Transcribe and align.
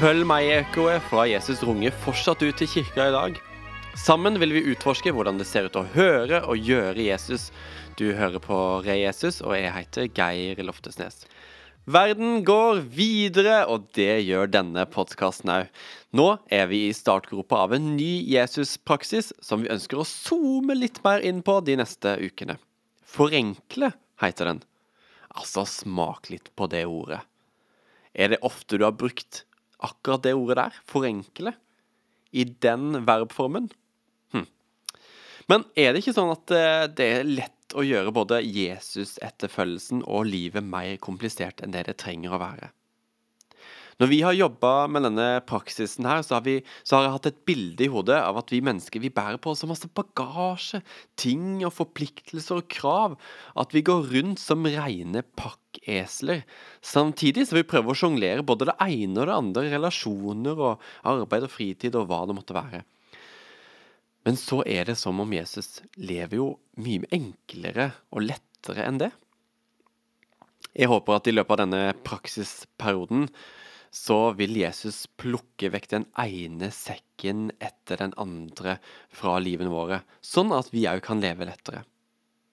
Følg 0.00 0.24
meg 0.24 0.46
i 0.46 0.52
ekkoet 0.56 1.02
fra 1.10 1.26
Jesus 1.28 1.60
runge 1.60 1.90
fortsatt 2.00 2.40
ut 2.40 2.56
til 2.56 2.68
kirka 2.72 3.10
i 3.10 3.12
dag. 3.12 3.34
Sammen 4.00 4.38
vil 4.40 4.54
vi 4.54 4.62
utforske 4.72 5.12
hvordan 5.12 5.36
det 5.36 5.44
ser 5.44 5.66
ut 5.68 5.74
å 5.76 5.82
høre 5.92 6.38
og 6.48 6.56
gjøre 6.56 7.04
Jesus. 7.04 7.50
Du 8.00 8.06
hører 8.16 8.40
på 8.40 8.56
Re 8.86 8.94
Jesus, 8.96 9.42
og 9.44 9.52
jeg 9.58 9.74
heter 9.74 10.06
Geir 10.16 10.62
Loftesnes. 10.64 11.26
Verden 11.84 12.40
går 12.48 12.80
videre, 12.96 13.58
og 13.68 13.90
det 13.98 14.22
gjør 14.24 14.48
denne 14.54 14.86
podkasten 14.88 15.52
òg. 15.52 15.68
Nå 16.16 16.30
er 16.48 16.72
vi 16.72 16.86
i 16.86 16.96
startgropa 16.96 17.60
av 17.66 17.76
en 17.76 17.92
ny 17.98 18.24
Jesus-praksis 18.30 19.34
som 19.44 19.66
vi 19.66 19.72
ønsker 19.76 20.00
å 20.00 20.08
zoome 20.08 20.78
litt 20.80 21.02
mer 21.04 21.20
inn 21.20 21.44
på 21.44 21.58
de 21.68 21.76
neste 21.82 22.16
ukene. 22.24 22.56
Forenkle 23.04 23.92
heter 24.24 24.54
den. 24.54 24.64
Altså, 25.36 25.68
smak 25.68 26.32
litt 26.32 26.48
på 26.56 26.72
det 26.72 26.86
ordet. 26.88 27.20
Er 28.16 28.32
det 28.32 28.40
ofte 28.48 28.80
du 28.80 28.88
har 28.88 28.96
brukt 28.96 29.44
akkurat 29.86 30.24
det 30.26 30.34
ordet 30.36 30.58
der? 30.60 30.80
Forenkle? 30.88 31.54
I 32.30 32.46
den 32.62 33.02
verbformen? 33.06 33.70
Hm. 34.34 34.46
Men 35.50 35.64
er 35.74 35.92
det 35.92 36.04
ikke 36.04 36.16
sånn 36.16 36.34
at 36.34 36.54
eh, 36.54 36.84
det 36.92 37.08
er 37.20 37.30
lett 37.30 37.74
å 37.78 37.86
gjøre 37.86 38.12
både 38.14 38.42
Jesus-etterfølgelsen 38.42 40.04
og 40.06 40.28
livet 40.30 40.66
mer 40.66 40.96
komplisert 41.02 41.62
enn 41.62 41.74
det 41.74 41.86
det 41.88 41.98
trenger 42.02 42.34
å 42.34 42.42
være? 42.42 42.70
Når 44.00 44.08
vi 44.08 44.22
har 44.24 44.32
jobba 44.32 44.86
med 44.88 45.04
denne 45.04 45.26
praksisen 45.44 46.06
her, 46.08 46.22
så 46.24 46.38
har, 46.38 46.44
vi, 46.46 46.54
så 46.88 46.96
har, 46.96 47.04
jeg 47.04 47.14
hatt 47.18 47.26
et 47.28 47.42
bilde 47.44 47.84
i 47.84 47.90
hodet 47.92 48.16
av 48.16 48.38
at 48.40 48.48
vi 48.48 48.62
mennesker 48.64 49.02
vi 49.02 49.10
bærer 49.12 49.36
på 49.44 49.52
så 49.52 49.68
masse 49.68 49.90
bagasje, 49.92 50.80
ting 51.20 51.60
og 51.68 51.74
forpliktelser 51.76 52.62
og 52.62 52.70
krav, 52.72 53.18
at 53.60 53.76
vi 53.76 53.84
går 53.84 54.08
rundt 54.14 54.40
som 54.40 54.64
reine 54.64 55.20
pakkesler. 55.80 56.44
Samtidig 56.80 57.48
vil 57.50 57.62
vi 57.62 57.68
prøve 57.68 57.90
å 57.90 57.94
sjonglere 57.94 58.42
både 58.42 58.66
det 58.70 58.76
ene 58.80 59.20
og 59.20 59.26
det 59.26 59.36
andre, 59.36 59.70
relasjoner 59.70 60.58
og 60.58 60.80
arbeid 61.04 61.44
og 61.44 61.50
fritid 61.50 61.94
og 61.96 62.08
hva 62.08 62.26
det 62.26 62.36
måtte 62.36 62.54
være. 62.54 62.84
Men 64.24 64.36
så 64.36 64.62
er 64.66 64.84
det 64.84 64.98
som 64.98 65.18
om 65.20 65.32
Jesus 65.32 65.80
lever 65.96 66.36
jo 66.36 66.58
mye 66.76 67.06
enklere 67.10 67.92
og 68.12 68.26
lettere 68.26 68.84
enn 68.84 68.98
det. 69.00 69.10
Jeg 70.76 70.88
håper 70.88 71.16
at 71.16 71.26
i 71.26 71.32
løpet 71.32 71.56
av 71.56 71.62
denne 71.64 71.94
praksisperioden 72.04 73.30
så 73.90 74.32
vil 74.38 74.54
Jesus 74.54 75.08
plukke 75.18 75.72
vekk 75.72 75.88
den 75.90 76.04
ene 76.20 76.68
sekken 76.70 77.50
etter 77.58 77.98
den 77.98 78.12
andre 78.20 78.76
fra 79.10 79.40
livene 79.42 79.72
våre, 79.72 80.04
sånn 80.22 80.52
at 80.54 80.70
vi 80.70 80.86
òg 80.86 81.00
kan 81.02 81.18
leve 81.24 81.48
lettere. 81.48 81.82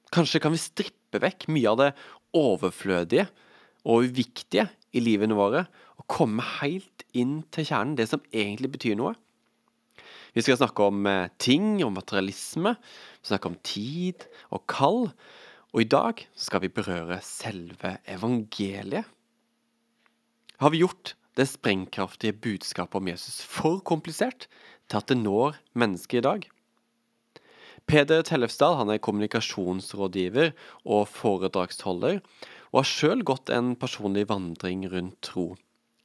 Kanskje 0.10 0.40
kan 0.42 0.56
vi 0.56 0.62
strippe 0.64 1.22
vekk 1.22 1.46
mye 1.52 1.70
av 1.70 1.78
det 1.78 1.92
overflødige 2.38 3.28
og 3.88 4.08
uviktige 4.08 4.68
i 4.96 5.04
livene 5.04 5.38
våre, 5.38 5.66
og 5.98 6.08
komme 6.12 6.44
helt 6.60 7.06
inn 7.18 7.42
til 7.54 7.68
kjernen, 7.68 7.98
det 7.98 8.08
som 8.12 8.24
egentlig 8.32 8.72
betyr 8.76 8.98
noe. 9.00 9.16
Vi 10.36 10.44
skal 10.46 10.60
snakke 10.60 10.86
om 10.86 11.06
eh, 11.10 11.32
ting 11.42 11.80
om 11.86 11.96
materialisme, 11.98 12.76
vi 12.78 13.30
snakker 13.32 13.54
om 13.54 13.60
tid 13.66 14.28
og 14.54 14.66
kall, 14.70 15.08
og 15.74 15.82
i 15.82 15.90
dag 15.90 16.22
skal 16.38 16.62
vi 16.64 16.74
berøre 16.74 17.20
selve 17.26 17.98
evangeliet. 18.10 19.08
Har 20.58 20.74
vi 20.74 20.82
gjort 20.82 21.16
det 21.38 21.46
sprengkraftige 21.52 22.34
budskapet 22.34 22.98
om 22.98 23.10
Jesus 23.12 23.42
for 23.46 23.82
komplisert 23.86 24.48
til 24.90 25.02
at 25.02 25.10
det 25.10 25.20
når 25.22 25.60
mennesket 25.78 26.22
i 26.22 26.26
dag? 26.26 26.48
Peder 27.88 28.26
Tellefsdal 28.28 28.76
han 28.82 28.90
er 28.92 29.00
kommunikasjonsrådgiver 29.00 30.52
og 30.84 31.06
foredragsholder, 31.08 32.20
og 32.74 32.82
har 32.82 32.90
sjøl 32.90 33.24
gått 33.24 33.52
en 33.54 33.78
personlig 33.80 34.26
vandring 34.28 34.84
rundt 34.92 35.16
tro. 35.24 35.54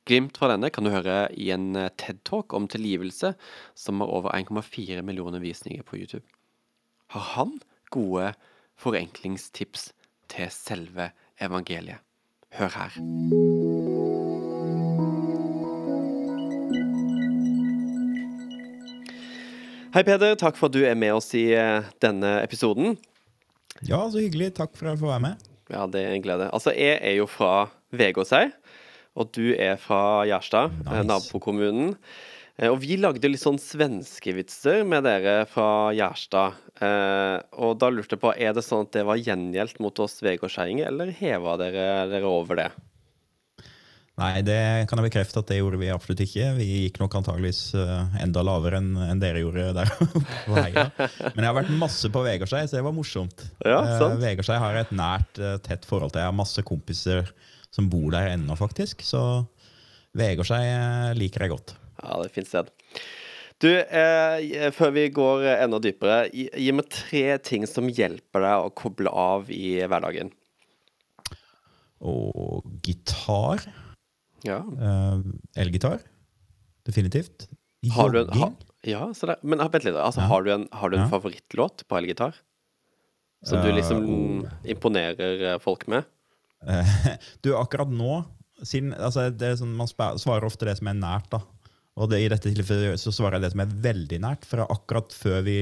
Glimt 0.06 0.38
fra 0.38 0.52
denne 0.52 0.70
kan 0.74 0.86
du 0.86 0.92
høre 0.94 1.26
i 1.34 1.50
en 1.54 1.74
TED-talk 1.74 2.54
om 2.54 2.68
tilgivelse, 2.70 3.34
som 3.74 4.02
har 4.02 4.14
over 4.14 4.34
1,4 4.38 5.02
millioner 5.06 5.42
visninger 5.42 5.82
på 5.86 5.98
YouTube. 5.98 6.26
Har 7.14 7.26
han 7.34 7.58
gode 7.90 8.32
forenklingstips 8.78 9.90
til 10.30 10.54
selve 10.54 11.10
evangeliet? 11.42 11.98
Hør 12.54 12.78
her. 12.78 13.61
Hei, 19.92 20.02
Peder. 20.06 20.36
Takk 20.40 20.56
for 20.56 20.70
at 20.70 20.76
du 20.76 20.82
er 20.88 20.96
med 20.98 21.12
oss 21.18 21.30
i 21.36 21.50
eh, 21.56 21.84
denne 22.00 22.38
episoden. 22.42 22.94
Ja, 23.84 24.00
så 24.08 24.22
hyggelig. 24.22 24.52
Takk 24.56 24.72
for 24.76 24.88
at 24.88 24.94
jeg 24.96 25.02
får 25.02 25.10
være 25.14 25.24
med. 25.26 25.48
Ja, 25.72 25.86
det 25.90 26.02
er 26.04 26.14
en 26.16 26.24
glede. 26.24 26.48
Altså, 26.54 26.72
jeg 26.76 26.98
er 27.04 27.16
jo 27.18 27.26
fra 27.30 27.66
Vegårshei, 27.96 28.46
og 29.20 29.32
du 29.36 29.50
er 29.52 29.76
fra 29.80 30.22
Gjerstad, 30.28 30.72
eh, 30.86 31.02
Nice. 31.02 31.08
nabokommunen. 31.10 31.94
Eh, 32.58 32.68
Og 32.72 32.78
vi 32.80 32.96
lagde 33.00 33.28
litt 33.28 33.42
sånn 33.42 33.60
svenskevitser 33.60 34.84
med 34.88 35.04
dere 35.08 35.42
fra 35.48 35.92
Gjerstad. 35.96 36.56
Eh, 36.80 37.36
og 37.60 37.76
da 37.80 37.90
lurte 37.92 38.16
jeg 38.16 38.22
på, 38.24 38.32
er 38.36 38.56
det 38.56 38.64
sånn 38.64 38.86
at 38.88 38.92
det 38.96 39.04
var 39.08 39.20
gjengjeldt 39.20 39.80
mot 39.80 40.00
oss 40.04 40.20
vegårsheiinger, 40.24 40.88
eller 40.88 41.12
heva 41.20 41.58
dere 41.60 42.08
dere 42.12 42.28
over 42.32 42.56
det? 42.64 42.70
Nei, 44.20 44.42
det 44.44 44.56
kan 44.90 45.00
jeg 45.00 45.06
bekrefte 45.08 45.40
at 45.40 45.48
det 45.48 45.56
gjorde 45.56 45.78
vi 45.80 45.88
absolutt 45.88 46.20
ikke. 46.20 46.50
Vi 46.58 46.66
gikk 46.84 46.98
nok 47.00 47.14
antageligvis 47.16 47.60
eh, 47.80 48.18
enda 48.20 48.42
lavere 48.44 48.76
enn 48.82 49.22
dere 49.22 49.40
gjorde 49.40 49.70
der. 49.78 49.92
på 50.46 50.56
heia. 50.58 50.84
Men 51.32 51.40
jeg 51.40 51.48
har 51.48 51.56
vært 51.56 51.72
masse 51.80 52.10
på 52.12 52.20
Vegårshei, 52.26 52.60
så 52.68 52.76
det 52.76 52.84
var 52.84 52.92
morsomt. 52.96 53.46
Ja, 53.64 53.78
Eh, 53.80 53.94
sant. 54.02 54.20
Vegårshei 54.20 54.58
har 54.60 54.76
jeg 54.76 54.86
et 54.86 54.92
nært, 55.00 55.40
eh, 55.40 55.56
tett 55.64 55.88
forhold 55.88 56.12
til. 56.12 56.20
Jeg 56.20 56.28
har 56.28 56.36
masse 56.36 56.64
kompiser 56.68 57.32
som 57.72 57.88
bor 57.88 58.12
der 58.12 58.34
ennå, 58.34 58.52
faktisk. 58.60 59.00
Så 59.06 59.22
Vegårshei 60.20 60.60
liker 61.16 61.46
jeg 61.46 61.54
godt. 61.54 61.72
Ja, 62.02 62.18
det 62.18 62.26
er 62.26 62.28
et 62.28 62.36
fint 62.36 62.50
sted. 62.52 62.68
Du, 63.62 63.70
eh, 63.72 64.68
før 64.76 64.92
vi 64.92 65.06
går 65.14 65.46
enda 65.54 65.78
dypere, 65.80 66.26
gi, 66.34 66.50
gi 66.52 66.72
meg 66.76 66.88
tre 66.92 67.38
ting 67.40 67.64
som 67.70 67.88
hjelper 67.88 68.44
deg 68.44 68.66
å 68.68 68.72
koble 68.76 69.08
av 69.08 69.48
i 69.54 69.78
hverdagen. 69.88 70.32
Og 72.02 72.66
gitar. 72.84 73.62
Ja. 74.46 74.58
Uh, 74.64 75.22
Elgitar. 75.56 76.00
Definitivt. 76.86 77.48
Har 77.94 78.10
du 78.10 78.20
en, 78.22 78.28
ha, 78.38 78.48
ja, 78.86 79.08
så 79.14 79.26
det, 79.30 79.36
men 79.42 79.58
vent 79.62 79.84
litt. 79.86 79.94
Altså, 79.98 80.22
Ja. 80.22 80.28
har 80.30 80.42
du 80.46 80.52
en, 80.54 80.68
har 80.72 80.90
du 80.90 80.96
en 80.96 81.04
Ja. 81.04 81.10
favorittlåt 81.10 81.84
på 81.88 81.98
elgitar? 81.98 82.34
Som 83.44 83.62
du 83.62 83.70
Eh, 83.70 83.74
liksom 83.74 84.44
uh, 84.44 84.50
imponerer 84.64 85.52
eh, 85.54 85.58
folk 85.58 85.86
med? 85.90 86.04
Uh, 86.62 86.86
Du, 87.42 87.56
akkurat 87.58 87.90
nå 87.90 88.24
siden, 88.62 88.92
altså 88.94 89.30
det 89.34 89.56
sånn, 89.58 89.74
Man 89.74 89.88
svarer 89.90 90.44
ofte 90.46 90.64
det 90.68 90.76
som 90.78 90.86
er 90.86 90.94
nært. 90.94 91.30
da 91.30 91.40
Og 91.96 92.10
det, 92.10 92.20
i 92.22 92.28
dette 92.30 92.52
tilfellet 92.54 93.00
så 93.02 93.10
svarer 93.10 93.40
jeg 93.40 93.42
det 93.42 93.50
som 93.52 93.60
er 93.64 93.72
veldig 93.82 94.20
nært. 94.22 94.44
For 94.46 94.62
akkurat 94.62 95.10
før 95.12 95.42
vi 95.42 95.56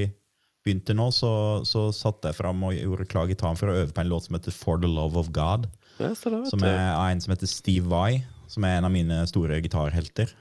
begynte 0.65 0.93
nå, 0.93 1.09
så, 1.11 1.65
så 1.65 1.89
satte 1.97 2.29
jeg 2.29 2.37
fram 2.37 2.61
og 2.69 2.75
gjorde 2.77 3.09
klar 3.09 3.27
gitaren 3.27 3.57
for 3.57 3.73
å 3.73 3.79
øve 3.81 3.95
på 3.97 4.03
en 4.05 4.11
låt 4.13 4.27
som 4.29 4.37
heter 4.37 4.53
For 4.53 4.77
the 4.77 4.87
Love 4.89 5.17
of 5.17 5.33
God. 5.33 5.71
Ja, 5.99 6.13
det, 6.13 6.45
Som 6.53 6.63
er 6.65 6.93
av 6.93 7.09
en 7.11 7.21
som 7.25 7.33
heter 7.33 7.49
Steve 7.49 7.89
Vai, 7.89 8.21
som 8.51 8.67
er 8.67 8.79
en 8.79 8.89
av 8.89 8.95
mine 8.95 9.23
store 9.31 9.61
gitarhelter. 9.65 10.33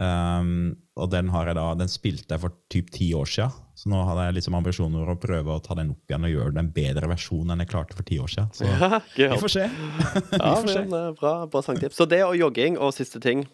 Um, 0.00 0.78
og 0.96 1.10
den, 1.12 1.28
har 1.32 1.50
jeg 1.50 1.56
da, 1.58 1.64
den 1.76 1.90
spilte 1.90 2.36
jeg 2.36 2.40
for 2.40 2.54
typ 2.72 2.92
ti 2.94 3.10
år 3.16 3.28
siden, 3.28 3.56
så 3.76 3.90
nå 3.90 3.98
hadde 4.06 4.28
jeg 4.28 4.36
liksom 4.38 4.56
ambisjoner 4.56 5.10
å 5.12 5.16
prøve 5.20 5.56
å 5.56 5.62
ta 5.64 5.74
den 5.76 5.90
opp 5.92 6.12
igjen 6.12 6.28
og 6.28 6.32
gjøre 6.32 6.54
den 6.56 6.70
bedre 6.76 7.10
versjon 7.10 7.52
enn 7.52 7.60
jeg 7.64 7.72
klarte 7.72 7.96
for 7.98 8.06
ti 8.08 8.20
år 8.22 8.30
siden. 8.32 8.52
Så 8.56 8.68
Ja, 9.20 9.32
vi 9.34 9.40
får 9.42 9.54
se. 9.56 9.66
Ja, 10.40 10.54
men, 10.64 10.94
eh, 11.00 11.10
bra, 11.18 11.34
bra 11.50 11.64
sangtips. 11.66 11.98
Så 11.98 12.06
det 12.08 12.22
og 12.24 12.38
jogging 12.38 12.78
og 12.78 12.94
siste 12.96 13.20
ting. 13.24 13.44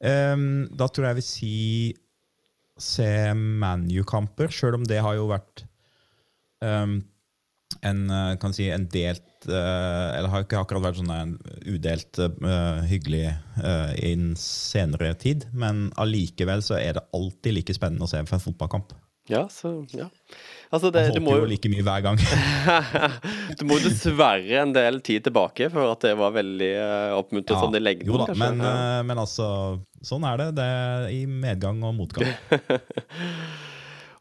Um, 0.00 0.66
da 0.76 0.88
tror 0.90 1.06
jeg 1.06 1.14
jeg 1.14 1.20
vil 1.20 1.28
si 1.28 1.54
se 2.76 3.08
ManU-kamper, 3.32 4.52
sjøl 4.52 4.76
om 4.80 4.84
det 4.88 4.98
har 5.00 5.16
jo 5.16 5.30
vært 5.30 5.62
ehm, 6.64 6.98
en, 7.82 8.10
eh, 8.10 8.34
kan 8.40 8.54
si, 8.56 8.68
en 8.70 8.86
delt 8.88 9.48
eh, 9.48 10.18
Eller 10.18 10.30
har 10.32 10.44
ikke 10.44 10.60
akkurat 10.60 10.84
vært 10.88 11.00
sånn 11.00 11.12
en 11.12 11.34
udelt 11.66 12.18
eh, 12.22 12.84
hyggelig 12.90 13.24
uh, 13.60 13.92
i 13.94 14.14
en 14.14 14.30
senere 14.40 15.12
tid. 15.20 15.48
Men 15.54 15.90
allikevel 16.00 16.64
så 16.66 16.78
er 16.80 16.98
det 16.98 17.06
alltid 17.16 17.58
like 17.58 17.76
spennende 17.76 18.06
å 18.06 18.10
se 18.10 18.22
for 18.24 18.38
en 18.38 18.46
fotballkamp. 18.46 18.96
Ja, 19.26 19.48
så 19.50 19.80
ja. 19.90 20.06
Altså, 20.70 20.90
det, 20.94 21.02
Man 21.18 21.24
håper 21.26 21.40
jo 21.42 21.48
like 21.50 21.70
mye 21.70 21.82
hver 21.86 22.02
gang. 22.04 22.20
Du 23.58 23.64
må 23.66 23.78
dessverre 23.82 24.60
en 24.62 24.74
del 24.74 25.00
tid 25.06 25.24
tilbake 25.26 25.68
for 25.72 25.90
at 25.94 26.04
det 26.06 26.14
var 26.18 26.34
veldig 26.36 26.72
uh, 26.78 27.16
Ja, 27.18 27.58
sånn 27.58 27.78
i 27.78 27.82
lengden. 27.82 28.06
jo 28.10 28.20
da, 28.22 28.34
men, 28.38 28.62
eh, 28.62 29.00
men 29.06 29.22
altså, 29.22 29.48
sånn 30.04 30.26
er 30.30 30.42
det. 30.42 30.48
Det 30.58 30.66
er 30.66 31.08
i 31.14 31.24
medgang 31.26 31.82
og 31.86 31.96
motgang. 31.98 32.30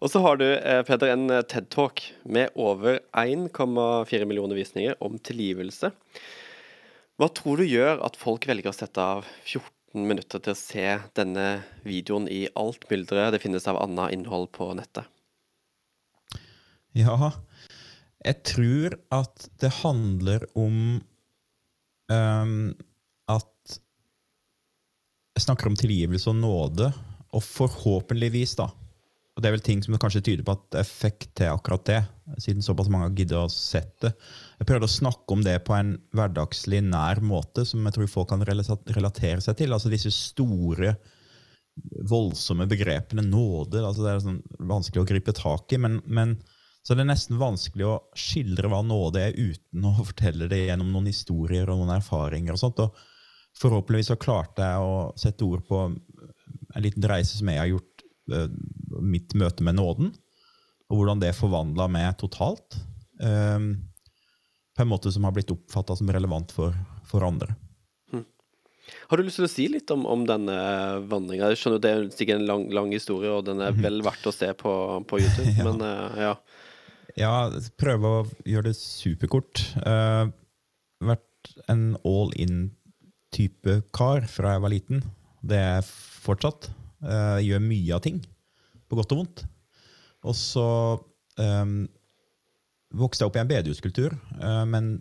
Og 0.05 0.11
så 0.13 0.21
har 0.21 0.37
du, 0.37 0.45
eh, 0.45 0.83
Peder, 0.85 1.15
en 1.15 1.29
eh, 1.33 1.41
TED-talk 1.41 2.03
med 2.29 2.53
over 2.53 2.99
1,4 3.17 4.27
millioner 4.29 4.53
visninger 4.53 4.93
om 5.01 5.17
tilgivelse. 5.17 5.89
Hva 7.17 7.29
tror 7.33 7.57
du 7.57 7.65
gjør 7.65 8.03
at 8.05 8.19
folk 8.19 8.45
velger 8.45 8.69
å 8.69 8.75
sette 8.75 9.01
av 9.01 9.25
14 9.47 10.05
minutter 10.05 10.43
til 10.45 10.53
å 10.53 10.59
se 10.59 10.85
denne 11.17 11.47
videoen 11.87 12.29
i 12.29 12.43
alt 12.53 12.85
mylderet 12.91 13.33
det 13.33 13.41
finnes 13.41 13.65
av 13.71 13.81
annet 13.81 14.13
innhold 14.13 14.51
på 14.53 14.69
nettet? 14.77 15.09
Ja, 16.93 17.31
jeg 18.21 18.43
tror 18.45 18.99
at 19.15 19.49
det 19.63 19.73
handler 19.81 20.45
om 20.53 21.01
um, 22.13 22.57
at 23.31 23.79
snakker 25.41 25.71
om 25.71 25.79
tilgivelse 25.79 26.29
og 26.29 26.43
nåde, 26.43 26.93
og 27.35 27.43
forhåpentligvis, 27.43 28.59
da 28.59 28.69
Og 29.35 29.43
det 29.43 29.49
er 29.49 29.55
vel 29.57 29.65
ting 29.65 29.81
som 29.83 29.97
kanskje 29.99 30.23
tyder 30.23 30.45
på 30.47 30.53
at 30.55 30.77
effekt 30.79 31.41
er 31.43 31.51
akkurat 31.51 31.83
det, 31.89 31.97
siden 32.39 32.63
såpass 32.63 32.87
mange 32.91 33.09
har 33.09 33.17
giddet 33.17 33.35
å 33.35 33.49
sett 33.51 33.97
det. 34.05 34.13
Jeg 34.61 34.69
prøvde 34.69 34.87
å 34.87 34.93
snakke 34.93 35.35
om 35.35 35.43
det 35.43 35.57
på 35.67 35.75
en 35.75 35.97
hverdagslig, 36.15 36.79
nær 36.87 37.19
måte, 37.19 37.65
som 37.67 37.83
jeg 37.83 37.97
tror 37.97 38.11
folk 38.13 38.31
kan 38.31 38.45
relatere 38.47 39.43
seg 39.43 39.57
til. 39.59 39.75
Altså 39.75 39.91
disse 39.91 40.13
store, 40.15 40.95
voldsomme 42.07 42.69
begrepene. 42.71 43.25
Nåde. 43.27 43.81
altså 43.83 44.05
Det 44.05 44.13
er 44.13 44.23
sånn 44.23 44.39
vanskelig 44.71 45.03
å 45.03 45.09
gripe 45.09 45.35
tak 45.35 45.75
i. 45.75 45.81
men, 45.83 45.99
men 46.07 46.37
så 46.85 46.93
det 46.93 47.07
nesten 47.09 47.39
vanskelig 47.41 47.85
å 47.89 47.97
skildre 48.13 48.69
hva 48.69 48.83
nåde 48.85 49.23
er 49.25 49.35
uten 49.35 49.87
å 49.89 49.95
fortelle 50.11 50.47
det 50.51 50.67
gjennom 50.67 50.93
noen 50.93 51.09
historier 51.09 51.67
og 51.67 51.81
noen 51.81 51.97
erfaringer. 51.97 52.55
og 52.55 52.61
sånt, 52.61 52.81
og 52.85 52.95
Forhåpentligvis 53.55 54.09
så 54.11 54.17
klarte 54.19 54.65
jeg 54.67 54.83
å 54.83 54.95
sette 55.15 55.45
ord 55.47 55.61
på 55.63 55.77
en 55.87 56.83
liten 56.83 57.05
reise 57.07 57.37
som 57.37 57.47
jeg 57.47 57.61
har 57.61 57.69
gjort 57.69 57.94
mitt 58.25 59.35
møte 59.37 59.65
med 59.65 59.77
nåden, 59.77 60.13
og 60.89 60.99
hvordan 60.99 61.21
det 61.21 61.35
forvandla 61.37 61.87
meg 61.91 62.15
totalt. 62.21 62.77
Eh, 63.21 63.59
på 64.75 64.83
en 64.83 64.91
måte 64.91 65.11
som 65.11 65.23
har 65.23 65.31
blitt 65.35 65.53
oppfatta 65.53 65.95
som 65.95 66.11
relevant 66.11 66.51
for, 66.51 66.75
for 67.07 67.23
andre. 67.23 67.55
Hm. 68.11 68.25
Har 69.09 69.17
du 69.17 69.23
lyst 69.23 69.39
til 69.39 69.47
å 69.47 69.51
si 69.51 69.67
litt 69.71 69.91
om, 69.93 70.03
om 70.09 70.25
denne 70.27 70.55
vandringa? 71.07 71.53
Jeg 71.53 71.61
skjønner 71.61 71.83
Det 71.83 71.91
er 71.91 72.07
sikkert 72.11 72.41
en 72.41 72.49
lang, 72.49 72.65
lang, 72.75 72.91
historie, 72.91 73.31
og 73.31 73.45
den 73.47 73.63
er 73.63 73.71
mhm. 73.71 73.83
vel 73.85 74.01
verdt 74.05 74.27
å 74.27 74.35
se 74.35 74.51
på, 74.59 74.73
på 75.07 75.21
YouTube, 75.23 75.53
ja. 75.59 75.67
men 75.69 75.83
uh, 75.85 76.19
ja. 76.19 76.33
Ja, 77.15 77.35
prøve 77.79 78.11
å 78.11 78.23
gjøre 78.43 78.73
det 78.73 78.77
superkort. 78.81 79.63
Uh, 79.79 80.27
vært 80.99 81.53
en 81.71 81.93
all 82.03 82.33
in-type 82.35 83.79
kar 83.95 84.27
fra 84.27 84.57
jeg 84.57 84.65
var 84.65 84.73
liten. 84.73 85.05
Det 85.45 85.61
er 85.61 85.77
jeg 85.77 85.87
fortsatt. 86.25 86.67
Uh, 87.05 87.37
gjør 87.43 87.61
mye 87.61 87.93
av 87.93 88.01
ting, 88.01 88.17
på 88.89 88.97
godt 88.97 89.13
og 89.13 89.21
vondt. 89.21 89.43
Og 90.25 90.33
så 90.37 90.65
um, 91.37 91.77
vokste 92.97 93.23
jeg 93.23 93.29
opp 93.29 93.37
i 93.37 93.43
en 93.43 93.51
bedehuskultur, 93.51 94.15
uh, 94.41 94.63
men 94.69 94.95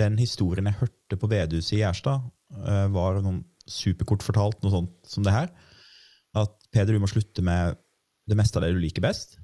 den 0.00 0.16
historien 0.18 0.66
jeg 0.66 0.80
hørte 0.80 1.18
på 1.20 1.30
bedehuset 1.30 1.76
i 1.76 1.82
Gjerstad, 1.84 2.24
uh, 2.58 2.86
var 2.90 3.20
noen 3.22 3.44
superkort 3.70 4.24
fortalt, 4.26 4.58
noe 4.64 4.74
sånt 4.74 5.12
som 5.12 5.26
det 5.26 5.34
her. 5.34 5.52
At 6.38 6.56
Peder, 6.74 6.96
du 6.96 7.02
må 7.02 7.10
slutte 7.10 7.42
med 7.46 7.78
det 8.30 8.38
meste 8.38 8.58
av 8.58 8.66
det 8.66 8.74
du 8.74 8.82
liker 8.82 9.04
best. 9.04 9.38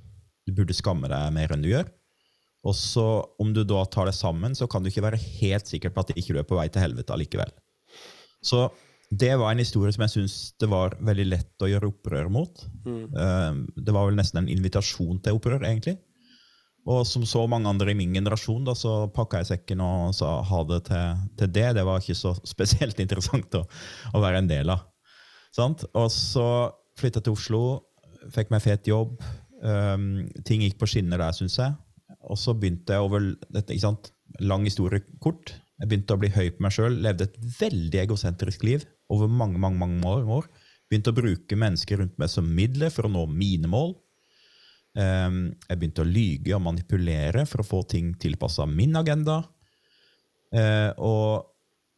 Du 0.47 0.55
burde 0.55 0.75
skamme 0.77 1.11
deg 1.11 1.31
mer 1.35 1.55
enn 1.55 1.62
du 1.62 1.71
gjør. 1.71 1.88
Og 2.67 2.75
så, 2.75 3.06
om 3.43 3.53
du 3.55 3.62
da 3.67 3.85
tar 3.91 4.09
det 4.09 4.17
sammen, 4.17 4.55
så 4.59 4.67
kan 4.71 4.83
du 4.83 4.91
ikke 4.91 5.05
være 5.05 5.21
helt 5.21 5.71
sikker 5.71 5.93
på 5.94 6.03
at 6.03 6.15
ikke 6.17 6.35
du 6.35 6.41
er 6.43 6.49
på 6.49 6.59
vei 6.59 6.67
til 6.73 6.83
helvete 6.83 7.15
allikevel. 7.15 7.53
Så 8.43 8.67
det 9.11 9.37
var 9.38 9.53
en 9.53 9.62
historie 9.62 9.94
som 9.94 10.03
jeg 10.03 10.14
syns 10.17 10.35
det 10.58 10.67
var 10.70 10.97
veldig 11.05 11.26
lett 11.29 11.62
å 11.62 11.69
gjøre 11.70 11.91
opprør 11.93 12.31
mot. 12.32 12.64
Mm. 12.82 13.05
Ehm, 13.14 13.61
det 13.79 13.94
var 13.94 14.08
vel 14.08 14.19
nesten 14.19 14.43
en 14.43 14.50
invitasjon 14.50 15.20
til 15.23 15.38
opprør, 15.38 15.62
egentlig. 15.62 15.94
Og 16.91 17.03
som 17.06 17.25
så 17.26 17.44
mange 17.50 17.70
andre 17.70 17.93
i 17.93 17.99
min 17.99 18.14
generasjon, 18.14 18.64
da, 18.67 18.75
så 18.79 19.06
pakka 19.14 19.43
jeg 19.43 19.50
sekken 19.53 19.82
og 19.82 20.14
sa 20.14 20.37
ha 20.47 20.62
det 20.67 20.81
til, 20.88 21.23
til 21.38 21.53
det. 21.55 21.69
Det 21.79 21.85
var 21.87 22.03
ikke 22.03 22.19
så 22.19 22.35
spesielt 22.55 23.03
interessant 23.03 23.58
å, 23.58 23.62
å 24.14 24.23
være 24.23 24.43
en 24.43 24.50
del 24.50 24.75
av. 24.75 24.87
Sant? 25.55 25.87
Og 25.94 26.11
så 26.14 26.47
flytta 26.99 27.23
jeg 27.23 27.29
til 27.29 27.38
Oslo, 27.38 27.62
fikk 28.35 28.50
meg 28.55 28.64
fet 28.64 28.91
jobb. 28.91 29.20
Um, 29.62 30.26
ting 30.47 30.62
gikk 30.64 30.81
på 30.81 30.91
skinner 30.91 31.23
der, 31.23 31.35
syns 31.37 31.61
jeg. 31.62 31.79
Og 32.26 32.38
så 32.43 32.56
begynte 32.59 32.97
jeg 32.97 33.06
over 33.06 33.23
dette, 33.55 33.70
ikke 33.70 33.87
sant? 33.87 34.11
Lang 34.43 34.67
historie 34.67 35.05
kort. 35.23 35.55
Jeg 35.79 35.91
begynte 35.91 36.17
å 36.17 36.20
bli 36.20 36.32
høy 36.35 36.50
på 36.56 36.64
meg 36.64 36.75
sjøl, 36.75 36.99
levde 37.05 37.29
et 37.29 37.38
veldig 37.61 38.02
egosentrisk 38.02 38.67
liv 38.67 38.87
over 39.12 39.31
mange 39.31 39.61
mange, 39.62 39.79
mange 39.79 40.25
år. 40.38 40.49
Begynte 40.91 41.12
å 41.12 41.17
bruke 41.17 41.58
mennesker 41.58 42.00
rundt 42.03 42.19
meg 42.20 42.31
som 42.31 42.47
midler 42.47 42.93
for 42.94 43.08
å 43.08 43.12
nå 43.12 43.25
mine 43.31 43.70
mål. 43.70 43.94
Ehm, 44.97 45.50
jeg 45.67 45.81
begynte 45.81 46.05
å 46.05 46.08
lyge 46.08 46.55
og 46.56 46.62
manipulere 46.64 47.44
for 47.49 47.62
å 47.62 47.67
få 47.67 47.82
ting 47.91 48.14
tilpassa 48.23 48.69
min 48.70 48.97
agenda. 48.97 49.43
Eh, 50.55 50.93
og 51.03 51.49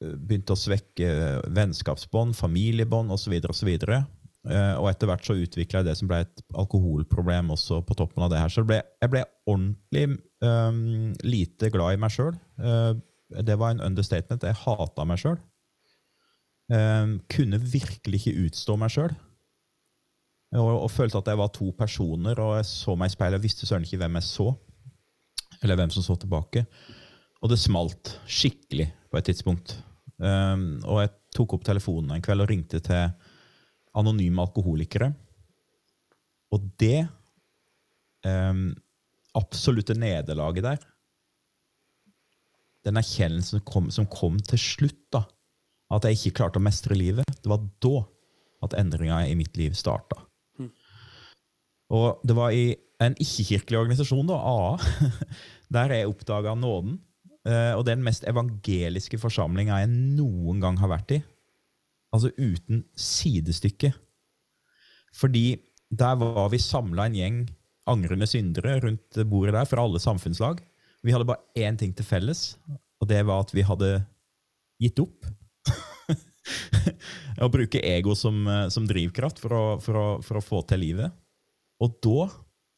eh, 0.02 0.14
begynte 0.16 0.56
å 0.56 0.58
svekke 0.58 1.10
vennskapsbånd, 1.54 2.36
familiebånd 2.38 3.12
osv. 3.14 3.36
så 3.52 3.68
Uh, 4.48 4.78
og 4.80 4.86
etter 4.88 5.08
hvert 5.10 5.26
så 5.26 5.34
utvikla 5.36 5.82
jeg 5.82 5.88
det 5.90 5.94
som 5.98 6.08
ble 6.08 6.22
et 6.22 6.42
alkoholproblem 6.56 7.50
også 7.52 7.82
på 7.84 7.96
toppen 7.98 8.22
av 8.24 8.30
det 8.32 8.38
her. 8.40 8.52
Så 8.52 8.62
ble, 8.64 8.78
jeg 9.02 9.12
ble 9.12 9.24
ordentlig 9.50 10.04
um, 10.40 11.10
lite 11.26 11.68
glad 11.74 11.96
i 11.96 12.00
meg 12.00 12.14
sjøl. 12.14 12.38
Uh, 12.56 12.94
det 13.44 13.58
var 13.60 13.74
en 13.74 13.82
understatement. 13.84 14.46
Jeg 14.46 14.60
hata 14.62 15.04
meg 15.08 15.20
sjøl. 15.20 15.36
Um, 16.68 17.16
kunne 17.32 17.56
virkelig 17.62 18.20
ikke 18.20 18.44
utstå 18.44 18.76
meg 18.76 18.92
sjøl. 18.92 19.14
Og, 20.56 20.68
og, 20.84 20.90
følte 20.92 21.20
at 21.20 21.28
jeg 21.28 21.40
var 21.40 21.50
to 21.52 21.70
personer, 21.76 22.38
og 22.40 22.56
jeg 22.58 22.68
så 22.68 22.94
meg 22.96 23.10
i 23.10 23.14
speilet 23.14 23.40
og 23.40 23.44
visste 23.44 23.68
søren 23.68 23.84
ikke 23.84 24.00
hvem 24.00 24.18
jeg 24.20 24.28
så. 24.28 24.48
Eller 25.62 25.80
hvem 25.80 25.92
som 25.92 26.04
så 26.04 26.16
tilbake. 26.20 26.64
Og 27.42 27.52
det 27.52 27.60
smalt 27.60 28.14
skikkelig 28.28 28.88
på 29.10 29.20
et 29.20 29.28
tidspunkt. 29.28 29.78
Um, 30.18 30.80
og 30.84 31.02
jeg 31.04 31.14
tok 31.36 31.56
opp 31.56 31.66
telefonen 31.68 32.16
en 32.16 32.24
kveld 32.24 32.44
og 32.44 32.50
ringte 32.50 32.80
til 32.84 33.12
anonyme 33.98 34.44
alkoholikere. 34.44 35.12
Og 36.52 36.68
det 36.80 37.06
um, 38.24 38.70
absolutte 39.36 39.96
nederlaget 39.96 40.64
der 40.64 40.86
Den 42.86 42.96
erkjennelsen 42.96 43.58
som 43.58 43.66
kom, 43.68 43.90
som 43.92 44.06
kom 44.08 44.38
til 44.40 44.60
slutt, 44.62 45.02
da, 45.12 45.26
at 45.94 46.04
jeg 46.04 46.18
ikke 46.18 46.36
klarte 46.42 46.60
å 46.60 46.64
mestre 46.64 46.96
livet, 46.98 47.28
det 47.42 47.50
var 47.50 47.64
da 47.82 48.02
at 48.66 48.76
endringa 48.76 49.22
i 49.28 49.36
mitt 49.38 49.56
liv 49.56 49.76
starta. 49.78 50.20
Mm. 50.58 50.70
Og 51.96 52.24
det 52.26 52.36
var 52.36 52.52
i 52.52 52.72
en 53.02 53.14
ikke-kirkelig 53.14 53.78
organisasjon, 53.78 54.26
da, 54.28 54.38
AA, 54.38 55.12
der 55.76 55.94
jeg 55.94 56.10
oppdaga 56.10 56.56
nåden. 56.58 56.98
Eh, 57.48 57.72
og 57.78 57.86
den 57.88 58.02
mest 58.04 58.26
evangeliske 58.28 59.20
forsamlinga 59.22 59.80
jeg 59.84 59.92
noen 59.94 60.60
gang 60.62 60.80
har 60.82 60.92
vært 60.92 61.16
i. 61.16 61.20
Altså 62.14 62.32
uten 62.36 62.82
sidestykke. 62.98 63.92
Fordi 65.16 65.60
der 65.88 66.18
var 66.20 66.50
vi 66.52 66.60
samla 66.60 67.08
en 67.08 67.16
gjeng 67.16 67.38
angrende 67.88 68.28
syndere 68.28 68.76
rundt 68.82 69.20
bordet 69.30 69.54
der, 69.56 69.68
fra 69.68 69.86
alle 69.86 70.00
samfunnslag. 70.02 70.60
Vi 71.06 71.14
hadde 71.14 71.28
bare 71.28 71.46
én 71.56 71.78
ting 71.78 71.94
til 71.96 72.04
felles, 72.04 72.58
og 73.00 73.08
det 73.08 73.22
var 73.24 73.46
at 73.46 73.54
vi 73.54 73.64
hadde 73.64 73.92
gitt 74.82 75.00
opp 75.00 75.28
å 77.44 77.50
bruke 77.52 77.82
ego 77.84 78.14
som, 78.18 78.40
eh, 78.46 78.66
som 78.72 78.86
drivkraft 78.88 79.42
for 79.42 79.54
å, 79.54 79.64
for, 79.82 79.98
å, 79.98 80.06
for 80.24 80.40
å, 80.40 80.44
få 80.44 80.62
til 80.68 80.82
livet. 80.84 81.14
Og 81.82 81.98
da 82.04 82.28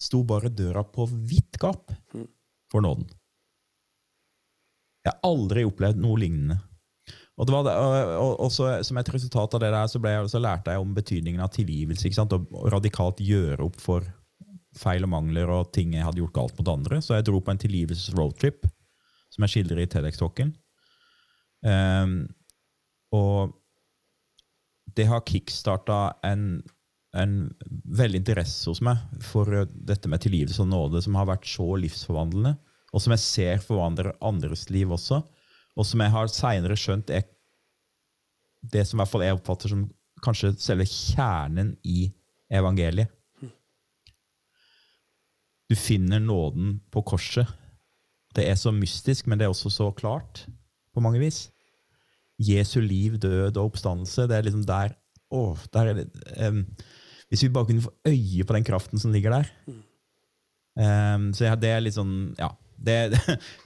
sto 0.00 0.22
bare 0.26 0.52
døra 0.52 0.84
på 0.84 1.06
vidt 1.08 1.58
gap 1.60 1.92
mm. 2.14 2.26
for 2.72 2.84
nåden. 2.84 3.08
Jeg 5.04 5.14
har 5.14 5.30
aldri 5.30 5.64
opplevd 5.64 6.00
noe 6.00 6.20
lignende. 6.20 6.58
Og, 7.40 7.46
det 7.48 7.54
var 7.54 7.64
det, 7.64 7.74
og, 8.20 8.34
og 8.44 8.50
så, 8.52 8.66
Som 8.84 8.98
et 9.00 9.08
resultat 9.08 9.54
av 9.56 9.62
det 9.62 9.70
der, 9.72 9.86
så, 9.88 10.00
ble, 10.02 10.12
så 10.28 10.40
lærte 10.42 10.74
jeg 10.74 10.82
om 10.82 10.90
betydningen 10.96 11.40
av 11.40 11.52
tilgivelse. 11.54 12.04
ikke 12.06 12.18
sant? 12.18 12.34
Og 12.36 12.66
radikalt 12.72 13.22
gjøre 13.24 13.64
opp 13.64 13.78
for 13.80 14.04
feil 14.76 15.06
og 15.06 15.10
mangler 15.14 15.50
og 15.50 15.70
ting 15.74 15.96
jeg 15.96 16.04
hadde 16.06 16.20
gjort 16.20 16.36
galt 16.36 16.58
mot 16.60 16.72
andre. 16.74 17.00
Så 17.02 17.16
jeg 17.16 17.26
dro 17.26 17.40
på 17.42 17.54
en 17.54 17.62
tilgivelses-roadtrip, 17.62 18.68
som 19.32 19.46
jeg 19.46 19.54
skildrer 19.54 19.82
i 19.82 19.88
TEDX-talken. 19.90 20.52
Um, 21.64 22.20
og 23.16 23.56
det 24.96 25.06
har 25.10 25.24
kickstarta 25.26 25.98
en, 26.26 26.62
en 27.16 27.34
veldig 27.98 28.22
interesse 28.22 28.70
hos 28.70 28.80
meg 28.84 29.00
for 29.24 29.64
dette 29.70 30.10
med 30.10 30.22
tilgivelse 30.24 30.62
og 30.64 30.70
nåde, 30.72 31.02
som 31.04 31.18
har 31.18 31.28
vært 31.30 31.48
så 31.48 31.66
livsforvandlende, 31.82 32.56
og 32.90 33.02
som 33.02 33.14
jeg 33.14 33.24
ser 33.24 33.62
forvandler 33.64 34.12
andres 34.24 34.68
liv 34.72 34.90
også, 34.90 35.20
og 35.78 35.86
som 35.86 36.02
jeg 36.02 36.14
har 36.14 36.32
seinere 36.32 36.78
skjønt 36.78 37.12
er 37.14 37.28
det 38.60 38.84
som 38.86 38.98
i 38.98 39.00
hvert 39.00 39.12
fall 39.12 39.24
jeg 39.24 39.38
oppfatter 39.38 39.72
som 39.72 39.86
kanskje 40.24 40.52
selve 40.60 40.84
kjernen 40.88 41.72
i 41.86 42.10
evangeliet. 42.52 43.08
Du 45.70 45.76
finner 45.78 46.18
nåden 46.18 46.80
på 46.90 47.02
korset. 47.06 47.46
Det 48.34 48.42
er 48.50 48.58
så 48.58 48.72
mystisk, 48.74 49.28
men 49.30 49.38
det 49.38 49.46
er 49.46 49.52
også 49.54 49.70
så 49.70 49.86
klart 49.94 50.42
på 50.90 51.02
mange 51.02 51.22
vis. 51.22 51.44
Jesu 52.40 52.80
liv, 52.80 53.18
død 53.20 53.58
og 53.60 53.70
oppstandelse. 53.70 54.26
Det 54.30 54.38
er 54.38 54.46
liksom 54.46 54.64
der, 54.68 54.96
å, 55.34 55.44
der 55.74 55.92
er 55.92 56.00
det, 56.00 56.08
um, 56.40 56.64
Hvis 57.30 57.44
vi 57.44 57.52
bare 57.54 57.68
kunne 57.68 57.84
få 57.84 57.92
øye 58.08 58.46
på 58.46 58.56
den 58.56 58.66
kraften 58.66 59.02
som 59.02 59.12
ligger 59.14 59.36
der. 59.36 59.52
Um, 60.80 61.30
så 61.36 61.50
ja, 61.50 61.54
det 61.58 61.70
er 61.74 61.84
litt 61.84 61.98
sånn 61.98 62.34
Ja. 62.40 62.54
Det, 62.80 63.10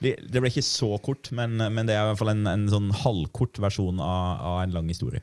det, 0.03 0.41
ble 0.43 0.49
ikke 0.49 0.59
så 0.59 0.89
kort, 0.99 1.29
men, 1.31 1.53
men, 1.55 1.85
det 1.87 1.93
er 1.95 2.01
i 2.03 2.07
hvert 2.09 2.19
fall 2.19 2.33
en, 2.33 2.41
en 2.51 2.65
sånn 2.67 2.89
halvkort 2.99 3.61
versjon 3.63 4.01
av, 4.03 4.41
av, 4.43 4.55
en 4.65 4.73
lang 4.75 4.89
historie. 4.91 5.21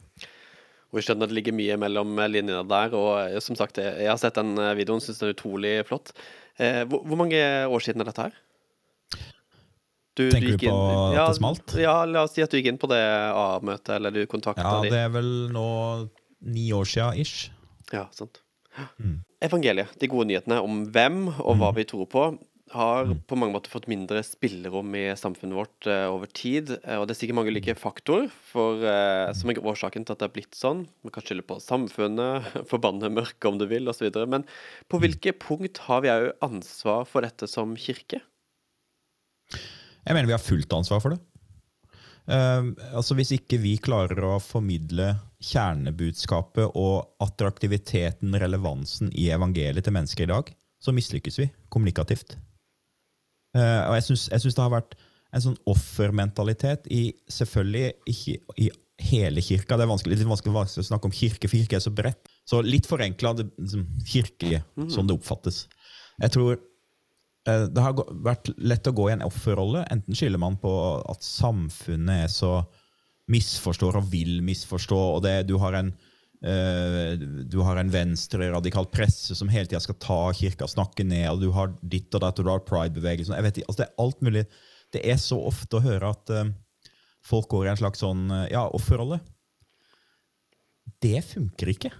Og 0.88 0.96
jeg 0.96 1.10
skjønner 1.10 1.28
at 1.28 1.32
det 1.34 1.36
ligger 1.36 1.56
mye 1.58 1.76
mellom 1.76 2.14
linjene 2.32 2.62
der. 2.70 2.96
Og 2.96 3.10
eh, 3.20 3.36
som 3.44 3.58
sagt, 3.58 3.82
jeg 3.84 4.08
har 4.08 4.16
sett 4.16 4.40
den 4.40 4.54
videoen 4.56 4.78
videoen, 4.80 5.04
syns 5.04 5.20
den 5.20 5.28
er 5.28 5.36
utrolig 5.36 5.74
flott. 5.90 6.14
Eh, 6.56 6.80
hvor, 6.88 7.04
hvor, 7.04 7.20
mange 7.20 7.42
år 7.68 7.84
siden 7.84 8.00
er 8.00 8.08
dette 8.08 8.30
her? 8.30 8.40
Du, 10.14 10.26
Tenker 10.28 10.52
du, 10.52 10.58
på 10.60 10.68
inn, 10.68 11.14
ja, 11.16 11.24
at 11.24 11.32
det 11.32 11.38
smalt? 11.40 11.74
Ja, 11.80 11.94
la 12.04 12.26
oss 12.26 12.34
si 12.36 12.42
at 12.44 12.52
du 12.52 12.58
gikk 12.58 12.68
inn 12.74 12.78
på 12.80 12.88
det 12.90 13.00
A-møtet, 13.32 13.94
eller 13.96 14.12
du 14.12 14.26
kontakta 14.28 14.60
ja, 14.60 14.72
de. 14.84 14.90
Ja, 14.90 14.92
det 14.92 15.02
er 15.06 15.12
vel 15.14 15.30
nå 15.54 15.66
ni 16.52 16.66
år 16.76 16.84
sia 16.90 17.10
ish. 17.16 17.46
Ja, 17.94 18.06
sant. 18.12 18.42
Mm. 19.00 19.22
Evangeliet, 19.44 19.94
de 20.00 20.08
gode 20.12 20.28
nyhetene 20.28 20.60
om 20.64 20.82
hvem 20.92 21.26
og 21.32 21.56
hva 21.60 21.70
Mm. 21.72 21.76
vi 21.80 21.84
tror 21.88 22.06
på, 22.12 22.24
har 22.72 23.04
Mm. 23.08 23.18
på 23.28 23.36
mange 23.36 23.52
måter 23.52 23.68
fått 23.72 23.88
mindre 23.88 24.22
spillerom 24.24 24.94
i 24.96 25.12
samfunnet 25.16 25.56
vårt 25.56 25.86
uh, 25.88 26.08
over 26.12 26.26
tid. 26.32 26.70
Uh, 26.84 27.00
og 27.00 27.06
det 27.08 27.16
er 27.16 27.20
sikkert 27.20 27.36
mange 27.36 27.52
ulike 27.52 27.74
faktorer 27.76 28.30
for, 28.52 28.80
eh, 28.84 29.32
som 29.36 29.50
er 29.50 29.60
årsaken 29.60 30.06
til 30.06 30.12
at 30.12 30.18
det 30.22 30.28
har 30.28 30.32
blitt 30.36 30.56
sånn. 30.56 30.86
Man 31.04 31.12
kan 31.12 31.22
skylde 31.22 31.44
på 31.44 31.60
samfunnet, 31.60 32.44
forbanne 32.72 33.08
mørket 33.12 33.48
om 33.48 33.58
du 33.60 33.66
vil, 33.66 33.88
osv. 33.88 34.08
Men 34.28 34.44
på 34.88 35.00
hvilke 35.00 35.32
punkt 35.36 35.84
har 35.88 36.00
vi 36.00 36.08
òg 36.08 36.32
ansvar 36.40 37.04
for 37.06 37.20
dette 37.24 37.48
som 37.48 37.76
kirke? 37.76 38.22
Jeg 40.02 40.16
mener 40.16 40.30
vi 40.30 40.34
har 40.34 40.42
fullt 40.42 40.74
ansvar 40.74 41.02
for 41.02 41.14
det. 41.14 41.20
Uh, 42.22 42.70
altså 42.94 43.16
Hvis 43.18 43.32
ikke 43.34 43.58
vi 43.62 43.76
klarer 43.82 44.22
å 44.26 44.38
formidle 44.42 45.12
kjernebudskapet 45.42 46.76
og 46.78 47.16
attraktiviteten, 47.22 48.36
relevansen 48.38 49.10
i 49.18 49.28
evangeliet 49.34 49.86
til 49.86 49.96
mennesker 49.96 50.28
i 50.28 50.32
dag, 50.32 50.52
så 50.82 50.94
mislykkes 50.94 51.40
vi 51.42 51.48
kommunikativt. 51.72 52.36
Uh, 53.56 53.90
og 53.90 53.98
jeg 53.98 54.06
syns, 54.12 54.54
det 54.54 54.62
har 54.62 54.72
vært 54.72 54.94
en 55.32 55.44
sånn 55.46 55.58
offermentalitet 55.70 56.86
i 56.92 57.08
selvfølgelig 57.30 57.92
ikke 58.12 58.60
i 58.60 58.70
hele 59.02 59.42
kirka. 59.42 59.78
Det 59.78 59.86
er 59.86 59.90
vanskelig, 59.90 60.18
litt 60.18 60.28
vanskelig, 60.28 60.54
vanskelig 60.54 60.84
å 60.84 60.90
snakke 60.90 61.08
om 61.08 61.14
kirke, 61.16 61.48
for 61.48 61.58
kirke 61.58 61.78
er 61.78 61.84
så 61.84 61.94
bredt. 61.94 62.28
Så 62.48 62.60
litt 62.64 62.86
forenkla 62.90 63.34
liksom, 63.40 63.86
kirke, 64.06 64.62
sånn 64.92 65.08
det 65.08 65.16
oppfattes. 65.16 65.64
Jeg 66.20 66.34
tror 66.34 66.60
det 67.46 67.82
har 67.82 67.98
vært 68.22 68.52
lett 68.62 68.86
å 68.86 68.94
gå 68.94 69.08
i 69.08 69.16
en 69.16 69.24
offerrolle. 69.26 69.82
Enten 69.90 70.14
skylder 70.14 70.38
man 70.38 70.54
på 70.62 70.70
at 71.10 71.24
samfunnet 71.26 72.28
er 72.28 72.30
så 72.30 72.60
misforstår 73.32 73.98
og 73.98 74.08
vil 74.12 74.40
misforstå, 74.46 74.98
og 75.16 75.22
det, 75.26 75.42
du 75.50 75.56
har 75.62 75.78
en 75.80 75.92
Uh, 76.42 77.14
du 77.46 77.60
har 77.62 77.78
en 77.78 77.90
venstre-radikal 77.92 78.88
presse 78.90 79.36
som 79.38 79.50
hele 79.52 79.68
tida 79.70 79.78
skal 79.78 79.94
ta 80.02 80.16
kirka, 80.34 80.66
snakke 80.66 81.04
ned, 81.06 81.28
og 81.30 81.38
du 81.38 81.52
har 81.54 81.70
ditt 81.86 82.10
og 82.18 82.24
datt, 82.24 82.40
og 82.40 82.48
du 82.48 82.50
har 82.50 82.64
pride-bevegelsen 82.66 83.36
jeg 83.36 83.46
vet 83.46 83.60
ikke, 83.60 83.68
altså 83.70 83.82
Det 83.82 83.86
er 83.86 84.02
alt 84.02 84.24
mulig. 84.26 84.42
Det 84.92 85.02
er 85.12 85.20
så 85.22 85.38
ofte 85.38 85.78
å 85.78 85.84
høre 85.84 86.10
at 86.10 86.32
uh, 86.34 86.50
folk 87.22 87.46
går 87.52 87.68
i 87.68 87.70
en 87.76 87.78
slags 87.84 88.02
sånn 88.02 88.24
uh, 88.34 88.48
ja, 88.50 88.64
offerrolle. 88.74 89.20
Det 90.98 91.22
funker 91.28 91.70
ikke. 91.76 91.92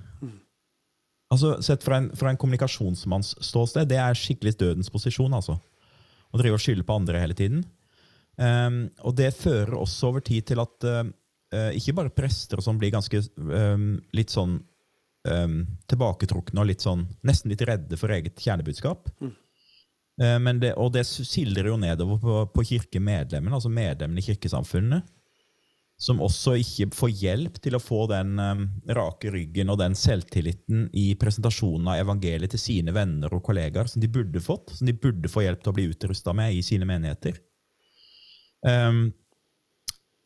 Altså, 1.33 1.55
Sett 1.65 1.85
fra 1.85 2.01
en, 2.03 2.11
fra 2.17 2.33
en 2.33 2.39
kommunikasjonsmanns 2.41 3.35
ståsted, 3.45 3.89
det 3.89 4.01
er 4.01 4.19
skikkelig 4.19 4.57
dødens 4.61 4.93
posisjon. 4.93 5.33
altså. 5.33 5.57
Å 6.33 6.41
drive 6.41 6.59
og 6.59 6.65
skylde 6.65 6.85
på 6.89 6.97
andre 6.97 7.23
hele 7.23 7.37
tiden. 7.37 7.65
Um, 8.37 8.85
og 9.05 9.17
det 9.19 9.33
fører 9.37 9.75
også 9.77 10.09
over 10.09 10.25
tid 10.25 10.47
til 10.49 10.61
at 10.63 10.87
eh, 10.89 11.75
ikke 11.77 11.93
bare 11.99 12.13
prester 12.17 12.57
og 12.57 12.65
sånn 12.65 12.79
blir 12.81 12.95
ganske 12.95 13.21
um, 13.37 13.99
litt 14.17 14.33
sånn 14.33 14.55
um, 15.29 15.59
tilbaketrukne 15.93 16.63
og 16.63 16.71
litt 16.71 16.85
sånn, 16.85 17.05
nesten 17.29 17.53
litt 17.53 17.65
redde 17.69 17.99
for 18.01 18.15
eget 18.17 18.41
kjernebudskap. 18.41 19.11
Eh, 20.21 20.39
men 20.41 20.61
det, 20.63 20.75
og 20.81 20.93
det 20.97 21.05
sildrer 21.09 21.71
jo 21.73 21.79
nedover 21.81 22.21
på, 22.23 22.39
på 22.57 22.65
kirkemedlemmene, 22.73 23.55
altså 23.57 23.73
medlemmene 23.73 24.21
i 24.23 24.27
kirkesamfunnet 24.27 25.09
som 26.03 26.19
også 26.25 26.57
ikke 26.59 26.89
får 26.97 27.13
hjelp 27.15 27.59
til 27.63 27.77
å 27.79 27.83
få 27.83 28.05
den 28.11 28.35
um, 28.43 28.65
rake 28.91 29.31
ryggen 29.31 29.71
og 29.71 29.79
den 29.79 29.95
selvtilliten 29.99 30.89
i 30.99 31.13
presentasjonen 31.19 31.93
av 31.93 32.01
evangeliet 32.03 32.51
til 32.57 32.63
sine 32.63 32.95
venner 32.97 33.31
og 33.31 33.45
kollegaer 33.47 33.91
som 33.91 34.03
de 34.03 34.11
burde 34.11 34.43
fått, 34.43 34.75
som 34.75 34.89
de 34.89 34.97
burde 34.99 35.31
få 35.31 35.45
hjelp 35.47 35.63
til 35.63 35.71
å 35.71 35.77
bli 35.77 35.87
utrusta 35.93 36.35
med 36.35 36.57
i 36.57 36.65
sine 36.67 36.89
menigheter. 36.89 37.39
Um, 38.67 39.13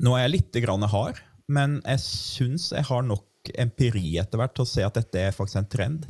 nå 0.00 0.16
er 0.16 0.26
jeg 0.26 0.34
litt 0.38 0.60
grann 0.64 0.88
hard, 0.88 1.20
men 1.52 1.78
jeg 1.84 2.04
syns 2.06 2.70
jeg 2.72 2.88
har 2.88 3.04
nok 3.04 3.52
empiri 3.60 4.16
etter 4.20 4.40
hvert 4.40 4.56
til 4.56 4.64
å 4.64 4.70
se 4.70 4.84
at 4.84 4.96
dette 4.96 5.28
er 5.28 5.36
faktisk 5.36 5.60
en 5.60 5.70
trend. 5.76 6.08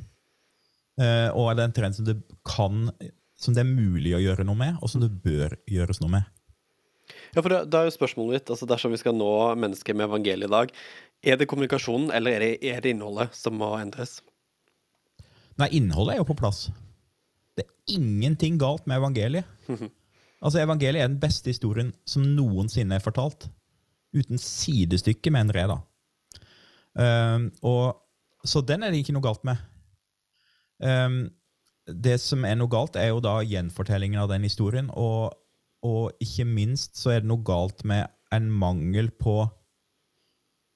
Uh, 0.97 1.35
og 1.35 1.57
det 1.59 1.67
en 1.67 1.77
trend 1.77 1.99
som 1.99 2.07
det 2.07 2.21
kan 2.47 2.87
som 3.37 3.53
det 3.53 3.67
er 3.67 3.69
mulig 3.69 4.15
å 4.17 4.23
gjøre 4.23 4.47
noe 4.49 4.57
med, 4.59 4.79
og 4.81 4.89
som 4.89 5.03
det 5.03 5.11
bør 5.11 5.59
gjøres 5.69 6.01
noe 6.01 6.15
med. 6.15 6.36
Ja, 7.37 7.43
for 7.45 7.53
da 7.53 7.83
er 7.83 7.91
jo 7.91 7.93
spørsmålet 7.93 8.39
mitt, 8.39 8.51
altså 8.55 8.69
dersom 8.69 8.95
vi 8.95 9.01
skal 9.01 9.13
nå 9.17 9.29
mennesker 9.61 9.97
med 9.97 10.09
evangeliet 10.09 10.49
i 10.49 10.55
dag, 10.55 10.73
er 11.27 11.37
det 11.37 11.49
kommunikasjonen 11.51 12.09
eller 12.17 12.39
er 12.39 12.45
det, 12.45 12.53
er 12.65 12.81
det 12.81 12.95
innholdet 12.95 13.37
som 13.37 13.59
må 13.61 13.75
endres? 13.77 14.19
Nei, 15.61 15.69
innholdet 15.77 16.17
er 16.17 16.23
jo 16.23 16.29
på 16.31 16.39
plass. 16.39 16.67
Det 17.57 17.67
er 17.67 17.97
ingenting 17.99 18.57
galt 18.61 18.89
med 18.89 19.03
evangeliet. 19.03 19.53
Altså, 20.45 20.61
Evangeliet 20.61 21.01
er 21.01 21.09
den 21.09 21.21
beste 21.21 21.49
historien 21.49 21.95
som 22.07 22.25
noensinne 22.37 22.99
er 22.99 23.03
fortalt. 23.03 23.49
Uten 24.15 24.39
sidestykke, 24.39 25.33
mener 25.33 25.57
jeg, 25.57 25.71
da. 25.73 25.79
Um, 27.35 27.47
og, 27.67 27.97
så 28.45 28.61
den 28.61 28.85
er 28.85 28.93
det 28.93 29.01
ikke 29.01 29.15
noe 29.17 29.25
galt 29.25 29.47
med. 29.49 29.63
Um, 30.77 31.17
det 31.89 32.19
som 32.21 32.45
er 32.45 32.59
noe 32.61 32.71
galt, 32.71 33.01
er 33.01 33.11
jo 33.15 33.25
da 33.25 33.39
gjenfortellingen 33.49 34.21
av 34.23 34.31
den 34.31 34.45
historien. 34.47 34.93
Og, 34.93 35.33
og 35.87 36.23
ikke 36.23 36.47
minst 36.49 36.99
så 36.99 37.15
er 37.15 37.23
det 37.23 37.31
noe 37.31 37.45
galt 37.47 37.85
med 37.89 38.09
en 38.35 38.49
mangel 38.51 39.13
på 39.15 39.39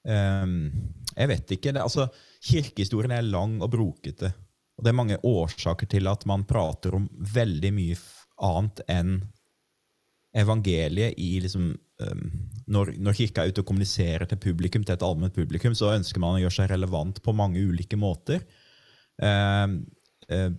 um, 0.07 0.55
Jeg 1.17 1.29
vet 1.33 1.53
ikke. 1.57 1.73
Det, 1.75 1.83
altså, 1.83 2.07
kirkehistorien 2.47 3.13
er 3.15 3.27
lang 3.27 3.59
og 3.61 3.71
brokete. 3.73 4.31
Og 4.77 4.85
det 4.85 4.91
er 4.91 4.97
mange 4.97 5.19
årsaker 5.27 5.89
til 5.91 6.07
at 6.09 6.23
man 6.29 6.47
prater 6.47 6.95
om 6.97 7.09
veldig 7.11 7.73
mye 7.75 7.99
annet 8.41 8.81
enn 8.89 9.19
evangeliet 10.31 11.17
i 11.19 11.33
liksom 11.43 11.73
um, 11.75 12.21
når, 12.71 12.93
når 13.03 13.17
kirka 13.17 13.43
er 13.43 13.51
ute 13.51 13.65
og 13.65 13.67
kommuniserer 13.67 14.25
til 14.29 14.39
publikum, 14.41 14.85
til 14.87 14.95
et 14.95 15.05
allment 15.05 15.35
publikum, 15.35 15.75
så 15.75 15.91
ønsker 15.97 16.23
man 16.23 16.37
å 16.37 16.43
gjøre 16.45 16.55
seg 16.61 16.71
relevant 16.71 17.19
på 17.23 17.35
mange 17.35 17.59
ulike 17.59 17.99
måter. 17.99 18.45
Um, 19.21 19.81
eh, 20.31 20.49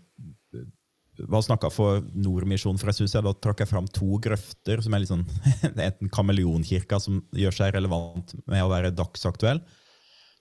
hva 1.21 1.43
snakka 1.45 1.69
for 1.73 2.01
Nordmisjonen, 2.17 2.79
for 2.81 2.89
jeg 2.89 3.03
synes 3.03 3.17
jeg 3.17 3.25
da 3.27 3.33
trakk 3.37 3.61
jeg 3.63 3.71
fram 3.71 3.89
to 3.93 4.17
grøfter, 4.25 4.81
som 4.85 4.95
er 4.95 5.03
litt 5.03 5.13
sånn 5.13 5.27
enten 5.89 6.13
kameleonkirka, 6.13 7.01
som 7.03 7.21
gjør 7.37 7.59
seg 7.59 7.75
relevant 7.77 8.33
med 8.47 8.65
å 8.65 8.71
være 8.73 8.95
dagsaktuell, 8.97 9.61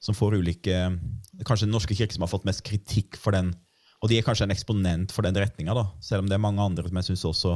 som 0.02 0.18
får 0.18 0.40
ulike 0.40 0.78
Kanskje 1.46 1.68
Den 1.68 1.76
norske 1.76 1.96
kirke 1.98 2.14
som 2.14 2.24
har 2.26 2.32
fått 2.32 2.48
mest 2.48 2.64
kritikk 2.66 3.18
for 3.20 3.36
den, 3.36 3.52
og 4.02 4.10
de 4.10 4.18
er 4.18 4.26
kanskje 4.26 4.48
en 4.48 4.54
eksponent 4.54 5.14
for 5.14 5.26
den 5.26 5.38
retninga, 5.38 5.76
selv 6.02 6.24
om 6.24 6.30
det 6.30 6.38
er 6.38 6.44
mange 6.44 6.64
andre 6.64 6.88
som 6.88 6.98
jeg 7.00 7.12
syns 7.12 7.28
også 7.30 7.56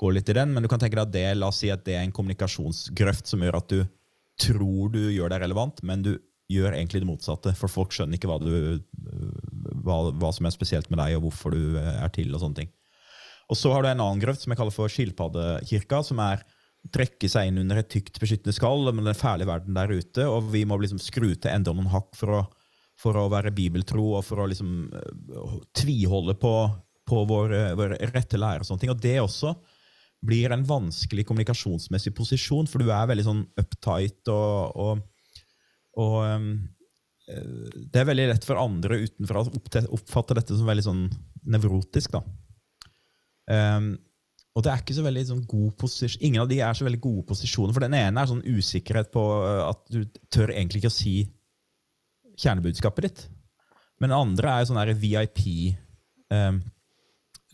går 0.00 0.16
litt 0.16 0.30
i 0.30 0.36
den. 0.36 0.52
Men 0.54 0.64
du 0.64 0.70
kan 0.70 0.80
tenke 0.82 0.98
deg 0.98 1.06
at 1.06 1.14
det, 1.14 1.26
la 1.38 1.50
oss 1.50 1.60
si 1.62 1.70
at 1.72 1.84
det 1.86 1.96
er 1.96 2.04
en 2.04 2.14
kommunikasjonsgrøft 2.14 3.30
som 3.30 3.44
gjør 3.44 3.60
at 3.60 3.70
du 3.72 3.84
tror 4.40 4.90
du 4.92 5.00
gjør 5.14 5.32
deg 5.32 5.44
relevant, 5.46 5.80
men 5.86 6.02
du 6.04 6.16
gjør 6.52 6.76
egentlig 6.76 7.02
det 7.02 7.08
motsatte, 7.08 7.54
for 7.58 7.72
folk 7.72 7.94
skjønner 7.94 8.18
ikke 8.18 8.30
hva, 8.30 8.38
du, 8.42 8.82
hva, 9.86 10.00
hva 10.10 10.32
som 10.34 10.48
er 10.48 10.54
spesielt 10.54 10.90
med 10.92 11.00
deg, 11.00 11.16
og 11.16 11.28
hvorfor 11.28 11.54
du 11.54 11.78
er 11.80 12.10
til, 12.14 12.34
og 12.34 12.42
sånne 12.42 12.64
ting. 12.64 12.74
Og 13.46 13.58
så 13.58 13.70
har 13.72 13.84
du 13.84 13.90
en 13.92 14.02
annen 14.02 14.22
grøft 14.22 14.42
som 14.42 14.52
jeg 14.52 14.58
kaller 14.58 14.74
for 14.74 14.90
skilpaddekirka, 14.90 16.02
som 16.06 16.20
er 16.24 16.42
trekke 16.94 17.28
seg 17.30 17.50
inn 17.50 17.60
under 17.62 17.80
et 17.80 17.90
tykt 17.90 18.18
beskyttende 18.22 18.54
skall 18.54 18.90
med 18.92 19.06
den 19.08 19.18
fæle 19.18 19.46
verden 19.48 19.76
der 19.76 19.92
ute, 19.92 20.26
og 20.28 20.50
vi 20.52 20.64
må 20.68 20.78
liksom 20.80 21.00
skru 21.02 21.32
til 21.34 21.52
enda 21.52 21.74
noen 21.74 21.90
hakk 21.90 22.12
for 22.18 22.34
å, 22.38 22.42
for 23.00 23.18
å 23.18 23.28
være 23.32 23.54
bibeltro 23.54 24.12
og 24.18 24.26
for 24.26 24.42
å 24.42 24.48
liksom 24.50 24.90
uh, 24.92 25.56
tviholde 25.76 26.36
på, 26.40 26.52
på 27.08 27.24
vår, 27.30 27.56
uh, 27.56 27.72
vår 27.78 27.96
rette 28.14 28.40
lære 28.40 28.62
og 28.62 28.70
sånne 28.70 28.84
ting. 28.84 28.94
Og 28.94 29.02
det 29.02 29.16
også 29.22 29.54
blir 30.26 30.54
en 30.54 30.64
vanskelig 30.66 31.26
kommunikasjonsmessig 31.28 32.14
posisjon, 32.16 32.70
for 32.70 32.82
du 32.82 32.90
er 32.90 33.10
veldig 33.10 33.26
sånn 33.26 33.44
uptight 33.60 34.32
og, 34.32 34.78
og, 34.86 35.04
og 36.02 36.16
uh, 36.22 36.48
det 37.26 37.98
er 37.98 38.06
veldig 38.06 38.28
lett 38.30 38.44
for 38.46 38.60
andre 38.60 39.00
utenfra 39.02 39.42
å 39.42 39.48
oppfatte 39.96 40.36
dette 40.38 40.54
som 40.54 40.68
veldig 40.68 40.84
sånn 40.86 41.06
nevrotisk. 41.50 42.14
Um, 43.50 43.96
og 44.56 44.64
det 44.64 44.72
er 44.72 44.80
ikke 44.80 44.96
så 44.96 45.04
veldig 45.04 45.24
sånn 45.28 45.42
god 45.48 45.72
posisjon. 45.82 46.22
Ingen 46.24 46.44
av 46.44 46.50
de 46.50 46.60
er 46.64 46.78
så 46.78 46.86
veldig 46.86 47.02
gode 47.02 47.26
posisjoner. 47.28 47.74
For 47.76 47.84
den 47.84 47.96
ene 47.98 48.22
er 48.22 48.30
sånn 48.30 48.44
usikkerhet 48.46 49.10
på 49.14 49.24
uh, 49.42 49.66
at 49.72 49.82
du 49.92 50.06
tør 50.32 50.54
egentlig 50.54 50.84
ikke 50.84 50.92
å 50.94 50.96
si 50.96 51.16
kjernebudskapet 52.40 53.08
ditt. 53.08 53.26
Men 54.00 54.12
den 54.12 54.18
andre 54.20 54.54
er 54.54 54.68
sånn 54.68 54.80
der 54.80 54.94
VIP. 54.96 55.44
Um, 56.32 56.62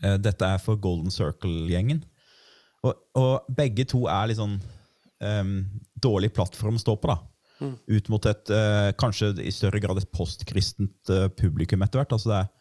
uh, 0.05 0.15
dette 0.21 0.53
er 0.53 0.61
for 0.63 0.79
Golden 0.79 1.11
Circle-gjengen. 1.13 2.05
Og, 2.83 3.03
og 3.19 3.51
begge 3.57 3.87
to 3.89 4.05
er 4.11 4.29
litt 4.29 4.39
sånn 4.39 4.57
um, 5.23 5.53
dårlig 6.03 6.33
plattform 6.35 6.79
å 6.79 6.83
stå 6.83 6.97
på, 6.99 7.11
da. 7.11 7.19
Ut 7.61 8.09
mot 8.09 8.25
et 8.25 8.51
uh, 8.51 8.89
kanskje 8.99 9.33
i 9.43 9.53
større 9.53 9.79
grad 9.83 9.99
et 10.01 10.11
postkristent 10.11 11.11
uh, 11.13 11.29
publikum 11.37 11.85
etter 11.85 12.01
hvert. 12.01 12.15
Altså 12.15 12.31
det 12.31 12.41
er 12.41 12.51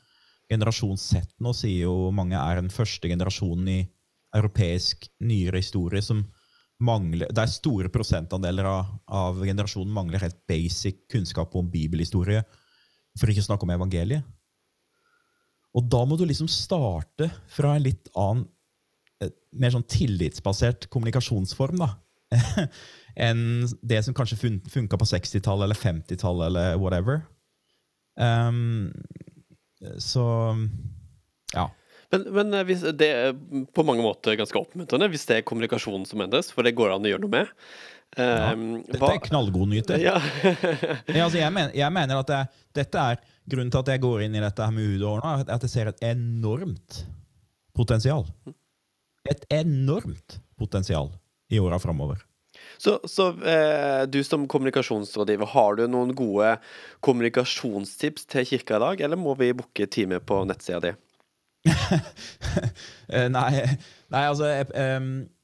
Generasjon 0.52 0.98
Z 1.00 1.22
nå 1.40 1.54
sier 1.56 1.86
jo 1.86 2.10
mange 2.14 2.36
er 2.36 2.60
den 2.60 2.72
første 2.72 3.08
generasjonen 3.08 3.68
i 3.72 3.80
europeisk 4.36 5.06
nyere 5.24 5.62
historie 5.62 6.02
som 6.04 6.24
mangler 6.82 7.30
Det 7.30 7.38
er 7.38 7.50
store 7.52 7.90
prosentandeler 7.94 8.66
av, 8.66 8.88
av 9.06 9.42
generasjonen 9.46 9.92
mangler 9.94 10.24
helt 10.24 10.40
basic 10.50 11.04
kunnskap 11.12 11.52
om 11.54 11.68
bibelhistorie, 11.70 12.40
for 13.14 13.30
ikke 13.30 13.44
å 13.44 13.46
snakke 13.46 13.68
om 13.68 13.74
evangeliet. 13.76 14.26
Og 15.78 15.86
da 15.88 16.00
må 16.08 16.18
du 16.18 16.24
liksom 16.26 16.50
starte 16.50 17.28
fra 17.54 17.76
en 17.76 17.84
litt 17.86 18.10
annen, 18.18 18.48
eh, 19.22 19.30
mer 19.54 19.72
sånn 19.76 19.86
tillitsbasert 19.86 20.88
kommunikasjonsform, 20.92 21.78
da. 21.84 21.92
enn 23.26 23.42
det 23.82 24.00
som 24.06 24.14
kanskje 24.16 24.38
fun 24.40 24.58
funka 24.72 24.98
på 25.00 25.08
60-tallet 25.10 25.66
eller 25.68 25.78
50-tallet 25.78 26.46
eller 26.50 26.76
whatever. 26.80 27.22
Um, 28.16 28.92
så 29.98 30.24
ja. 31.54 31.66
Men, 32.12 32.26
men 32.36 32.54
eh, 32.54 32.92
det 32.92 33.08
er 33.08 33.32
på 33.74 33.84
mange 33.88 34.04
måter 34.04 34.36
ganske 34.36 34.58
oppmuntrende 34.60 35.08
hvis 35.12 35.24
det 35.28 35.38
er 35.40 35.46
kommunikasjonen 35.48 36.04
som 36.08 36.20
endres, 36.24 36.52
for 36.52 36.64
det 36.66 36.74
går 36.76 36.92
an 36.94 37.08
å 37.08 37.12
gjøre 37.14 37.24
noe 37.26 37.36
med. 37.40 37.52
Ja, 37.52 38.50
Um, 38.52 38.82
dette 38.84 38.98
hva- 39.00 39.14
er 39.14 39.22
knallgode 39.24 39.70
nyheter. 39.70 39.96
Ja. 40.02 40.18
Ja, 41.16 41.22
altså, 41.24 41.38
jeg, 41.38 41.48
mener, 41.48 41.70
jeg 41.72 41.92
mener 41.96 42.18
at 42.20 42.28
det, 42.28 42.40
dette 42.76 43.00
er 43.00 43.22
grunnen 43.48 43.70
til 43.72 43.80
at 43.80 43.88
jeg 43.88 44.02
går 44.04 44.26
inn 44.26 44.36
i 44.36 44.42
dette 44.44 44.66
med 44.68 44.84
hudår 44.90 45.22
nå, 45.24 45.30
at 45.48 45.64
jeg 45.64 45.72
ser 45.72 45.88
et 45.88 46.02
enormt 46.10 46.98
potensial. 47.72 48.26
Et 49.32 49.46
enormt 49.56 50.36
potensial 50.60 51.08
i 51.52 51.60
åra 51.60 51.78
framover. 51.82 52.22
Så, 52.82 52.96
så 53.04 53.28
eh, 53.46 54.02
du 54.10 54.24
som 54.24 54.48
kommunikasjonsrådgiver, 54.50 55.46
har 55.54 55.76
du 55.78 55.84
noen 55.90 56.14
gode 56.18 56.56
kommunikasjonstips 57.04 58.26
til 58.32 58.48
kirka 58.48 58.78
i 58.78 58.82
dag, 58.82 59.04
eller 59.06 59.20
må 59.20 59.36
vi 59.38 59.52
booke 59.56 59.86
time 59.92 60.18
på 60.24 60.42
nettsida 60.48 60.82
di? 60.88 60.94
Eh, 63.12 63.26
nei, 63.28 63.50
nei, 64.08 64.20
altså 64.24 64.46
Jeg, 64.48 64.68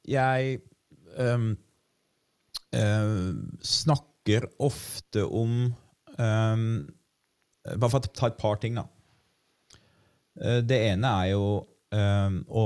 jeg 0.08 0.54
um, 1.20 1.50
eh, 2.72 3.10
snakker 3.60 4.46
ofte 4.64 5.26
om 5.26 5.66
um, 6.16 6.64
Bare 7.68 7.90
for 7.92 8.00
å 8.00 8.08
ta 8.08 8.30
et 8.30 8.38
par 8.40 8.56
ting, 8.62 8.78
da. 8.80 8.86
Eh, 10.40 10.62
det 10.64 10.78
ene 10.94 11.12
er 11.20 11.34
jo 11.34 11.44
å 11.92 12.64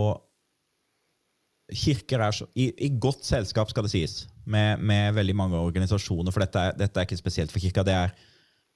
Kirker 1.72 2.22
er 2.26 2.34
så, 2.36 2.46
i, 2.58 2.68
I 2.86 2.90
godt 3.00 3.24
selskap, 3.26 3.70
skal 3.72 3.86
det 3.86 3.94
sies, 3.94 4.26
med, 4.44 4.82
med 4.82 5.14
veldig 5.16 5.36
mange 5.38 5.60
organisasjoner. 5.60 6.34
For 6.34 6.44
dette 6.44 6.68
er, 6.68 6.76
dette 6.78 7.00
er 7.00 7.08
ikke 7.08 7.20
spesielt 7.20 7.54
for 7.54 7.62
kirka. 7.62 7.86
det 7.86 7.96
er 7.96 8.14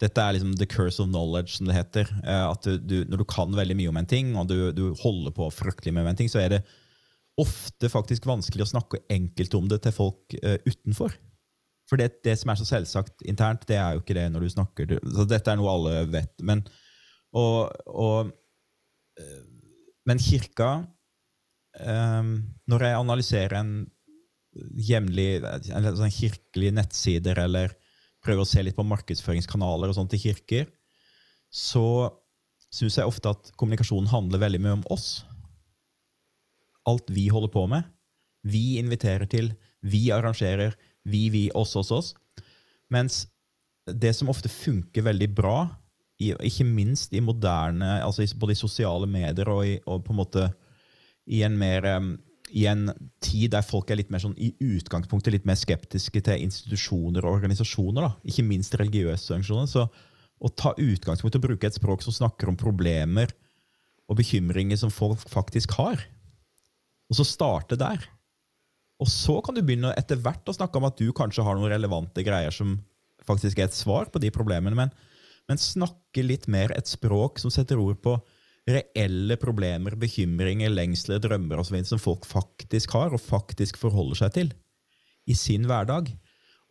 dette 0.02 0.20
er 0.20 0.34
liksom 0.36 0.52
the 0.60 0.66
curse 0.68 1.00
of 1.00 1.08
knowledge, 1.08 1.56
som 1.56 1.68
det 1.68 1.76
heter. 1.76 2.10
Eh, 2.20 2.46
At 2.50 2.66
du, 2.66 2.76
du, 2.76 2.96
når 3.08 3.22
du 3.22 3.28
kan 3.28 3.54
veldig 3.56 3.76
mye 3.78 3.92
om 3.92 4.00
en 4.00 4.08
ting, 4.08 4.34
og 4.36 4.48
du, 4.50 4.72
du 4.76 4.90
holder 5.00 5.32
på 5.36 5.48
fryktelig 5.54 5.94
med 5.96 6.10
en 6.10 6.18
ting, 6.18 6.28
så 6.28 6.42
er 6.42 6.56
det 6.56 6.62
ofte 7.40 7.88
faktisk 7.92 8.26
vanskelig 8.28 8.64
å 8.64 8.72
snakke 8.74 9.02
enkelt 9.12 9.54
om 9.56 9.68
det 9.68 9.82
til 9.84 9.94
folk 9.96 10.36
uh, 10.40 10.56
utenfor. 10.68 11.16
For 11.88 12.00
det, 12.00 12.22
det 12.26 12.34
som 12.40 12.50
er 12.50 12.58
så 12.60 12.66
selvsagt 12.68 13.24
internt, 13.28 13.66
det 13.68 13.78
er 13.78 13.94
jo 13.94 14.02
ikke 14.02 14.16
det 14.16 14.26
når 14.32 14.42
du 14.42 14.52
snakker 14.56 14.96
Så 15.14 15.26
dette 15.28 15.52
er 15.52 15.58
noe 15.60 15.70
alle 15.70 16.00
vet. 16.10 16.32
Men, 16.42 16.64
og, 17.36 17.70
og, 17.86 18.32
eh, 19.20 19.44
men 20.08 20.22
kirka 20.22 20.70
Når 21.76 22.84
jeg 22.86 22.96
analyserer 22.96 23.58
en 23.58 23.72
jevnlig 24.80 25.42
sånn 25.68 26.14
kirkelig 26.14 26.72
nettsider 26.78 27.42
eller 27.42 27.74
prøver 28.24 28.42
å 28.42 28.48
se 28.48 28.62
litt 28.64 28.76
på 28.78 28.86
markedsføringskanaler 28.88 29.92
og 29.92 29.98
sånt 29.98 30.12
til 30.14 30.22
kirker, 30.22 30.70
så 31.52 32.08
syns 32.72 32.98
jeg 32.98 33.08
ofte 33.08 33.30
at 33.32 33.52
kommunikasjonen 33.60 34.10
handler 34.10 34.42
veldig 34.42 34.62
mye 34.64 34.78
om 34.80 34.86
oss. 34.92 35.08
Alt 36.88 37.10
vi 37.12 37.28
holder 37.32 37.52
på 37.52 37.66
med. 37.70 37.86
Vi 38.46 38.78
inviterer 38.80 39.28
til, 39.30 39.52
vi 39.82 40.08
arrangerer, 40.14 40.76
vi, 41.06 41.28
vi, 41.34 41.46
oss, 41.54 41.74
oss, 41.78 41.92
oss. 41.94 42.12
Mens 42.92 43.24
det 43.86 44.12
som 44.18 44.30
ofte 44.30 44.50
funker 44.50 45.06
veldig 45.06 45.28
bra, 45.34 45.58
ikke 46.18 46.64
minst 46.66 47.12
i 47.14 47.22
moderne, 47.22 47.98
altså 48.02 48.24
både 48.40 48.54
i 48.56 48.58
sosiale 48.58 49.06
medier 49.10 49.50
og, 49.52 49.66
i, 49.66 49.76
og 49.84 50.02
på 50.06 50.14
en 50.14 50.20
måte 50.22 50.46
i 51.26 51.42
en 51.46 51.58
mer 51.58 51.86
i 52.54 52.66
en 52.70 52.90
tid 53.24 53.50
der 53.54 53.64
folk 53.66 53.90
er 53.90 53.98
litt 53.98 54.12
mer 54.12 54.22
sånn 54.22 54.36
i 54.38 54.52
utgangspunktet 54.62 55.34
litt 55.34 55.46
mer 55.48 55.58
skeptiske 55.58 56.20
til 56.28 56.44
institusjoner 56.46 57.26
og 57.26 57.40
organisasjoner, 57.40 58.06
da. 58.06 58.12
ikke 58.22 58.46
minst 58.46 58.76
religiøse 58.78 59.34
organisasjoner, 59.34 59.70
så 59.70 59.86
å 60.36 60.52
ta 60.52 60.74
utgangspunkt 60.78 61.38
og 61.38 61.46
bruke 61.46 61.68
et 61.68 61.78
språk 61.78 62.04
som 62.04 62.14
snakker 62.14 62.50
om 62.50 62.58
problemer 62.60 63.32
og 64.06 64.20
bekymringer 64.20 64.78
som 64.78 64.92
folk 64.94 65.24
faktisk 65.30 65.74
har, 65.80 66.04
og 67.10 67.18
så 67.18 67.26
starte 67.26 67.78
der. 67.80 68.04
Og 69.02 69.10
så 69.10 69.40
kan 69.44 69.56
du 69.56 69.62
begynne 69.64 69.94
etter 69.98 70.20
hvert 70.22 70.46
å 70.48 70.54
snakke 70.56 70.78
om 70.78 70.86
at 70.88 70.98
du 71.00 71.10
kanskje 71.16 71.44
har 71.44 71.58
noen 71.58 71.72
relevante 71.72 72.22
greier 72.26 72.54
som 72.54 72.78
faktisk 73.26 73.58
er 73.58 73.68
et 73.68 73.76
svar 73.76 74.10
på 74.12 74.22
de 74.22 74.30
problemene, 74.32 74.76
men, 74.78 74.92
men 75.50 75.60
snakke 75.60 76.24
litt 76.24 76.46
mer 76.52 76.72
et 76.76 76.88
språk 76.88 77.42
som 77.42 77.52
setter 77.52 77.80
ord 77.82 77.98
på 78.04 78.16
reelle 78.66 79.36
problemer, 79.38 79.94
bekymringer, 79.98 80.72
lengsler, 80.74 81.20
drømmer 81.22 81.62
videre 81.70 81.86
som 81.92 82.02
folk 82.02 82.26
faktisk 82.26 82.96
har 82.96 83.14
og 83.14 83.22
faktisk 83.22 83.78
forholder 83.78 84.24
seg 84.24 84.34
til 84.34 84.52
i 85.26 85.36
sin 85.38 85.66
hverdag. 85.70 86.10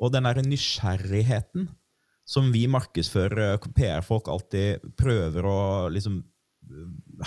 Og 0.03 0.11
den 0.11 0.27
der 0.27 0.43
nysgjerrigheten 0.43 1.69
som 2.25 2.49
vi 2.51 2.65
markedsførere, 2.67 3.59
PR-folk, 3.77 4.29
alltid 4.33 4.83
prøver 4.97 5.45
å 5.45 5.57
liksom 5.93 6.23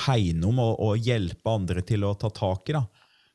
hegne 0.09 0.49
om 0.49 0.59
og, 0.59 0.73
og 0.83 1.05
hjelpe 1.07 1.53
andre 1.55 1.85
til 1.87 2.05
å 2.05 2.17
ta 2.19 2.31
tak 2.35 2.73
i. 2.73 2.75
da. 2.75 2.83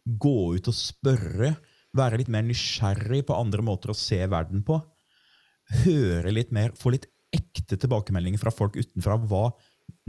Gå 0.03 0.53
ut 0.57 0.67
og 0.67 0.75
spørre, 0.75 1.53
være 1.95 2.19
litt 2.19 2.31
mer 2.33 2.43
nysgjerrig 2.45 3.23
på 3.29 3.37
andre 3.37 3.63
måter 3.65 3.93
å 3.93 3.97
se 3.97 4.19
verden 4.27 4.65
på. 4.67 4.81
Høre 5.85 6.33
litt 6.35 6.51
mer, 6.51 6.75
få 6.75 6.91
litt 6.93 7.07
ekte 7.33 7.79
tilbakemeldinger 7.79 8.41
fra 8.41 8.51
folk 8.53 8.75
utenfra. 8.75 9.15
Hva, 9.23 9.47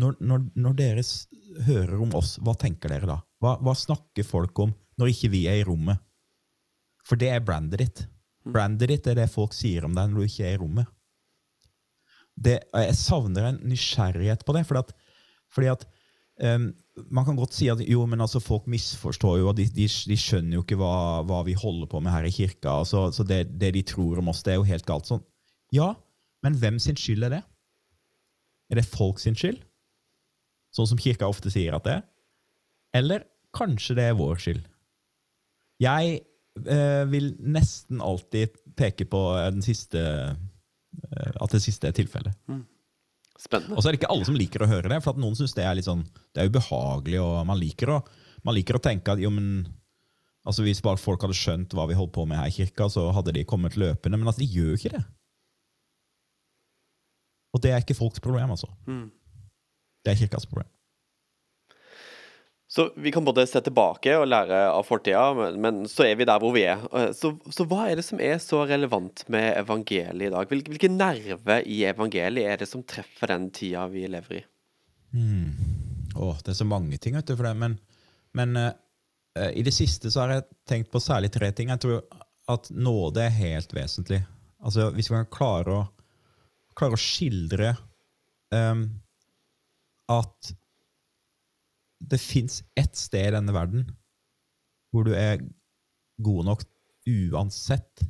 når, 0.01 0.17
når, 0.21 0.49
når 0.59 0.75
dere 0.79 1.05
hører 1.67 2.01
om 2.03 2.17
oss, 2.19 2.37
hva 2.43 2.57
tenker 2.59 2.91
dere 2.91 3.09
da? 3.11 3.21
Hva, 3.43 3.57
hva 3.63 3.75
snakker 3.79 4.27
folk 4.27 4.59
om 4.65 4.75
når 4.99 5.13
ikke 5.13 5.31
vi 5.35 5.45
er 5.51 5.61
i 5.61 5.67
rommet? 5.67 6.03
For 7.07 7.21
det 7.21 7.31
er 7.31 7.45
brandet 7.45 7.83
ditt. 7.83 8.05
Brandet 8.45 8.91
ditt 8.91 9.07
er 9.11 9.19
det 9.21 9.31
folk 9.33 9.55
sier 9.57 9.87
om 9.87 9.95
deg 9.97 10.11
når 10.11 10.25
du 10.25 10.29
ikke 10.31 10.47
er 10.49 10.57
i 10.57 10.61
rommet. 10.61 10.91
Det, 12.35 12.57
jeg 12.75 12.97
savner 12.99 13.53
en 13.53 13.61
nysgjerrighet 13.71 14.43
på 14.47 14.57
det. 14.57 14.65
Fordi 14.67 14.81
at, 14.83 14.95
fordi 15.55 15.69
at 15.71 15.85
um, 16.43 16.73
Man 17.15 17.27
kan 17.27 17.39
godt 17.39 17.55
si 17.55 17.69
at 17.71 17.83
jo, 17.87 18.05
men 18.11 18.23
altså 18.23 18.43
folk 18.43 18.67
misforstår 18.71 19.39
jo, 19.41 19.49
og 19.51 19.57
de, 19.59 19.69
de, 19.71 19.87
de 19.87 20.19
skjønner 20.19 20.59
jo 20.59 20.65
ikke 20.65 20.79
hva, 20.79 21.23
hva 21.27 21.41
vi 21.47 21.57
holder 21.59 21.91
på 21.91 22.03
med 22.03 22.15
her 22.15 22.27
i 22.27 22.35
kirka. 22.35 22.81
Altså, 22.83 23.09
så 23.15 23.27
det, 23.27 23.45
det 23.61 23.73
de 23.75 23.83
tror 23.87 24.19
om 24.23 24.31
oss, 24.31 24.43
det 24.47 24.55
er 24.55 24.61
jo 24.61 24.69
helt 24.69 24.87
galt. 24.87 25.11
sånn. 25.11 25.23
Ja, 25.75 25.93
men 26.47 26.59
hvem 26.61 26.79
sin 26.83 26.99
skyld 26.99 27.27
er 27.27 27.39
det? 27.39 27.43
Er 28.73 28.81
det 28.81 28.89
folk 28.89 29.21
sin 29.23 29.37
skyld? 29.39 29.61
Sånn 30.75 30.91
som 30.91 31.01
kirka 31.01 31.29
ofte 31.31 31.53
sier 31.53 31.77
at 31.77 31.87
det 31.87 31.99
er? 31.99 32.05
Eller 32.99 33.27
kanskje 33.55 33.97
det 33.99 34.09
er 34.11 34.19
vår 34.19 34.41
skyld? 34.43 34.65
Jeg 35.83 36.21
eh, 36.21 37.03
vil 37.11 37.33
nesten 37.43 38.03
alltid 38.03 38.55
peke 38.79 39.07
på 39.11 39.23
eh, 39.39 39.51
den 39.55 39.65
siste 39.67 40.03
eh, 40.03 41.33
at 41.35 41.55
det 41.55 41.63
siste 41.63 41.91
er 41.91 41.97
tilfellet. 41.97 42.35
Spennende. 43.35 43.75
Og 43.75 43.83
så 43.83 43.91
er 43.91 43.95
det 43.95 44.03
ikke 44.03 44.13
alle 44.15 44.27
som 44.29 44.37
liker 44.39 44.63
å 44.63 44.71
høre 44.71 44.91
det, 44.93 45.01
for 45.03 45.15
at 45.15 45.21
noen 45.21 45.35
syns 45.39 45.57
det 45.57 45.65
er 45.67 45.75
litt 45.77 45.89
sånn, 45.89 46.05
det 46.35 46.43
er 46.43 46.53
ubehagelig, 46.53 47.19
og 47.23 47.41
man 47.49 47.59
liker 47.59 47.91
å, 47.97 47.99
man 48.47 48.55
liker 48.57 48.79
å 48.79 48.83
tenke 48.83 49.15
at 49.15 49.23
jo, 49.23 49.33
men 49.35 49.67
altså 50.47 50.63
hvis 50.65 50.83
bare 50.85 51.03
folk 51.03 51.27
hadde 51.27 51.37
skjønt 51.37 51.75
hva 51.75 51.89
vi 51.91 51.99
holdt 51.99 52.15
på 52.15 52.27
med 52.31 52.39
her 52.39 52.53
i 52.53 52.55
kirka, 52.55 52.87
så 52.93 53.09
hadde 53.17 53.35
de 53.35 53.43
kommet 53.49 53.79
løpende. 53.81 54.21
Men 54.21 54.31
altså, 54.31 54.45
de 54.45 54.51
gjør 54.55 54.71
jo 54.73 54.79
ikke 54.79 54.95
det. 54.95 55.03
Og 57.55 57.63
det 57.63 57.71
er 57.73 57.83
ikke 57.83 57.97
folks 57.97 58.23
problem, 58.23 58.51
altså. 58.51 58.69
Mm. 58.91 59.09
Det 60.05 60.13
er 60.13 60.19
kirkas 60.25 60.47
problem. 60.51 60.71
Så 62.75 62.89
vi 62.99 63.13
kan 63.15 63.23
både 63.25 63.45
se 63.47 63.61
tilbake 63.63 64.17
og 64.19 64.27
lære 64.27 64.65
av 64.73 64.83
fortida, 64.89 65.29
men, 65.39 65.61
men 65.63 65.77
så 65.87 66.09
er 66.09 66.17
vi 66.19 66.27
der 66.27 66.41
hvor 66.43 66.51
vi 66.57 66.65
er. 66.67 66.81
Eh, 66.91 67.13
Så, 67.15 67.31
så 67.55 67.67
hva 67.71 67.85
er 67.87 68.01
det 68.01 68.07
som 68.07 68.19
er 68.19 68.41
så 68.43 68.65
relevant 68.67 69.23
med 69.31 69.53
evangeliet 69.61 70.27
i 70.27 70.33
dag? 70.35 70.49
Hvilke, 70.51 70.73
hvilke 70.75 70.91
nerver 70.91 71.63
i 71.71 71.85
evangeliet 71.87 72.51
er 72.51 72.65
det 72.65 72.69
som 72.71 72.83
treffer 72.83 73.31
den 73.31 73.47
tida 73.55 73.87
vi 73.93 74.09
lever 74.11 74.41
i? 74.41 74.45
Åh, 76.19 76.41
det 76.43 76.51
er 76.51 76.59
så 76.59 76.67
mange 76.67 76.99
ting, 76.99 77.15
vet 77.15 77.31
du, 77.31 77.37
for 77.37 77.47
det. 77.47 77.55
Men, 77.63 77.79
men 78.35 78.59
eh, 78.59 79.53
i 79.55 79.63
det 79.63 79.77
siste 79.77 80.11
så 80.11 80.25
har 80.25 80.35
jeg 80.35 80.49
tenkt 80.67 80.91
på 80.91 81.03
særlig 81.03 81.31
tre 81.35 81.53
ting. 81.55 81.71
Jeg 81.71 81.85
tror 81.85 82.03
at 82.51 82.71
nåde 82.75 83.23
er 83.23 83.39
helt 83.39 83.71
vesentlig. 83.77 84.25
Altså, 84.65 84.91
hvis 84.97 85.13
vi 85.13 85.21
kan 85.21 85.31
klare 85.31 85.79
å, 85.79 85.85
klare 86.79 86.97
å 86.97 87.01
skildre 87.01 87.75
um, 88.55 88.87
at 90.13 90.55
det 92.05 92.21
fins 92.21 92.61
ett 92.77 92.97
sted 92.99 93.31
i 93.31 93.37
denne 93.37 93.55
verden 93.55 93.87
hvor 94.93 95.07
du 95.07 95.15
er 95.17 95.41
god 96.23 96.51
nok 96.51 96.67
uansett. 97.11 98.05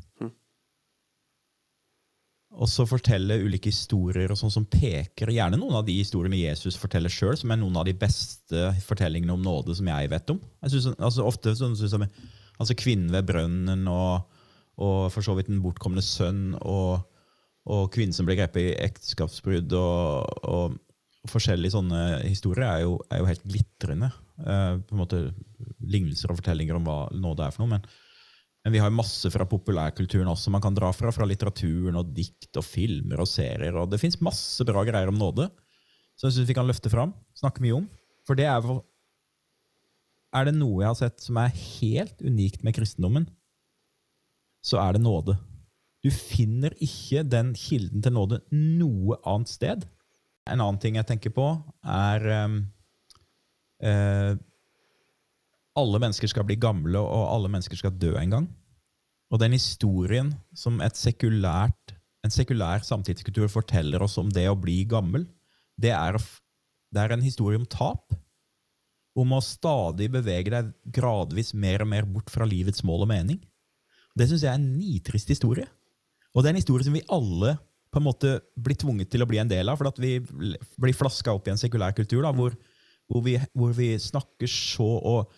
Og 2.55 2.69
så 2.71 2.85
fortelle 2.87 3.41
ulike 3.43 3.73
historier 3.73 4.31
og 4.31 4.39
sånn 4.39 4.53
som 4.53 4.67
peker 4.71 5.33
gjerne 5.35 5.59
noen 5.59 5.81
av 5.81 5.87
de 5.89 5.97
historiene 5.97 6.39
Jesus 6.39 6.77
forteller 6.79 7.11
sjøl, 7.11 7.35
som 7.39 7.51
er 7.51 7.59
noen 7.59 7.81
av 7.81 7.87
de 7.89 7.97
beste 7.99 8.69
fortellingene 8.85 9.35
om 9.35 9.43
nåde 9.43 9.75
som 9.75 9.89
jeg 9.91 10.13
vet 10.13 10.31
om. 10.31 10.39
Jeg 10.63 10.77
synes, 10.77 10.93
altså 11.01 11.27
Ofte 11.27 11.57
sånn 11.59 11.75
synes 11.79 11.97
jeg, 11.97 12.31
altså 12.61 12.77
Kvinnen 12.79 13.11
ved 13.15 13.27
brønnen 13.27 13.89
og, 13.91 14.29
og 14.79 15.11
for 15.15 15.27
så 15.27 15.35
vidt 15.35 15.51
Den 15.51 15.65
bortkomne 15.65 16.05
sønn 16.05 16.55
og, 16.61 17.03
og 17.65 17.89
kvinnen 17.95 18.17
som 18.17 18.27
ble 18.29 18.37
grepet 18.37 18.61
i 18.61 18.77
ekteskapsbrudd 18.85 19.73
og, 19.79 20.43
og, 20.45 20.81
forskjellige 21.31 21.73
sånne 21.73 22.01
historier 22.27 22.67
er 22.69 22.81
jo, 22.83 22.99
er 23.09 23.23
jo 23.23 23.29
helt 23.31 23.45
glitrende. 23.49 24.11
Uh, 24.37 24.77
på 24.85 24.93
en 24.93 25.01
måte 25.01 25.21
Lignelser 25.81 26.29
og 26.29 26.37
fortellinger 26.41 26.77
om 26.77 26.85
hva 26.85 26.99
nåde 27.17 27.47
er 27.47 27.55
for 27.55 27.65
noe. 27.65 27.79
men 27.79 27.87
men 28.65 28.73
vi 28.73 28.81
har 28.81 28.93
masse 28.97 29.29
fra 29.29 29.45
populærkulturen 29.45 30.31
også 30.31 30.49
man 30.53 30.63
kan 30.65 30.77
dra 30.77 30.89
fra. 30.97 31.13
Fra 31.13 31.27
litteraturen 31.29 31.99
og 32.01 32.15
dikt 32.17 32.57
og 32.57 32.65
filmer 32.65 33.21
og 33.21 33.29
serier. 33.29 33.77
og 33.77 33.91
Det 33.93 34.01
fins 34.01 34.17
masse 34.25 34.65
bra 34.65 34.85
greier 34.89 35.13
om 35.13 35.21
nåde. 35.21 35.51
som 36.17 36.29
jeg 36.29 36.39
syns 36.39 36.49
vi 36.49 36.57
kan 36.57 36.67
løfte 36.67 36.89
fram, 36.89 37.13
snakke 37.37 37.61
mye 37.61 37.77
om. 37.83 37.89
For 38.25 38.35
det 38.35 38.47
er 38.47 38.61
vel 38.65 38.81
Er 40.35 40.47
det 40.47 40.55
noe 40.57 40.81
jeg 40.83 40.89
har 40.89 40.99
sett 40.99 41.21
som 41.21 41.37
er 41.39 41.53
helt 41.53 42.23
unikt 42.23 42.65
med 42.65 42.75
kristendommen, 42.75 43.29
så 44.65 44.81
er 44.83 44.97
det 44.97 45.03
nåde. 45.05 45.37
Du 46.05 46.11
finner 46.13 46.75
ikke 46.85 47.23
den 47.25 47.55
kilden 47.57 48.03
til 48.05 48.13
nåde 48.13 48.43
noe 48.53 49.17
annet 49.25 49.49
sted. 49.49 49.87
En 50.45 50.61
annen 50.61 50.81
ting 50.81 50.99
jeg 50.99 51.09
tenker 51.09 51.33
på, 51.33 51.47
er 51.89 52.27
um, 52.45 52.59
uh, 53.81 54.35
Alle 55.81 56.01
mennesker 56.03 56.29
skal 56.29 56.45
bli 56.47 56.59
gamle, 56.61 57.01
og 57.01 57.25
alle 57.33 57.49
mennesker 57.51 57.81
skal 57.81 57.97
dø 57.97 58.13
en 58.21 58.37
gang. 58.37 58.51
Og 59.33 59.41
den 59.41 59.57
historien 59.57 60.35
som 60.55 60.83
sekulært, 60.95 61.97
en 62.25 62.33
sekulær 62.33 62.85
samtidskultur 62.87 63.49
forteller 63.51 64.05
oss 64.05 64.19
om 64.21 64.29
det 64.33 64.45
å 64.49 64.59
bli 64.61 64.85
gammel, 64.89 65.25
det 65.81 65.91
er, 65.97 66.21
det 66.95 67.01
er 67.01 67.17
en 67.17 67.25
historie 67.25 67.59
om 67.59 67.67
tap. 67.67 68.13
Om 69.19 69.35
å 69.35 69.41
stadig 69.43 70.11
bevege 70.13 70.53
deg 70.53 70.71
gradvis 70.95 71.55
mer 71.55 71.83
og 71.83 71.91
mer 71.91 72.07
bort 72.07 72.31
fra 72.31 72.47
livets 72.47 72.85
mål 72.87 73.07
og 73.07 73.11
mening. 73.11 73.41
Det 74.15 74.29
syns 74.29 74.45
jeg 74.45 74.53
er 74.53 74.61
en 74.61 74.77
nitrist 74.77 75.33
historie. 75.33 75.67
Og 76.35 76.43
det 76.43 76.51
er 76.51 76.57
en 76.57 76.61
historie 76.61 76.87
som 76.87 76.97
vi 76.97 77.07
alle 77.15 77.55
på 77.95 78.01
en 78.01 78.09
måte 78.09 78.37
blir 78.59 78.79
tvunget 78.79 79.13
til 79.13 79.23
å 79.23 79.29
bli 79.31 79.39
en 79.39 79.51
del 79.51 79.71
av, 79.71 79.79
for 79.79 79.87
at 79.87 80.01
vi 80.03 80.17
blir 80.19 80.97
flaska 80.99 81.33
opp 81.33 81.47
i 81.47 81.53
en 81.53 81.61
sekulær 81.61 81.95
kultur 81.95 82.25
da, 82.25 82.33
hvor, 82.35 82.57
hvor, 83.07 83.23
vi, 83.23 83.37
hvor 83.55 83.75
vi 83.77 83.93
snakker 84.03 84.51
så 84.51 84.89
og 84.99 85.35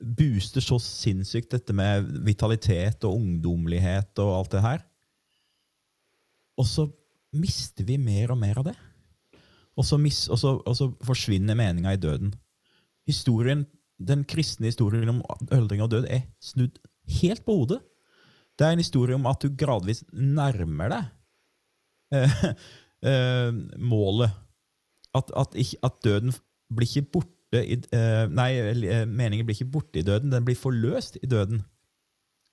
booster 0.00 0.64
så 0.64 0.78
sinnssykt 0.80 1.52
dette 1.52 1.74
med 1.76 2.08
vitalitet 2.24 3.04
og 3.04 3.18
ungdommelighet 3.18 4.22
og 4.24 4.32
alt 4.38 4.54
det 4.54 4.62
her. 4.64 4.86
Og 6.60 6.68
så 6.68 6.86
mister 7.36 7.84
vi 7.86 7.98
mer 8.00 8.32
og 8.32 8.40
mer 8.40 8.62
av 8.62 8.70
det. 8.70 8.76
Og 9.76 9.86
så, 9.86 10.00
mis, 10.00 10.24
og 10.32 10.40
så, 10.40 10.54
og 10.64 10.76
så 10.76 10.88
forsvinner 11.04 11.56
meninga 11.56 11.94
i 11.94 12.00
døden. 12.00 12.32
Historien, 13.08 13.66
Den 14.00 14.22
kristne 14.24 14.70
historien 14.70 15.10
om 15.12 15.18
øldring 15.52 15.82
og 15.84 15.90
død 15.92 16.06
er 16.08 16.22
snudd 16.40 16.78
helt 17.20 17.42
på 17.44 17.52
hodet. 17.58 17.82
Det 18.60 18.68
er 18.68 18.76
en 18.76 18.82
historie 18.82 19.16
om 19.16 19.24
at 19.30 19.40
du 19.40 19.48
gradvis 19.56 20.02
nærmer 20.12 20.92
deg 20.92 22.18
eh, 22.18 22.42
eh, 23.08 23.48
målet. 23.80 24.34
At, 25.16 25.32
at, 25.32 25.56
at, 25.56 25.96
døden 26.04 26.34
blir 26.70 26.86
ikke 26.86 27.08
borte 27.16 27.62
i, 27.64 27.80
eh, 27.96 28.26
Nei, 28.30 28.50
eh, 28.60 29.06
meningen 29.08 29.48
blir 29.48 29.56
ikke 29.56 29.72
borte 29.78 30.02
i 30.02 30.04
døden, 30.06 30.30
den 30.30 30.44
blir 30.44 30.60
forløst 30.60 31.16
i 31.22 31.30
døden. 31.30 31.64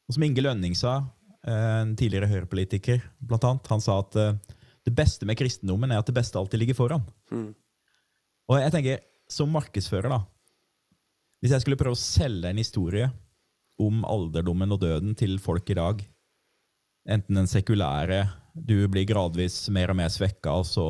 Og 0.08 0.16
som 0.16 0.24
Inge 0.24 0.46
Lønning 0.46 0.80
sa, 0.80 1.02
eh, 1.44 1.68
en 1.82 1.94
tidligere 2.00 2.32
høyrepolitiker, 2.32 3.04
blant 3.20 3.46
annet, 3.52 3.70
han 3.76 3.84
sa 3.84 4.00
at 4.06 4.16
eh, 4.16 4.34
det 4.88 4.96
beste 4.96 5.28
med 5.28 5.38
kristendommen 5.38 5.92
er 5.92 6.00
at 6.00 6.08
det 6.08 6.16
beste 6.16 6.40
alltid 6.40 6.64
ligger 6.64 6.80
foran. 6.80 7.04
Mm. 7.36 7.52
Og 8.48 8.62
jeg 8.64 8.74
tenker, 8.74 9.04
som 9.28 9.52
markedsfører, 9.52 10.08
da 10.08 10.24
Hvis 11.44 11.52
jeg 11.52 11.62
skulle 11.62 11.78
prøve 11.78 11.98
å 11.98 12.00
selge 12.00 12.48
en 12.48 12.58
historie 12.58 13.10
om 13.82 14.06
alderdommen 14.08 14.74
og 14.74 14.82
døden 14.82 15.16
til 15.18 15.38
folk 15.42 15.70
i 15.70 15.78
dag, 15.78 16.02
enten 17.08 17.40
den 17.40 17.50
sekulære 17.50 18.26
Du 18.58 18.88
blir 18.90 19.06
gradvis 19.06 19.68
mer 19.70 19.92
og 19.94 20.00
mer 20.00 20.10
svekka, 20.10 20.56
og, 20.58 20.66
så, 20.66 20.84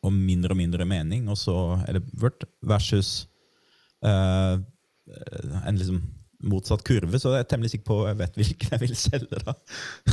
og 0.00 0.12
mindre 0.12 0.54
og 0.54 0.56
mindre 0.56 0.86
mening, 0.88 1.28
og 1.28 1.36
så 1.36 1.56
er 1.84 1.98
det 1.98 2.06
vørt, 2.16 2.46
versus 2.64 3.28
uh, 4.00 4.56
en 5.66 5.76
liksom 5.76 6.00
motsatt 6.48 6.84
kurve, 6.86 7.18
så 7.20 7.34
jeg 7.34 7.44
er 7.44 7.48
temmelig 7.50 7.74
sikker 7.74 7.88
på 7.90 7.98
jeg 8.08 8.18
vet 8.22 8.38
hvilken 8.40 8.72
jeg 8.72 8.82
vil 8.86 8.96
selge. 8.96 9.40
da. 9.44 9.52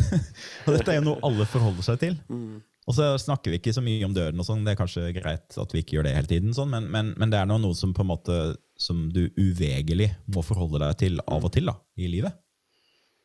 og 0.65 0.75
Dette 0.75 0.91
er 0.91 0.99
jo 0.99 1.05
noe 1.05 1.21
alle 1.23 1.47
forholder 1.47 1.87
seg 1.87 2.01
til. 2.01 2.17
Mm. 2.27 2.57
Og 2.87 2.95
så 2.95 3.09
snakker 3.19 3.51
vi 3.51 3.59
ikke 3.59 3.73
så 3.75 3.83
mye 3.83 4.05
om 4.07 4.13
døden, 4.15 4.39
og 4.39 4.47
sånn, 4.47 4.63
det 4.63 4.73
er 4.73 4.79
kanskje 4.79 5.09
greit 5.17 5.57
at 5.59 5.73
vi 5.75 5.81
ikke 5.83 5.97
gjør 5.97 6.07
det 6.07 6.15
hele 6.15 6.29
tiden, 6.29 6.53
sånn, 6.55 6.71
men, 6.71 6.87
men, 6.93 7.11
men, 7.19 7.33
det 7.33 7.41
er 7.41 7.49
noe 7.49 7.75
som 7.75 7.91
på 7.95 8.05
en 8.05 8.11
måte 8.13 8.37
som 8.79 9.07
du 9.11 9.25
uvegelig 9.35 10.13
må 10.31 10.43
forholde 10.45 10.79
deg 10.85 10.99
til 11.01 11.19
av 11.25 11.43
og 11.43 11.51
til 11.55 11.67
da, 11.67 11.75
i 11.99 12.07
livet. 12.11 12.37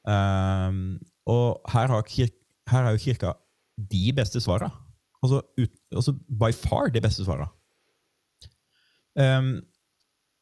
Um, 0.03 0.99
og 1.31 1.63
her 1.71 1.93
har, 1.95 2.07
kirka, 2.11 2.39
her 2.73 2.89
har 2.89 2.97
jo 2.97 3.05
kirka 3.05 3.37
de 3.93 4.11
beste 4.17 4.43
svara. 4.43 4.71
Altså, 5.23 5.45
altså, 5.95 6.17
by 6.27 6.51
far 6.57 6.91
de 6.91 7.03
beste 7.05 7.23
svara. 7.23 7.47
Um, 9.15 9.61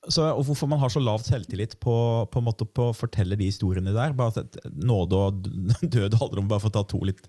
så, 0.08 0.30
og 0.32 0.46
hvorfor 0.48 0.68
man 0.70 0.80
har 0.80 0.88
så 0.88 1.02
lav 1.02 1.20
selvtillit 1.26 1.76
på, 1.82 1.94
på, 2.32 2.40
på 2.64 2.88
å 2.88 2.96
fortelle 2.96 3.36
de 3.36 3.50
historiene 3.50 3.92
der. 3.92 4.14
bare 4.16 4.46
at 4.46 4.56
Nåde 4.72 5.18
og 5.20 5.48
død 5.96 6.16
handler 6.16 6.40
om 6.40 6.48
bare 6.48 6.62
for 6.62 6.72
å 6.72 6.76
ta 6.78 6.84
to 6.88 7.02
litt, 7.04 7.26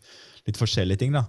litt, 0.47 0.59
forskjellige 0.59 1.03
ting. 1.03 1.17
da. 1.17 1.25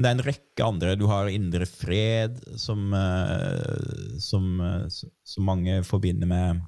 Men 0.00 0.06
det 0.06 0.10
er 0.10 0.16
en 0.16 0.28
rekke 0.30 0.64
andre. 0.64 0.92
Du 0.96 1.02
har 1.10 1.28
indre 1.28 1.66
fred, 1.68 2.38
som, 2.56 2.86
eh, 2.96 4.14
som, 4.16 4.46
eh, 4.64 4.86
som 4.88 5.44
mange 5.44 5.82
forbinder 5.84 6.24
med 6.26 6.62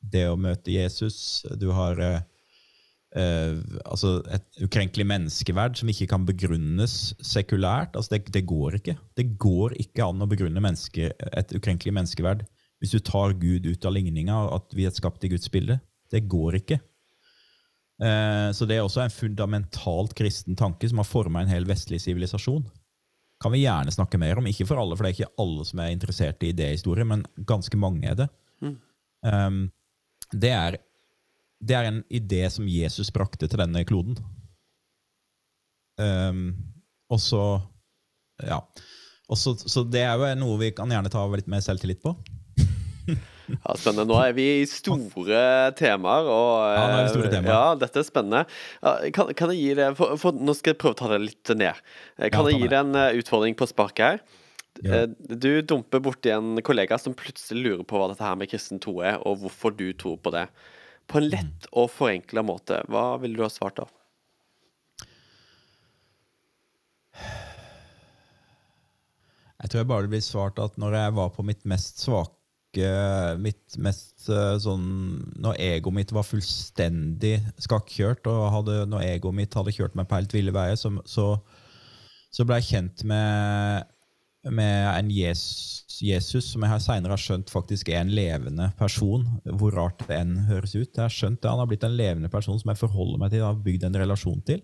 det 0.00 0.24
å 0.24 0.38
møte 0.40 0.72
Jesus. 0.72 1.44
Du 1.60 1.66
har 1.76 2.00
eh, 2.00 2.22
eh, 3.12 3.60
altså 3.84 4.22
et 4.32 4.62
ukrenkelig 4.64 5.04
menneskeverd 5.04 5.76
som 5.76 5.92
ikke 5.92 6.08
kan 6.14 6.24
begrunnes 6.24 7.12
sekulært. 7.20 7.92
Altså 7.92 8.16
det, 8.16 8.32
det, 8.32 8.46
går 8.48 8.78
ikke. 8.80 8.96
Det 9.20 9.26
går 9.36 9.76
ikke 9.84 10.08
an 10.08 10.24
å 10.24 10.30
begrunne 10.32 10.64
menneske, 10.64 11.12
et 11.12 11.52
ukrenkelig 11.52 11.92
menneskeverd 12.00 12.48
hvis 12.80 12.96
du 12.96 13.04
tar 13.04 13.36
Gud 13.36 13.68
ut 13.68 13.84
av 13.84 13.92
ligninga, 13.98 14.40
at 14.54 14.72
vi 14.72 14.88
er 14.88 14.96
skapt 14.96 15.28
i 15.28 15.34
Guds 15.34 15.52
bilde. 15.52 15.76
Det 16.08 16.24
går 16.30 16.62
ikke. 16.62 16.78
Så 17.98 18.68
det 18.70 18.76
er 18.76 18.84
også 18.84 19.00
en 19.02 19.10
fundamentalt 19.10 20.12
kristen 20.14 20.54
tanke 20.54 20.86
som 20.86 21.00
har 21.02 21.08
forma 21.08 21.42
en 21.42 21.50
hel 21.50 21.66
vestlig 21.66 21.98
sivilisasjon. 22.04 22.62
Kan 23.42 23.54
vi 23.54 23.62
gjerne 23.62 23.94
snakke 23.94 24.18
mer 24.18 24.40
om. 24.40 24.48
Ikke 24.50 24.66
for 24.66 24.80
alle, 24.80 24.96
for 24.96 25.06
det 25.06 25.12
er 25.12 25.16
ikke 25.18 25.42
alle 25.44 25.66
som 25.68 25.82
er 25.82 25.94
interessert 25.94 26.42
i 26.42 26.52
idéhistorie, 26.52 27.06
men 27.06 27.22
ganske 27.46 27.78
mange 27.78 28.08
er 28.10 28.18
det. 28.18 28.28
Mm. 28.64 28.76
Um, 29.22 29.60
det, 30.32 30.50
er, 30.50 30.78
det 31.62 31.78
er 31.78 31.90
en 31.90 32.02
idé 32.10 32.42
som 32.50 32.66
Jesus 32.68 33.12
brakte 33.14 33.46
til 33.46 33.62
denne 33.62 33.84
kloden. 33.88 34.18
Um, 35.98 36.50
og 37.10 37.22
så 37.22 37.44
Ja. 38.42 38.62
Også, 39.28 39.56
så 39.68 39.82
det 39.84 40.00
er 40.06 40.14
jo 40.16 40.28
noe 40.40 40.58
vi 40.60 40.70
kan 40.72 40.88
gjerne 40.88 41.10
ta 41.12 41.20
litt 41.28 41.50
mer 41.50 41.60
selvtillit 41.60 41.98
på. 42.00 42.14
Ja, 43.48 43.74
spennende. 43.78 44.04
Nå 44.10 44.18
er 44.20 44.34
vi 44.36 44.46
i 44.60 44.66
store 44.68 45.42
temaer. 45.78 46.28
Og, 46.28 46.50
ja, 46.74 46.82
nå 46.82 46.96
er 46.98 47.06
vi 47.06 47.12
store 47.14 47.30
temaer. 47.32 47.52
ja, 47.54 47.76
dette 47.80 48.02
er 48.02 48.06
spennende. 48.06 48.42
Kan, 49.16 49.32
kan 49.38 49.52
jeg 49.54 49.62
gi 49.62 49.76
det 49.78 49.88
for, 49.98 50.18
for, 50.20 50.36
Nå 50.36 50.54
skal 50.56 50.74
jeg 50.74 50.80
prøve 50.82 50.96
å 50.96 51.00
ta 51.00 51.12
det 51.14 51.22
litt 51.24 51.54
ned. 51.56 51.80
Eh, 52.18 52.28
kan 52.28 52.44
ja, 52.44 52.52
jeg 52.52 52.62
gi 52.62 52.70
deg 52.72 52.78
en 52.82 53.00
eh, 53.00 53.20
utfordring 53.22 53.56
på 53.58 53.68
sparket 53.70 54.04
her? 54.04 54.22
Ja. 54.84 55.02
Eh, 55.02 55.06
du 55.16 55.50
dumper 55.66 56.02
borti 56.04 56.32
en 56.34 56.60
kollega 56.66 57.00
som 57.00 57.16
plutselig 57.18 57.64
lurer 57.64 57.86
på 57.88 57.98
hva 57.98 58.10
dette 58.12 58.26
her 58.26 58.38
med 58.38 58.50
kristen 58.52 58.82
tro 58.82 58.98
er, 59.00 59.18
og 59.26 59.40
hvorfor 59.42 59.74
du 59.74 59.88
tror 59.98 60.20
på 60.22 60.34
det. 60.34 60.46
På 61.08 61.22
en 61.22 61.30
lett 61.32 61.68
mm. 61.68 61.72
og 61.80 61.88
forenkla 61.94 62.44
måte. 62.44 62.82
Hva 62.92 63.14
ville 63.22 63.38
du 63.38 63.46
ha 63.46 63.52
svart 63.52 63.80
da? 63.80 63.88
Jeg 69.58 69.72
tror 69.72 69.80
jeg 69.80 69.90
bare 69.90 70.10
blir 70.10 70.22
svart 70.22 70.60
at 70.62 70.76
når 70.78 70.94
jeg 70.94 71.14
var 71.16 71.32
på 71.34 71.42
mitt 71.46 71.64
mest 71.66 72.04
svake 72.04 72.37
mitt 72.76 73.76
mest 73.80 74.28
eh, 74.28 74.56
sånn 74.60 74.84
Når 75.40 75.56
egoet 75.56 75.96
mitt 75.96 76.12
var 76.12 76.26
fullstendig 76.26 77.38
skakkjørt, 77.64 78.28
og 78.28 78.50
hadde, 78.52 78.82
når 78.90 79.06
egoet 79.14 79.38
mitt 79.38 79.54
hadde 79.56 79.72
kjørt 79.72 79.96
meg 79.96 80.08
på 80.08 80.18
helt 80.18 80.34
ville 80.34 80.52
veier, 80.52 80.76
så, 80.76 80.92
så, 81.08 81.30
så, 82.30 82.44
ble 82.44 82.60
jeg 82.60 82.68
kjent 82.68 83.04
med, 83.08 83.88
med 84.52 84.88
en 84.92 85.12
Jesus, 85.12 85.98
Jesus, 86.04 86.52
som 86.52 86.62
jeg 86.62 86.74
har 86.74 86.82
seinere 86.84 87.16
har 87.16 87.22
skjønt 87.22 87.52
faktisk 87.52 87.88
er 87.88 88.02
en 88.02 88.12
levende 88.14 88.70
person. 88.78 89.24
Hvor 89.48 89.74
rart 89.74 90.04
det 90.06 90.18
enn 90.20 90.36
høres 90.50 90.76
ut. 90.76 90.92
Jeg 90.92 91.04
har 91.04 91.14
skjønt 91.14 91.40
det. 91.42 91.50
Han 91.50 91.62
har 91.62 91.70
blitt 91.70 91.86
en 91.88 91.96
levende 91.98 92.32
person 92.32 92.60
som 92.60 92.74
jeg 92.74 92.82
forholder 92.82 93.22
meg 93.22 93.32
til 93.32 93.44
og 93.46 93.52
har 93.52 93.64
bygd 93.64 93.88
en 93.88 94.02
relasjon 94.04 94.44
til. 94.46 94.60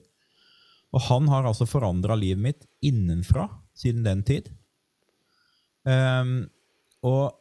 Og 0.95 1.03
han 1.09 1.27
har 1.33 1.49
altså 1.49 1.67
forandra 1.67 2.15
livet 2.19 2.43
mitt 2.43 2.69
innenfra 2.85 3.49
siden 3.75 4.05
den 4.07 4.23
tid. 4.27 4.53
Um, 5.85 6.45
og 7.05 7.35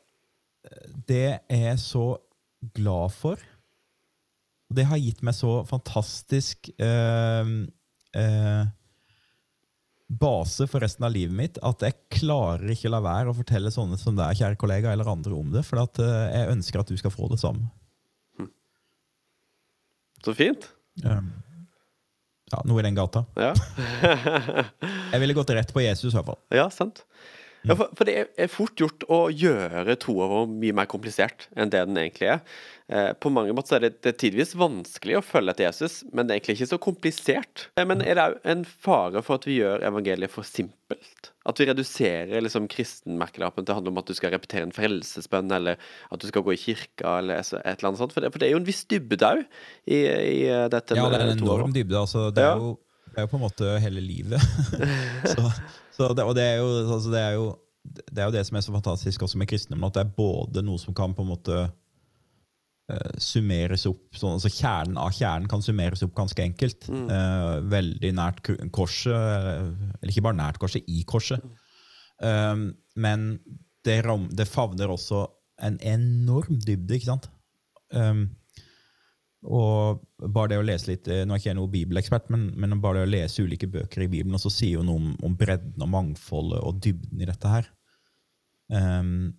det 1.08 1.40
er 1.52 1.66
jeg 1.68 1.82
så 1.84 2.06
glad 2.76 3.12
for. 3.16 3.42
Og 4.70 4.78
det 4.78 4.88
har 4.90 5.02
gitt 5.02 5.22
meg 5.26 5.36
så 5.38 5.60
fantastisk 5.70 6.70
eh, 6.82 7.52
eh, 8.18 8.64
base 10.14 10.68
for 10.70 10.84
resten 10.84 11.06
av 11.08 11.14
livet 11.14 11.36
mitt 11.36 11.60
at 11.66 11.84
jeg 11.86 11.98
klarer 12.14 12.74
ikke 12.74 12.90
å 12.90 12.96
la 12.96 13.02
være 13.04 13.32
å 13.32 13.38
fortelle 13.38 13.74
sånne 13.74 14.00
som 14.02 14.18
deg, 14.18 14.38
kjære 14.40 14.60
kollega, 14.62 14.94
eller 14.94 15.10
andre 15.12 15.36
om 15.38 15.54
det. 15.54 15.66
For 15.68 15.84
at, 15.84 16.02
eh, 16.02 16.26
jeg 16.38 16.52
ønsker 16.56 16.84
at 16.84 16.92
du 16.92 16.98
skal 17.00 17.14
få 17.14 17.30
det 17.34 17.42
samme. 17.44 17.68
Hm. 18.40 18.52
Så 20.26 20.36
fint. 20.38 20.70
Um, 21.04 21.32
ja, 22.54 22.60
noe 22.70 22.82
i 22.82 22.86
den 22.86 22.98
gata. 22.98 23.26
Ja. 23.40 23.54
jeg 25.14 25.22
ville 25.24 25.38
gått 25.38 25.54
rett 25.58 25.74
på 25.74 25.84
Jesus, 25.84 26.12
i 26.12 26.18
hvert 26.18 26.34
fall. 26.34 26.42
Ja, 26.54 26.70
sant. 26.74 27.06
Ja, 27.64 27.76
for, 27.80 27.92
for, 27.96 28.08
det 28.08 28.28
er 28.36 28.52
fort 28.52 28.80
gjort 28.80 29.06
å 29.08 29.26
gjøre 29.32 29.96
troa 30.02 30.28
vår 30.32 30.48
mye 30.52 30.76
mer 30.76 30.88
komplisert 30.92 31.48
enn 31.56 31.72
det 31.72 31.86
den 31.88 32.00
egentlig 32.02 32.34
er. 32.36 32.42
Eh, 32.92 33.12
på 33.16 33.32
mange 33.32 33.54
måter 33.56 33.78
er 33.78 33.86
det, 33.86 33.92
det 34.04 34.12
er 34.12 34.18
tidvis 34.20 34.52
vanskelig 34.60 35.16
å 35.16 35.24
følge 35.24 35.54
etter 35.54 35.70
Jesus, 35.70 36.02
men 36.12 36.28
det 36.28 36.34
er 36.34 36.42
egentlig 36.42 36.58
ikke 36.58 36.72
så 36.74 36.80
komplisert. 36.84 37.68
Eh, 37.80 37.86
men 37.88 38.04
er 38.04 38.20
det 38.20 38.26
òg 38.26 38.50
en 38.52 38.66
fare 38.68 39.24
for 39.24 39.40
at 39.40 39.48
vi 39.48 39.62
gjør 39.62 39.86
evangeliet 39.88 40.34
for 40.34 40.48
simpelt? 40.48 41.32
At 41.48 41.60
vi 41.60 41.68
reduserer 41.70 42.44
liksom 42.44 42.68
kristenmerkelappen 42.72 43.64
til 43.64 43.74
å 43.74 43.80
handle 43.80 43.96
om 43.96 44.04
at 44.04 44.12
du 44.12 44.16
skal 44.18 44.36
repetere 44.36 44.68
en 44.68 44.76
frelsesbønn, 44.76 45.56
eller 45.56 45.80
at 46.12 46.22
du 46.22 46.28
skal 46.30 46.44
gå 46.44 46.58
i 46.58 46.60
kirka, 46.60 47.18
eller 47.22 47.40
et 47.40 47.56
eller 47.56 47.94
annet 47.94 48.04
sånt? 48.04 48.16
For 48.16 48.26
det, 48.26 48.34
for 48.36 48.44
det 48.44 48.50
er 48.50 48.58
jo 48.58 48.62
en 48.62 48.68
viss 48.68 48.84
dybde 48.92 49.32
òg 49.32 49.46
i, 49.88 50.04
i, 50.04 50.40
eh, 50.52 50.68
dette. 50.74 51.00
Ja, 51.00 51.08
det 51.08 51.22
er 51.22 51.30
en 51.30 51.38
enorm 51.40 51.72
dybde. 51.76 52.04
Altså, 52.04 52.28
det, 52.36 52.44
er 52.44 52.60
jo, 52.60 52.76
det 53.14 53.22
er 53.22 53.28
jo 53.28 53.30
på 53.30 53.38
en 53.38 53.46
måte 53.46 53.76
hele 53.84 54.02
livet. 54.02 54.42
så 55.94 56.10
det, 56.18 56.26
og 56.26 56.34
det 56.34 56.44
er, 56.44 56.56
jo, 56.64 56.70
altså 56.96 57.12
det, 57.14 57.22
er 57.22 57.36
jo, 57.38 57.46
det 57.86 58.18
er, 58.18 58.26
jo, 58.26 58.34
det 58.34 58.42
som 58.48 58.58
er 58.58 58.66
så 58.66 58.74
fantastisk 58.74 59.26
også 59.28 59.38
med 59.38 59.50
kristendommen, 59.52 59.86
at 59.92 60.00
det 60.00 60.04
er 60.08 60.16
både 60.18 60.64
noe 60.66 60.82
som 60.82 60.98
kan 60.98 61.14
på 61.14 61.22
en 61.22 61.30
måte 61.30 61.60
uh, 61.68 63.12
summeres 63.22 63.86
opp 63.90 64.18
sånn, 64.18 64.40
altså 64.40 64.50
Kjernen 64.50 64.98
av 64.98 65.14
kjernen 65.14 65.46
kan 65.52 65.62
summeres 65.62 66.02
opp 66.08 66.16
ganske 66.18 66.42
enkelt. 66.42 66.90
Mm. 66.90 67.06
Uh, 67.14 67.54
veldig 67.76 68.14
nært 68.18 68.42
korset, 68.74 69.14
eller 69.14 70.16
ikke 70.16 70.26
bare 70.26 70.42
nært 70.42 70.58
korset, 70.64 70.90
i 70.90 71.06
korset. 71.06 71.46
Um, 72.18 72.72
men 72.98 73.36
det, 73.86 74.02
ram, 74.08 74.26
det 74.34 74.50
favner 74.50 74.90
også 74.90 75.28
en 75.62 75.78
enorm 75.86 76.58
dybde, 76.66 76.98
ikke 76.98 77.12
sant? 77.12 77.30
Um, 77.94 78.32
og 79.44 80.04
bare 80.32 80.54
det 80.54 80.58
å 80.62 80.66
lese 80.66 80.94
litt, 80.94 81.08
eh, 81.12 81.24
Nå 81.28 81.36
er 81.36 81.42
ikke 81.42 81.50
jeg 81.50 81.58
noen 81.58 81.72
bibelekspert, 81.74 82.30
men, 82.32 82.48
men, 82.56 82.78
bare 82.84 83.02
det 83.02 83.08
å 83.08 83.12
lese 83.12 83.44
ulike 83.44 83.68
bøker 83.68 84.06
i 84.06 84.10
Bibelen 84.12 84.38
og 84.38 84.44
så 84.44 84.52
sier 84.54 84.78
jo 84.78 84.86
noe 84.88 85.02
om, 85.02 85.10
om, 85.26 85.38
bredden 85.40 85.84
og 85.84 85.92
mangfoldet 85.92 86.62
og 86.64 86.80
dybden 86.84 87.24
i 87.24 87.28
dette 87.28 87.52
her. 87.52 87.68
Um, 88.72 89.34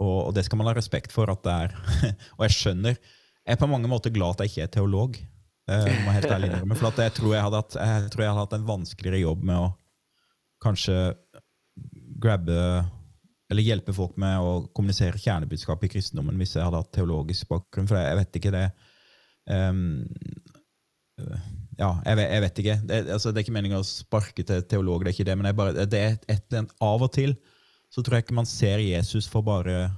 og, 0.00 0.30
og, 0.30 0.30
det 0.36 0.46
skal 0.46 0.60
man 0.60 0.70
ha 0.70 0.76
respekt 0.76 1.12
for 1.12 1.28
at 1.32 1.42
det 1.44 1.56
er. 1.66 1.74
og 2.38 2.46
jeg 2.46 2.56
skjønner 2.56 2.96
Jeg 2.96 3.52
er 3.52 3.60
på 3.60 3.68
mange 3.68 3.90
måter 3.90 4.12
glad 4.14 4.38
at 4.38 4.46
jeg 4.46 4.54
ikke 4.54 4.64
er 4.64 4.72
teolog. 4.78 5.18
Uh, 5.70 5.90
må 6.06 6.14
helt 6.16 6.32
ærlig 6.32 6.48
innrømme, 6.50 6.78
For 6.78 7.02
jeg 7.04 7.14
tror 7.18 7.34
jeg, 7.36 7.44
hatt, 7.44 7.76
jeg 7.76 8.08
tror 8.14 8.24
jeg 8.24 8.32
hadde 8.32 8.46
hatt 8.46 8.56
en 8.56 8.70
vanskeligere 8.70 9.20
jobb 9.26 9.44
med 9.50 9.60
å 9.60 9.68
kanskje 10.64 10.96
grabbe 12.20 12.56
eller 13.50 13.66
hjelpe 13.66 13.92
folk 13.94 14.16
med 14.20 14.40
å 14.40 14.50
kommunisere 14.76 15.18
kjernebudskapet 15.18 15.88
i 15.88 15.92
kristendommen 15.96 16.38
hvis 16.38 16.54
jeg 16.56 16.64
hadde 16.64 16.80
hatt 16.80 16.92
teologisk 16.94 17.48
bakgrunn. 17.50 17.88
For 17.90 17.98
jeg 17.98 18.18
vet 18.20 18.38
ikke 18.40 18.52
det 18.54 18.66
um, 19.50 19.82
ja, 21.80 21.94
jeg 22.04 22.18
vet, 22.18 22.26
jeg 22.26 22.42
vet 22.44 22.60
ikke. 22.62 22.76
Det, 22.88 22.98
altså, 23.16 23.30
det, 23.30 23.40
er 23.40 23.46
ikke 23.46 23.56
meningen 23.56 23.80
å 23.80 23.86
sparke 23.86 24.44
til 24.46 24.62
teolog, 24.68 25.04
det 25.04 25.12
er 25.12 25.16
ikke 25.18 25.28
det, 25.30 25.38
men 25.40 25.56
bare, 25.56 25.86
det 25.88 26.00
er 26.00 26.14
et, 26.16 26.28
et, 26.34 26.76
av 26.84 27.06
og 27.06 27.12
til 27.14 27.34
så 27.90 28.04
tror 28.06 28.18
jeg 28.18 28.26
ikke 28.26 28.38
man 28.38 28.46
ser 28.46 28.82
Jesus 28.84 29.26
for 29.28 29.42
bare 29.42 29.90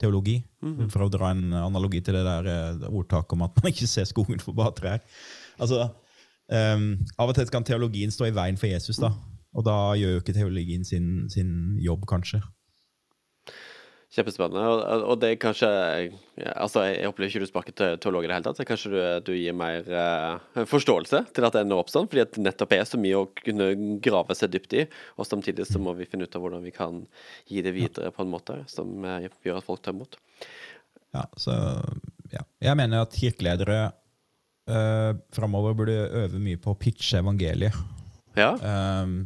teologi. 0.00 0.38
Mm 0.62 0.76
-hmm. 0.76 0.90
For 0.90 1.02
å 1.02 1.08
dra 1.08 1.30
en 1.30 1.52
analogi 1.52 2.00
til 2.00 2.14
det 2.14 2.24
der 2.24 2.46
uh, 2.46 2.94
ordtaket 2.94 3.32
om 3.32 3.42
at 3.42 3.56
man 3.56 3.72
ikke 3.72 3.86
ser 3.86 4.04
skogen 4.04 4.40
for 4.40 4.52
bare 4.52 4.72
trær. 4.72 5.00
Altså, 5.58 5.88
um, 6.48 6.98
av 7.18 7.28
og 7.28 7.34
til 7.34 7.48
kan 7.48 7.64
teologien 7.64 8.10
stå 8.10 8.24
i 8.24 8.34
veien 8.34 8.56
for 8.56 8.66
Jesus, 8.66 8.96
da. 8.96 9.12
Og 9.54 9.64
da 9.64 9.94
gjør 9.98 10.10
jo 10.10 10.20
ikke 10.20 10.32
teologien 10.32 10.84
sin, 10.84 11.30
sin 11.30 11.76
jobb, 11.80 12.06
kanskje. 12.06 12.40
Kjempespennende. 14.10 14.62
Og, 14.66 15.04
og, 15.04 15.18
det 15.22 15.28
er 15.30 15.36
kanskje 15.38 15.68
ja, 15.70 16.54
Altså, 16.58 16.82
jeg 16.88 17.06
opplever 17.06 17.30
ikke 17.30 17.44
du 17.44 17.46
sparker 17.46 17.74
til 17.78 17.98
teolog 18.02 18.24
i 18.26 18.30
det 18.30 18.34
hele 18.34 18.46
tatt. 18.48 18.58
Så 18.58 18.66
kanskje 18.66 18.90
du, 18.90 18.98
du 19.28 19.30
gir 19.36 19.54
mer 19.54 19.86
uh, 19.86 20.64
forståelse 20.66 21.22
til 21.30 21.46
at 21.46 21.54
det 21.54 21.62
ender 21.62 21.78
opp 21.78 21.92
sånn, 21.92 22.08
fordi 22.10 22.24
at 22.24 22.40
nettopp 22.42 22.74
er 22.74 22.82
så 22.90 22.98
mye 22.98 23.20
å 23.20 23.28
kunne 23.38 23.70
grave 24.02 24.34
seg 24.34 24.50
dypt 24.56 24.74
i. 24.74 24.84
Og 25.14 25.28
samtidig 25.28 25.68
så 25.70 25.78
må 25.82 25.94
vi 25.98 26.08
finne 26.10 26.26
ut 26.26 26.34
av 26.34 26.42
hvordan 26.42 26.66
vi 26.66 26.74
kan 26.74 27.04
gi 27.46 27.62
det 27.62 27.76
videre 27.76 28.10
på 28.16 28.26
en 28.26 28.34
måte 28.34 28.58
som 28.72 29.06
uh, 29.06 29.20
gjør 29.46 29.62
at 29.62 29.68
folk 29.68 29.86
tar 29.86 29.94
imot. 29.94 30.18
Ja, 31.14 31.28
så 31.38 31.54
ja. 32.34 32.42
Jeg 32.62 32.78
mener 32.82 33.06
at 33.06 33.14
kirkeledere 33.14 33.80
uh, 34.70 35.12
framover 35.34 35.78
burde 35.78 36.00
øve 36.24 36.42
mye 36.42 36.58
på 36.58 36.74
å 36.74 36.78
pitche 36.82 37.22
evangeliet. 37.22 37.78
Ja. 38.34 38.56
Um, 38.58 39.20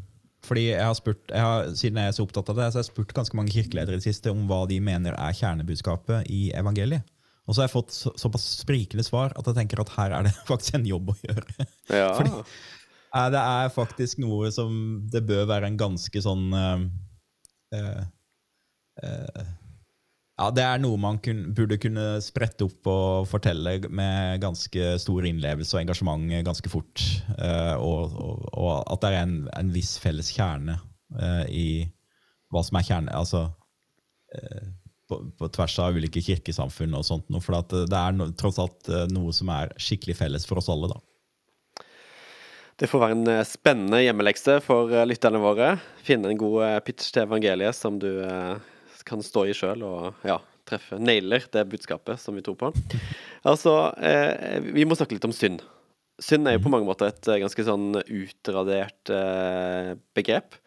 fordi 0.44 0.68
jeg 0.68 0.84
har 0.84 0.94
spurt, 0.98 1.22
jeg 1.30 1.40
har, 1.44 1.72
Siden 1.78 1.98
jeg 2.00 2.10
er 2.10 2.14
så 2.16 2.26
opptatt 2.26 2.52
av 2.52 2.60
det, 2.60 2.68
så 2.68 2.78
har 2.78 2.84
jeg 2.84 2.90
spurt 2.92 3.16
ganske 3.16 3.38
mange 3.38 3.54
kirkeledere 3.54 3.96
i 3.96 4.02
det 4.02 4.06
siste 4.06 4.32
om 4.32 4.44
hva 4.50 4.64
de 4.70 4.78
mener 4.84 5.16
er 5.16 5.36
kjernebudskapet 5.38 6.30
i 6.32 6.46
evangeliet. 6.56 7.06
Og 7.44 7.52
så 7.52 7.60
har 7.60 7.68
jeg 7.68 7.74
fått 7.74 7.92
så, 7.92 8.12
såpass 8.20 8.46
sprikende 8.62 9.04
svar 9.04 9.34
at 9.36 9.48
jeg 9.50 9.58
tenker 9.58 9.82
at 9.82 9.92
her 9.98 10.14
er 10.16 10.28
det 10.28 10.34
faktisk 10.50 10.78
en 10.78 10.88
jobb 10.88 11.12
å 11.12 11.18
gjøre. 11.20 11.68
Ja. 11.92 12.08
Fordi 12.18 12.32
eh, 12.32 13.28
det 13.34 13.42
er 13.42 13.74
faktisk 13.74 14.22
noe 14.24 14.52
som 14.54 14.72
Det 15.12 15.24
bør 15.28 15.44
være 15.50 15.68
en 15.70 15.80
ganske 15.80 16.24
sånn 16.24 16.46
eh, 16.56 16.86
uh, 17.76 18.00
uh, 19.04 19.44
ja, 20.34 20.50
Det 20.50 20.62
er 20.66 20.80
noe 20.82 20.98
man 20.98 21.20
kun, 21.22 21.44
burde 21.54 21.78
kunne 21.78 22.18
sprette 22.24 22.66
opp 22.66 22.88
og 22.90 23.26
fortelle 23.30 23.76
med 23.86 24.42
ganske 24.42 24.96
stor 24.98 25.26
innlevelse 25.28 25.76
og 25.76 25.84
engasjement 25.84 26.32
ganske 26.46 26.72
fort. 26.72 27.04
Uh, 27.38 27.76
og, 27.78 28.16
og, 28.18 28.48
og, 28.50 28.72
at 28.90 29.04
det 29.04 29.12
er 29.12 29.20
en, 29.20 29.36
en 29.54 29.70
viss 29.74 29.94
felles 30.02 30.32
kjerne 30.34 30.80
uh, 31.20 31.44
i 31.46 31.84
hva 32.50 32.62
som 32.66 32.78
er 32.78 32.86
kjerne 32.86 33.14
Altså 33.14 33.46
uh, 33.46 34.66
på, 35.06 35.20
på, 35.38 35.52
tvers 35.54 35.78
av 35.84 35.94
ulike 35.94 36.22
kirkesamfunn 36.24 36.98
og 36.98 37.06
sånt. 37.06 37.30
For 37.44 37.62
det 37.70 37.86
er 37.94 38.18
no, 38.18 38.32
tross 38.34 38.58
alt 38.58 38.90
noe 39.14 39.34
som 39.36 39.54
er 39.54 39.74
skikkelig 39.78 40.18
felles 40.18 40.48
for 40.50 40.58
oss 40.58 40.72
alle, 40.72 40.90
da. 40.90 40.98
Det 42.80 42.88
får 42.90 43.04
være 43.04 43.14
en 43.20 43.44
spennende 43.46 44.00
hjemmelekse 44.02 44.56
for 44.64 44.90
lytterne 45.06 45.38
våre. 45.38 45.76
Finne 46.02 46.32
en 46.32 46.40
god 46.40 46.80
pitch 46.82 47.12
til 47.14 47.22
evangeliet 47.22 47.76
som 47.78 48.00
du 48.02 48.08
kan 49.08 49.22
stå 49.24 49.46
i 49.48 49.54
sjøl 49.56 49.84
og 49.86 50.26
ja, 50.26 50.38
treffe 50.68 50.98
nailer 51.00 51.44
det 51.52 51.64
budskapet 51.70 52.20
som 52.20 52.36
vi 52.36 52.44
tror 52.44 52.56
på. 52.60 52.72
Altså, 53.46 53.92
eh, 54.00 54.60
vi 54.64 54.86
må 54.88 54.96
snakke 54.98 55.16
litt 55.16 55.28
om 55.28 55.34
synd. 55.34 55.62
Synd 56.22 56.48
er 56.48 56.56
jo 56.56 56.64
på 56.64 56.72
mange 56.72 56.88
måter 56.88 57.10
et 57.10 57.28
eh, 57.28 57.40
ganske 57.42 57.66
sånn 57.66 58.00
utradert 58.02 59.12
eh, 59.12 59.94
begrep. 60.16 60.58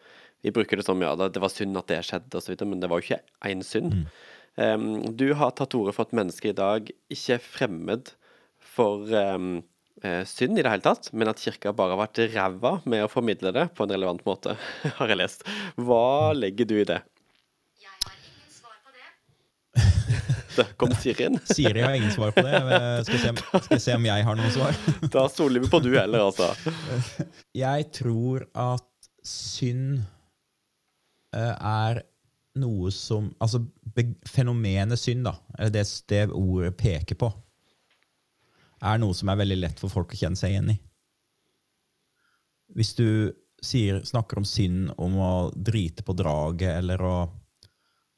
Vi 0.44 0.54
bruker 0.54 0.78
det 0.78 0.86
som 0.86 1.00
ja, 1.02 1.14
det 1.18 1.42
var 1.42 1.52
synd 1.52 1.78
at 1.80 1.90
det 1.90 2.02
skjedde, 2.06 2.38
osv., 2.38 2.54
men 2.62 2.82
det 2.82 2.90
var 2.90 3.00
jo 3.00 3.08
ikke 3.08 3.22
én 3.50 3.64
synd. 3.66 3.96
Mm. 3.96 4.04
Um, 4.58 4.86
du 5.14 5.28
har 5.38 5.52
tatt 5.54 5.70
til 5.70 5.84
orde 5.84 5.94
for 5.94 6.08
at 6.08 6.14
mennesker 6.18 6.50
i 6.50 6.58
dag 6.58 6.88
ikke 7.14 7.36
er 7.36 7.42
fremmed 7.42 8.08
for 8.58 9.06
um, 9.14 9.60
synd 10.26 10.58
i 10.58 10.64
det 10.64 10.70
hele 10.70 10.82
tatt, 10.82 11.10
men 11.14 11.30
at 11.30 11.42
kirka 11.42 11.72
bare 11.74 11.94
har 11.94 12.02
vært 12.04 12.22
ræva 12.34 12.72
med 12.86 13.04
å 13.04 13.10
formidle 13.10 13.52
det 13.54 13.68
på 13.74 13.86
en 13.86 13.94
relevant 13.94 14.22
måte, 14.26 14.54
har 14.98 15.10
jeg 15.10 15.20
lest. 15.20 15.46
Hva 15.78 16.34
legger 16.38 16.70
du 16.70 16.76
i 16.78 16.88
det? 16.90 17.00
Dette? 20.58 20.76
Kom 20.80 20.92
Siri 20.98 21.28
inn? 21.28 21.38
Siri 21.48 21.82
har 21.84 21.96
ingen 21.96 22.12
svar 22.14 22.34
på 22.36 22.44
det. 22.44 22.60
Skal 23.08 23.22
se, 23.22 23.32
skal 23.64 23.82
se 23.84 23.96
om 23.96 24.06
jeg 24.08 24.26
har 24.28 24.38
noe 24.38 24.52
svar. 24.54 24.78
Da 25.14 25.24
stoler 25.32 25.64
vi 25.64 25.70
på 25.70 25.80
du 25.84 25.90
heller, 25.94 26.28
altså. 26.28 26.52
Jeg 27.64 27.88
tror 27.96 28.44
at 28.58 29.10
synd 29.26 30.00
eh, 31.36 31.54
er 31.54 32.02
noe 32.58 32.90
som 32.94 33.30
Altså, 33.42 33.62
fenomenet 34.28 35.00
synd, 35.00 35.26
da, 35.28 35.36
det, 35.72 35.84
det 36.10 36.26
ordet 36.34 36.74
peker 36.78 37.18
på, 37.18 37.30
er 38.78 39.00
noe 39.02 39.16
som 39.16 39.30
er 39.30 39.40
veldig 39.40 39.58
lett 39.58 39.80
for 39.80 39.90
folk 39.92 40.14
å 40.14 40.20
kjenne 40.20 40.38
seg 40.38 40.54
igjen 40.54 40.72
i. 40.74 40.78
Hvis 42.78 42.92
du 42.98 43.08
sier, 43.64 44.02
snakker 44.06 44.38
om 44.38 44.46
synd 44.46 44.92
om 45.02 45.16
å 45.18 45.32
drite 45.54 46.04
på 46.06 46.14
draget 46.14 46.76
eller 46.76 47.02
å 47.02 47.16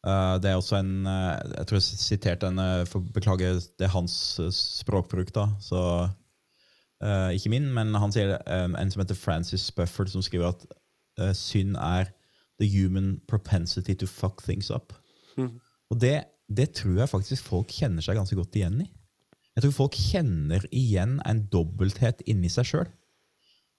Uh, 0.01 0.41
det 0.41 0.49
er 0.49 0.57
også 0.57 0.79
en 0.79 1.05
uh, 1.05 1.37
Jeg 1.59 1.67
tror 1.69 1.77
jeg 1.77 1.83
siterte 1.83 2.49
en 2.49 2.59
uh, 2.59 2.87
for 2.89 3.05
Beklager, 3.15 3.61
det 3.79 3.85
er 3.85 3.93
hans 3.93 4.41
språkbruk, 4.57 5.35
da. 5.35 5.51
Så 5.61 6.09
ikke 7.33 7.49
min, 7.49 7.71
men 7.73 7.95
han 7.97 8.13
sier 8.13 8.35
um, 8.45 8.75
en 8.77 8.91
som 8.93 9.01
heter 9.01 9.17
Francis 9.17 9.71
Bufford, 9.73 10.11
som 10.13 10.21
skriver 10.21 10.51
at 10.51 11.33
synd 11.33 11.79
er 11.81 12.11
the 12.61 12.69
human 12.69 13.23
propensity 13.27 13.95
to 13.97 14.05
fuck 14.07 14.43
things 14.45 14.69
up. 14.69 14.93
Mm. 15.39 15.55
Og 15.89 16.01
det, 16.01 16.27
det, 16.53 16.75
tror 16.77 16.99
jeg 16.99 17.09
faktisk 17.09 17.49
folk 17.49 17.73
kjenner 17.73 18.05
seg 18.05 18.21
ganske 18.21 18.37
godt 18.37 18.59
igjen 18.61 18.83
i. 18.85 18.91
Jeg 19.57 19.65
tror 19.65 19.73
folk 19.79 19.97
kjenner 19.97 20.67
igjen 20.69 21.17
en 21.25 21.41
dobbelthet 21.49 22.21
inni 22.29 22.53
seg 22.53 22.69
sjøl. 22.69 22.93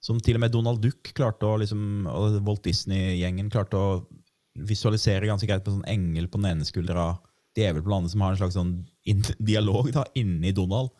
Som 0.02 0.18
til 0.18 0.34
og 0.34 0.42
med 0.42 0.50
Donald 0.50 0.82
Duck 0.82 1.12
klarte 1.14 1.46
å, 1.46 1.60
liksom, 1.62 2.08
og 2.10 2.40
Walt 2.42 2.66
Disney-gjengen 2.66 3.54
klarte 3.54 3.78
å 3.78 4.02
visualiserer 4.58 5.28
ganske 5.30 5.48
greit 5.48 5.64
på 5.64 5.74
sånn 5.74 5.88
engel 5.88 6.28
på 6.28 6.40
den 6.40 6.50
ene 6.52 6.68
skuldra, 6.68 7.14
djevel 7.56 7.82
på 7.82 7.90
den 7.90 7.98
andre, 7.98 8.12
som 8.12 8.24
har 8.24 8.34
en 8.34 8.40
slags 8.40 8.56
sånn 8.58 8.72
dialog 9.52 9.92
da, 9.94 10.06
inni 10.18 10.54
Donald. 10.56 10.92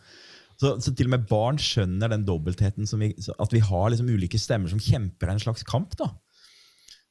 Så, 0.60 0.76
så, 0.78 0.92
til 0.94 1.08
og 1.08 1.16
med 1.16 1.24
barn 1.26 1.58
skjønner 1.58 2.12
den 2.12 2.26
dobbeltheten, 2.28 2.86
vi, 3.00 3.10
at 3.18 3.54
vi 3.54 3.62
har 3.66 3.88
liksom 3.90 4.10
ulike 4.12 4.38
stemmer 4.38 4.70
som 4.70 4.82
kjemper 4.82 5.32
en 5.32 5.42
slags 5.42 5.64
kamp. 5.66 5.96
da. 5.98 6.12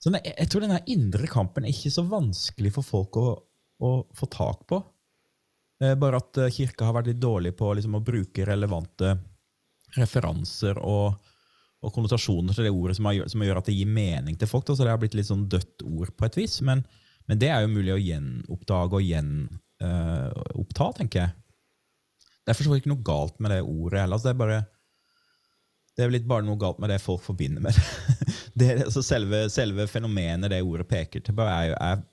Så 0.02 0.14
jeg, 0.16 0.34
jeg 0.38 0.50
tror 0.50 0.64
denne 0.64 0.80
indre 0.90 1.28
kampen 1.30 1.68
er 1.68 1.74
ikke 1.74 1.92
så 1.94 2.06
vanskelig 2.08 2.72
for 2.78 2.88
folk 2.88 3.20
å, 3.20 3.28
å 3.84 3.92
få 4.18 4.30
tak 4.32 4.64
på. 4.72 4.80
Eh, 5.84 5.98
bare 6.00 6.22
at 6.22 6.40
eh, 6.40 6.54
kirka 6.54 6.88
har 6.88 6.96
vært 6.96 7.12
litt 7.12 7.22
dårlig 7.22 7.54
på 7.60 7.74
liksom, 7.78 7.98
å 8.00 8.06
bruke 8.06 8.48
relevante 8.48 9.18
referanser 9.98 10.80
og 10.80 11.20
og 11.82 11.94
konnotasjoner 11.96 12.54
til 12.54 12.68
det 12.68 12.74
ordet 12.74 12.98
som, 12.98 13.08
har, 13.10 13.24
som 13.32 13.42
gjør 13.42 13.60
at 13.62 13.70
det 13.70 13.76
gir 13.76 13.90
mening 13.90 14.36
til 14.38 14.50
folk. 14.50 14.66
Da. 14.68 14.76
Så 14.78 14.86
det 14.86 14.94
har 14.94 15.02
blitt 15.02 15.18
litt 15.18 15.30
sånn 15.30 15.48
dødt 15.50 15.82
ord 15.88 16.12
på 16.18 16.28
et 16.28 16.38
vis. 16.38 16.60
Men, 16.66 16.84
Men 17.30 17.40
det 17.42 17.50
er 17.54 17.64
jo 17.64 17.74
mulig 17.74 17.94
å 17.96 18.02
gjenoppdage 18.02 19.00
og 19.00 19.08
gjenoppta, 19.08 20.92
tenker 21.00 21.24
jeg. 21.24 21.32
Det 22.42 22.54
er 22.54 22.58
vidt 22.58 22.82
ikke 22.82 22.94
noe 22.94 23.06
galt 23.06 23.38
med 23.42 23.54
det 23.54 23.62
ordet 23.62 24.02
heller. 24.02 24.18
Altså 24.18 24.30
det 24.30 24.36
er 24.36 24.44
bare 24.44 24.62
det 25.98 26.06
er 26.06 26.14
litt 26.14 26.28
bare 26.30 26.46
noe 26.48 26.60
galt 26.60 26.80
med 26.82 26.90
det 26.90 27.02
folk 27.04 27.24
forbinder 27.26 27.64
med 27.64 27.76
det. 27.76 27.84
det 28.60 28.70
altså 28.88 29.04
selve, 29.06 29.44
selve, 29.54 29.88
fenomenet 29.92 30.54
det 30.54 30.62
ordet 30.64 30.88
peker 30.90 31.24
til, 31.26 31.42
er 31.44 31.66
jo 31.72 31.76
er, 31.78 32.06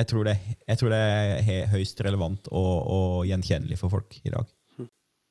jeg, 0.00 0.08
tror 0.10 0.30
det, 0.30 0.36
jeg, 0.64 0.80
tror 0.80 0.94
det, 0.94 1.00
er 1.50 1.68
høyst 1.74 2.00
relevant 2.06 2.48
og, 2.50 2.72
og 2.94 3.28
gjenkjennelig 3.28 3.78
for 3.80 3.92
folk 3.92 4.16
i 4.24 4.32
dag. 4.32 4.48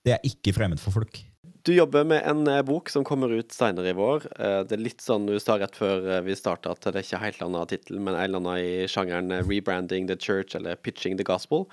Det 0.06 0.16
er 0.16 0.30
ikke 0.30 0.54
fremmed 0.56 0.80
for 0.80 0.96
folk. 0.96 1.20
Du 1.64 1.74
jobber 1.74 2.04
med 2.08 2.24
en 2.26 2.48
eh, 2.48 2.62
bok 2.64 2.90
som 2.90 3.04
kommer 3.04 3.32
ut 3.36 3.52
seinere 3.52 3.92
i 3.92 3.96
vår. 3.98 4.26
Eh, 4.40 4.60
det 4.68 4.78
er 4.78 4.84
litt 4.84 5.04
sånn 5.04 5.26
du 5.28 5.36
sa 5.44 5.58
rett 5.60 5.76
før 5.76 6.06
eh, 6.08 6.22
vi 6.24 6.38
starta 6.38 6.72
at 6.72 6.86
det 6.86 6.94
er 6.94 7.04
ikke 7.04 7.20
helt 7.24 7.44
annen 7.44 7.68
tittel, 7.68 8.00
men 8.00 8.16
en 8.16 8.22
eller 8.24 8.40
annen 8.40 8.62
i 8.64 8.88
sjangeren 8.88 9.34
'rebranding 9.44 10.08
the 10.08 10.16
church' 10.16 10.56
eller 10.56 10.80
'pitching 10.80 11.18
the 11.20 11.28
gospel'. 11.28 11.68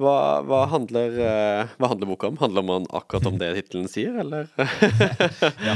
Hva, 0.00 0.40
hva, 0.48 0.64
handler, 0.72 1.12
hva 1.76 1.88
handler 1.92 2.08
boka 2.08 2.30
om? 2.30 2.38
Handler 2.40 2.64
man 2.64 2.86
akkurat 2.88 3.26
om 3.28 3.36
det 3.38 3.50
tittelen 3.58 3.88
sier, 3.90 4.16
eller? 4.22 4.48
ja, 5.68 5.74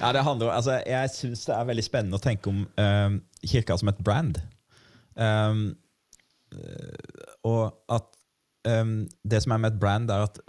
ja, 0.00 0.10
det 0.10 0.24
handler 0.26 0.50
altså, 0.50 0.80
Jeg 0.82 1.12
syns 1.14 1.44
det 1.46 1.54
er 1.54 1.68
veldig 1.68 1.84
spennende 1.86 2.18
å 2.18 2.24
tenke 2.24 2.50
om 2.50 2.64
um, 2.66 3.20
kirka 3.46 3.76
som 3.78 3.92
et 3.92 4.02
brand. 4.02 4.42
Um, 5.14 5.78
og 7.46 7.78
at 7.94 8.10
um, 8.68 8.94
det 9.24 9.40
som 9.44 9.54
er 9.54 9.62
med 9.62 9.72
et 9.72 9.80
brand, 9.80 10.10
er 10.12 10.26
at 10.26 10.40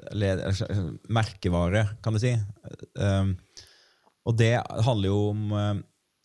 Merkevare, 1.12 1.86
kan 2.04 2.15
du 2.15 2.21
si. 2.21 2.34
Um, 3.00 3.36
og 4.28 4.38
det 4.38 4.54
handler 4.86 5.10
jo 5.10 5.21
om 5.32 5.56
uh, 5.56 5.82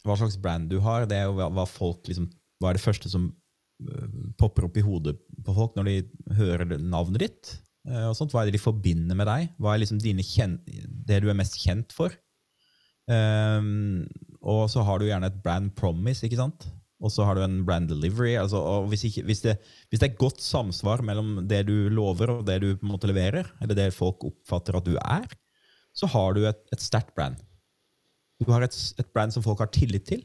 hva 0.07 0.18
slags 0.20 0.38
brand 0.40 0.70
du 0.70 0.79
har. 0.85 1.09
Det 1.09 1.18
er 1.18 1.29
jo 1.29 1.37
hva, 1.38 1.49
hva 1.53 1.66
folk 1.68 2.09
liksom, 2.11 2.29
hva 2.61 2.70
er 2.70 2.79
det 2.79 2.85
første 2.85 3.11
som 3.12 3.31
uh, 3.31 4.07
popper 4.40 4.68
opp 4.68 4.77
i 4.79 4.85
hodet 4.85 5.16
på 5.46 5.57
folk 5.57 5.79
når 5.79 5.90
de 5.90 5.96
hører 6.38 6.77
navnet 6.83 7.25
ditt? 7.27 7.57
Uh, 7.88 8.11
og 8.11 8.16
sånt. 8.18 8.35
Hva 8.35 8.44
er 8.44 8.51
det 8.51 8.59
de 8.59 8.62
forbinder 8.66 9.18
med 9.18 9.29
deg? 9.31 9.51
Hva 9.61 9.75
er 9.75 9.85
liksom 9.85 10.03
det 10.03 11.20
du 11.22 11.31
er 11.31 11.38
mest 11.38 11.59
kjent 11.62 11.94
for? 11.96 12.14
Um, 13.07 14.03
og 14.42 14.66
så 14.70 14.83
har 14.83 14.99
du 14.99 15.07
gjerne 15.07 15.31
et 15.31 15.42
brand 15.42 15.70
promise, 15.79 16.25
ikke 16.27 16.40
sant? 16.40 16.66
Og 16.96 17.12
så 17.12 17.26
har 17.28 17.37
du 17.37 17.42
en 17.44 17.59
brand 17.66 17.90
delivery. 17.90 18.35
Altså, 18.40 18.61
og 18.61 18.88
hvis, 18.90 19.04
ikke, 19.09 19.24
hvis, 19.28 19.42
det, 19.44 19.56
hvis, 19.90 20.00
det, 20.00 20.09
er 20.09 20.20
godt 20.20 20.40
samsvar 20.44 21.02
mellom 21.04 21.42
det 21.48 21.66
du 21.68 21.90
lover 21.92 22.38
og 22.38 22.46
det 22.48 22.61
du 22.62 22.70
på 22.72 22.87
en 22.87 22.94
måte 22.94 23.11
leverer, 23.11 23.50
eller 23.61 23.76
det 23.76 23.90
folk 23.96 24.24
oppfatter 24.30 24.78
at 24.78 24.88
du 24.88 24.96
er, 24.96 25.26
så 25.96 26.09
har 26.12 26.37
du 26.37 26.44
et, 26.48 26.62
et 26.72 26.82
sterkt 26.82 27.14
brand. 27.16 27.37
Du 28.40 28.48
har 28.52 28.64
et, 28.64 28.76
et, 29.00 29.09
brand 29.12 29.32
som 29.32 29.44
folk 29.44 29.61
har 29.64 29.72
tillit 29.72 30.09
til, 30.09 30.24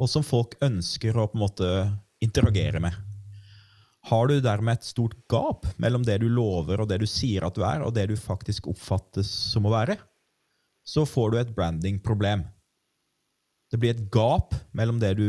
og 0.00 0.08
som 0.12 0.24
folk 0.24 0.56
ønsker 0.64 1.16
å 1.16 1.28
på 1.28 1.38
en 1.38 1.44
måte 1.44 1.70
interagere 2.24 2.80
med. 2.84 2.94
Har 4.08 4.28
du 4.28 4.38
dermed 4.40 4.78
et 4.78 4.86
stort 4.86 5.16
gap 5.28 5.66
mellom 5.80 6.04
det 6.06 6.20
du 6.22 6.28
lover 6.32 6.80
og 6.80 6.88
det 6.88 7.00
du 7.02 7.08
sier 7.08 7.44
at 7.44 7.56
du 7.56 7.64
er, 7.66 7.82
og 7.84 7.92
det 7.96 8.06
du 8.08 8.16
faktisk 8.16 8.70
oppfattes 8.70 9.28
som 9.52 9.66
å 9.68 9.74
være, 9.74 9.98
så 10.88 11.04
får 11.04 11.32
du 11.32 11.40
et 11.40 11.52
branding-problem. 11.56 12.46
Det 13.68 13.80
blir 13.80 13.92
et 13.92 14.06
gap 14.12 14.54
mellom 14.72 15.00
det 15.02 15.12
du 15.18 15.28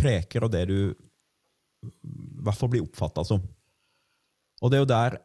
preker, 0.00 0.46
og 0.46 0.52
det 0.54 0.66
du 0.70 0.78
i 0.90 2.44
hvert 2.44 2.58
fall 2.58 2.72
blir 2.72 2.84
oppfatta 2.84 3.24
som. 3.24 3.42
Og 4.60 4.70
det 4.70 4.78
er 4.78 4.82
jo 4.84 4.90
der 4.90 5.18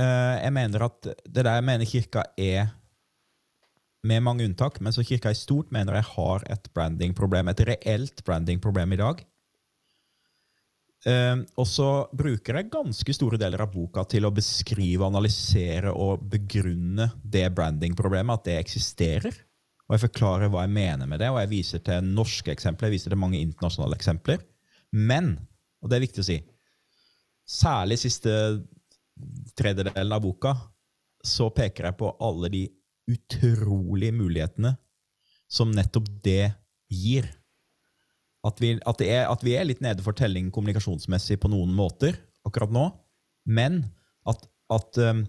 eh, 0.00 0.36
jeg 0.42 0.54
mener 0.56 0.86
at 0.88 1.00
det 1.06 1.44
der 1.44 1.58
jeg 1.58 1.66
mener 1.66 1.88
kirka 1.88 2.24
er 2.38 2.72
med 4.02 4.24
mange 4.26 4.46
unntak, 4.48 4.80
men 4.82 4.94
så 4.94 5.04
kirka 5.06 5.30
i 5.30 5.38
stort 5.38 5.70
mener 5.74 6.00
jeg 6.00 6.10
har 6.16 6.46
et 6.50 6.66
brandingproblem, 6.74 7.52
et 7.52 7.62
reelt 7.68 8.24
brandingproblem 8.26 8.96
i 8.96 8.98
dag. 9.02 9.22
Eh, 11.06 11.36
og 11.58 11.66
så 11.66 11.88
bruker 12.14 12.58
jeg 12.58 12.70
ganske 12.72 13.14
store 13.14 13.38
deler 13.40 13.62
av 13.64 13.72
boka 13.74 14.04
til 14.10 14.26
å 14.26 14.34
beskrive, 14.34 15.06
analysere 15.06 15.94
og 15.94 16.26
begrunne 16.34 17.12
det 17.22 17.48
brandingproblemet, 17.54 18.40
at 18.40 18.50
det 18.50 18.58
eksisterer. 18.60 19.38
Og 19.92 19.98
jeg 19.98 20.06
forklarer 20.06 20.48
hva 20.48 20.62
jeg 20.64 20.72
mener 20.72 21.04
med 21.04 21.20
det, 21.20 21.26
og 21.28 21.36
jeg 21.42 21.50
viser 21.50 21.82
til 21.84 22.06
norske 22.16 22.48
eksempler, 22.48 22.88
jeg 22.88 22.94
viser 22.94 23.12
til 23.12 23.20
mange 23.20 23.42
internasjonale 23.44 23.98
eksempler. 23.98 24.38
Men, 24.96 25.34
og 25.84 25.92
det 25.92 25.98
er 25.98 26.04
viktig 26.06 26.22
å 26.22 26.28
si, 26.30 26.38
særlig 27.44 27.98
siste 28.00 28.32
tredjedelen 29.52 30.16
av 30.16 30.24
boka, 30.24 30.54
så 31.20 31.50
peker 31.52 31.90
jeg 31.90 31.98
på 32.00 32.08
alle 32.24 32.48
de 32.54 32.62
utrolige 33.12 34.16
mulighetene 34.16 34.72
som 35.52 35.76
nettopp 35.76 36.08
det 36.24 36.54
gir. 36.88 37.28
At 38.48 38.64
vi, 38.64 38.72
at, 38.80 39.04
er, 39.04 39.26
at 39.28 39.44
vi 39.44 39.58
er, 39.60 39.68
litt 39.68 39.84
nede 39.84 40.00
for 40.00 40.16
telling 40.16 40.48
kommunikasjonsmessig 40.56 41.36
på 41.42 41.52
noen 41.52 41.76
måter 41.76 42.16
akkurat 42.48 42.72
nå, 42.72 42.88
men 43.44 43.82
at, 44.24 44.40
at 44.72 45.04
um, 45.04 45.26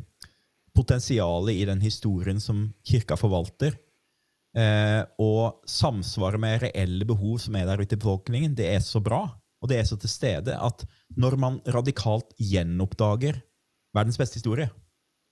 potensialet 0.71 1.59
i 1.59 1.67
den 1.67 1.83
historien 1.83 2.39
som 2.39 2.69
kirka 2.87 3.19
forvalter, 3.19 3.75
og 4.53 5.63
samsvaret 5.65 6.37
med 6.37 6.59
reelle 6.61 7.07
behov 7.09 7.39
som 7.41 7.55
er 7.57 7.65
der 7.65 7.81
ute 7.81 7.95
i 7.95 7.99
befolkningen, 7.99 8.53
det 8.53 8.67
er 8.69 8.83
så 8.85 9.01
bra, 9.01 9.23
og 9.63 9.71
det 9.71 9.79
er 9.79 9.87
så 9.89 9.97
til 9.97 10.11
stede, 10.11 10.53
at 10.53 10.83
når 11.17 11.37
man 11.41 11.57
radikalt 11.73 12.35
gjenoppdager 12.37 13.39
verdens 13.97 14.19
beste 14.21 14.37
historie, 14.37 14.69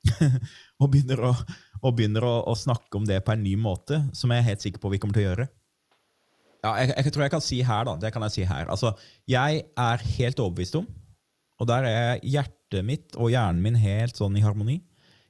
og 0.81 0.89
begynner, 0.89 1.21
å, 1.29 1.31
og 1.83 1.97
begynner 1.97 2.25
å, 2.25 2.35
å, 2.49 2.57
snakke 2.57 2.97
om 2.97 3.05
det 3.05 3.19
på 3.25 3.35
en 3.35 3.43
ny 3.45 3.53
måte, 3.61 3.99
som 4.17 4.33
jeg 4.33 4.41
er 4.41 4.47
helt 4.49 4.63
sikker 4.65 4.81
på 4.81 4.89
vi 4.93 5.01
kommer 5.01 5.17
til 5.17 5.27
å 5.27 5.29
gjøre 5.29 5.51
ja, 6.61 6.71
jeg, 6.77 6.93
jeg 6.93 7.13
tror 7.13 7.25
jeg 7.25 7.33
kan 7.33 7.43
si 7.43 7.59
her, 7.65 7.85
da. 7.87 7.95
Det 7.97 8.11
kan 8.13 8.25
jeg 8.27 8.33
si 8.35 8.43
her. 8.45 8.67
Altså, 8.69 8.91
jeg 9.29 9.63
er 9.65 10.03
helt 10.17 10.41
overbevist 10.43 10.77
om, 10.77 10.85
og 11.61 11.69
der 11.69 11.87
er 11.89 12.11
hjertet 12.21 12.85
mitt 12.85 13.17
og 13.17 13.31
hjernen 13.33 13.63
min 13.65 13.79
helt 13.81 14.17
sånn 14.17 14.37
i 14.37 14.43
harmoni, 14.45 14.79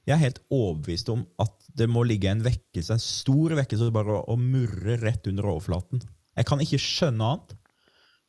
jeg 0.02 0.16
er 0.16 0.22
helt 0.24 0.42
overbevist 0.52 1.08
om 1.12 1.22
at 1.42 1.61
det 1.78 1.88
må 1.90 2.04
ligge 2.06 2.30
en 2.30 2.42
vekkelse, 2.44 2.94
en 2.94 3.02
stor 3.02 3.54
vekkelse, 3.58 3.90
bare 3.94 4.18
å, 4.18 4.24
å 4.34 4.36
murre 4.40 4.98
rett 5.00 5.26
under 5.30 5.48
overflaten. 5.54 6.02
Jeg 6.36 6.48
kan 6.48 6.62
ikke 6.64 6.80
skjønne 6.80 7.28
annet. 7.28 7.56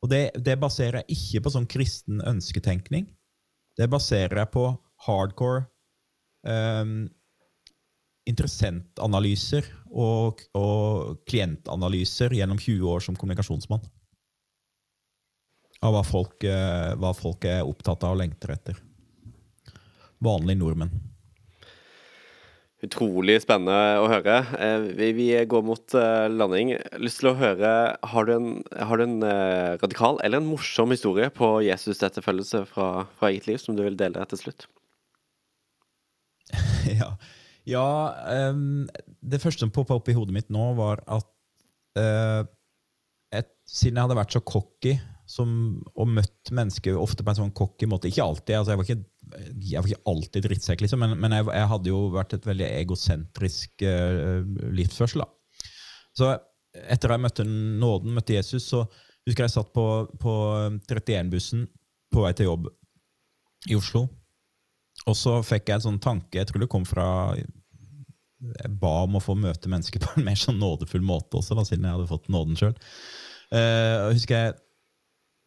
Og 0.03 0.11
det, 0.11 0.23
det 0.43 0.57
baserer 0.59 1.01
jeg 1.01 1.15
ikke 1.15 1.45
på 1.45 1.53
sånn 1.53 1.67
kristen 1.71 2.19
ønsketenkning. 2.27 3.07
Det 3.79 3.87
baserer 3.89 4.41
jeg 4.41 4.51
på 4.53 4.65
hardcore 5.05 5.63
um, 6.43 7.05
interessentanalyser 8.29 9.67
og, 9.91 10.43
og, 10.59 11.23
klientanalyser 11.27 12.35
gjennom 12.35 12.59
20 12.59 12.91
år 12.91 13.05
som 13.07 13.17
kommunikasjonsmann. 13.19 13.83
Av 15.83 15.95
hva 15.95 16.03
folk, 16.07 16.43
uh, 16.47 16.93
hva 16.99 17.15
folk 17.15 17.47
er 17.47 17.63
opptatt 17.67 18.03
av 18.03 18.17
og 18.17 18.21
lengter 18.23 18.55
etter. 18.55 18.79
Vanlige 20.23 20.59
nordmenn. 20.59 20.93
Utrolig 22.83 23.37
spennende 23.39 24.01
å 24.01 24.07
høre. 24.11 24.41
Eh, 24.59 24.85
vi, 25.15 25.29
går 25.47 25.63
mot 25.63 25.95
eh, 25.95 26.25
landing. 26.31 26.73
Lyst 26.99 27.21
til 27.21 27.31
å 27.31 27.37
høre 27.39 27.69
Har 28.11 28.27
du 28.27 28.33
en, 28.35 28.49
har 28.75 28.99
du 28.99 29.05
en 29.05 29.23
eh, 29.23 29.75
radikal 29.79 30.19
eller 30.23 30.41
en 30.41 30.49
morsom 30.49 30.91
historie 30.91 31.29
på 31.31 31.55
Jesus-etterfølgelse 31.63 32.65
fra, 32.73 32.87
fra 33.19 33.31
eget 33.31 33.47
liv 33.47 33.61
som 33.61 33.77
du 33.77 33.85
vil 33.85 33.95
dele 33.99 34.25
til 34.33 34.41
slutt? 34.41 34.67
ja, 36.99 37.13
ja 37.69 37.87
um, 38.51 38.83
Det 39.21 39.39
første 39.39 39.63
som 39.63 39.71
poppa 39.71 39.95
opp 39.95 40.11
i 40.11 40.17
hodet 40.17 40.35
mitt 40.35 40.51
nå, 40.51 40.73
var 40.75 41.05
at 41.07 41.29
uh, 41.95 42.43
et, 43.31 43.53
siden 43.63 43.95
jeg 43.95 44.09
hadde 44.09 44.19
vært 44.19 44.35
så 44.35 44.43
cocky 44.43 44.97
som, 45.29 45.79
og 45.95 46.11
møtt 46.19 46.51
mennesker 46.51 46.99
ofte 46.99 47.23
på 47.23 47.31
en 47.31 47.45
sånn 47.45 47.55
cocky 47.55 47.87
måte 47.87 48.11
Ikke 48.11 48.27
alltid. 48.27 48.57
altså 48.59 48.73
Jeg 48.73 48.81
var 48.81 48.89
ikke 48.89 49.05
jeg 49.59 49.81
var 49.81 49.89
ikke 49.89 50.11
alltid 50.11 50.45
drittsekk, 50.47 50.83
liksom, 50.85 51.03
men, 51.03 51.15
men 51.19 51.35
jeg, 51.37 51.47
jeg, 51.55 51.69
hadde 51.71 51.91
jo 51.91 52.01
vært 52.13 52.35
et 52.37 52.47
veldig 52.47 52.67
egosentrisk 52.81 53.85
uh, 53.87 54.43
livsførsel. 54.75 55.23
da. 55.23 55.69
Så 56.13 56.33
etter 56.73 57.13
jeg 57.13 57.23
møtte 57.23 57.45
nåden, 57.47 58.13
møtte 58.15 58.37
Jesus, 58.37 58.67
så 58.69 58.83
husker 59.27 59.45
jeg 59.45 59.55
satt 59.55 59.73
på, 59.75 59.87
på 60.21 60.33
31-bussen 60.89 61.67
på 62.13 62.25
vei 62.25 62.33
til 62.37 62.49
jobb 62.49 62.69
i 63.69 63.77
Oslo. 63.77 64.07
Og 65.09 65.17
så 65.17 65.39
fikk 65.45 65.69
jeg 65.69 65.79
en 65.79 65.87
sånn 65.87 66.01
tanke, 66.03 66.37
jeg 66.37 66.49
tror 66.49 66.63
det 66.63 66.71
kom 66.71 66.85
fra 66.87 67.07
Jeg 67.33 68.69
ba 68.79 68.91
om 69.05 69.17
å 69.17 69.23
få 69.23 69.35
møte 69.39 69.71
mennesker 69.71 70.03
på 70.03 70.17
en 70.17 70.27
mer 70.27 70.39
sånn 70.39 70.59
nådefull 70.61 71.03
måte 71.05 71.39
også, 71.39 71.57
da, 71.57 71.65
siden 71.67 71.87
jeg 71.87 71.97
hadde 71.97 72.11
fått 72.11 72.29
nåden 72.33 72.59
sjøl. 72.59 72.75
Uh, 73.53 73.59
eh, 73.59 74.05
husker 74.13 74.39
jeg 74.39 74.55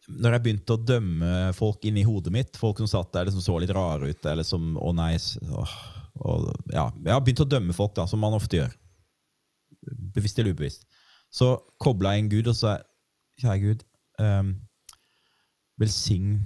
når 0.07 0.37
jeg 0.37 0.43
begynte 0.45 0.75
å 0.75 0.83
dømme 0.87 1.31
folk 1.57 1.83
inni 1.87 2.05
hodet 2.07 2.31
mitt, 2.33 2.59
folk 2.59 2.79
som 2.79 2.89
satt 2.89 3.11
der 3.15 3.31
som 3.33 3.43
så 3.43 3.57
litt 3.59 3.73
rare 3.75 4.07
ut 4.07 4.27
eller 4.31 4.45
som 4.47 4.77
Å, 4.79 4.91
nei 4.95 5.15
åh, 5.17 5.73
og, 6.23 6.47
ja, 6.71 6.87
Jeg 7.03 7.13
har 7.13 7.23
begynt 7.23 7.43
å 7.43 7.49
dømme 7.49 7.75
folk, 7.75 7.93
da, 7.97 8.07
som 8.09 8.21
man 8.23 8.35
ofte 8.37 8.61
gjør. 8.61 8.71
Bevisst 10.15 10.39
eller 10.39 10.55
ubevisst. 10.55 10.87
Så 11.33 11.57
kobla 11.83 12.15
jeg 12.15 12.23
inn 12.23 12.31
Gud 12.31 12.47
og 12.49 12.55
sa 12.57 12.77
Kjære 13.37 13.59
Gud, 13.61 13.83
um, 14.23 14.55
velsign 15.77 16.39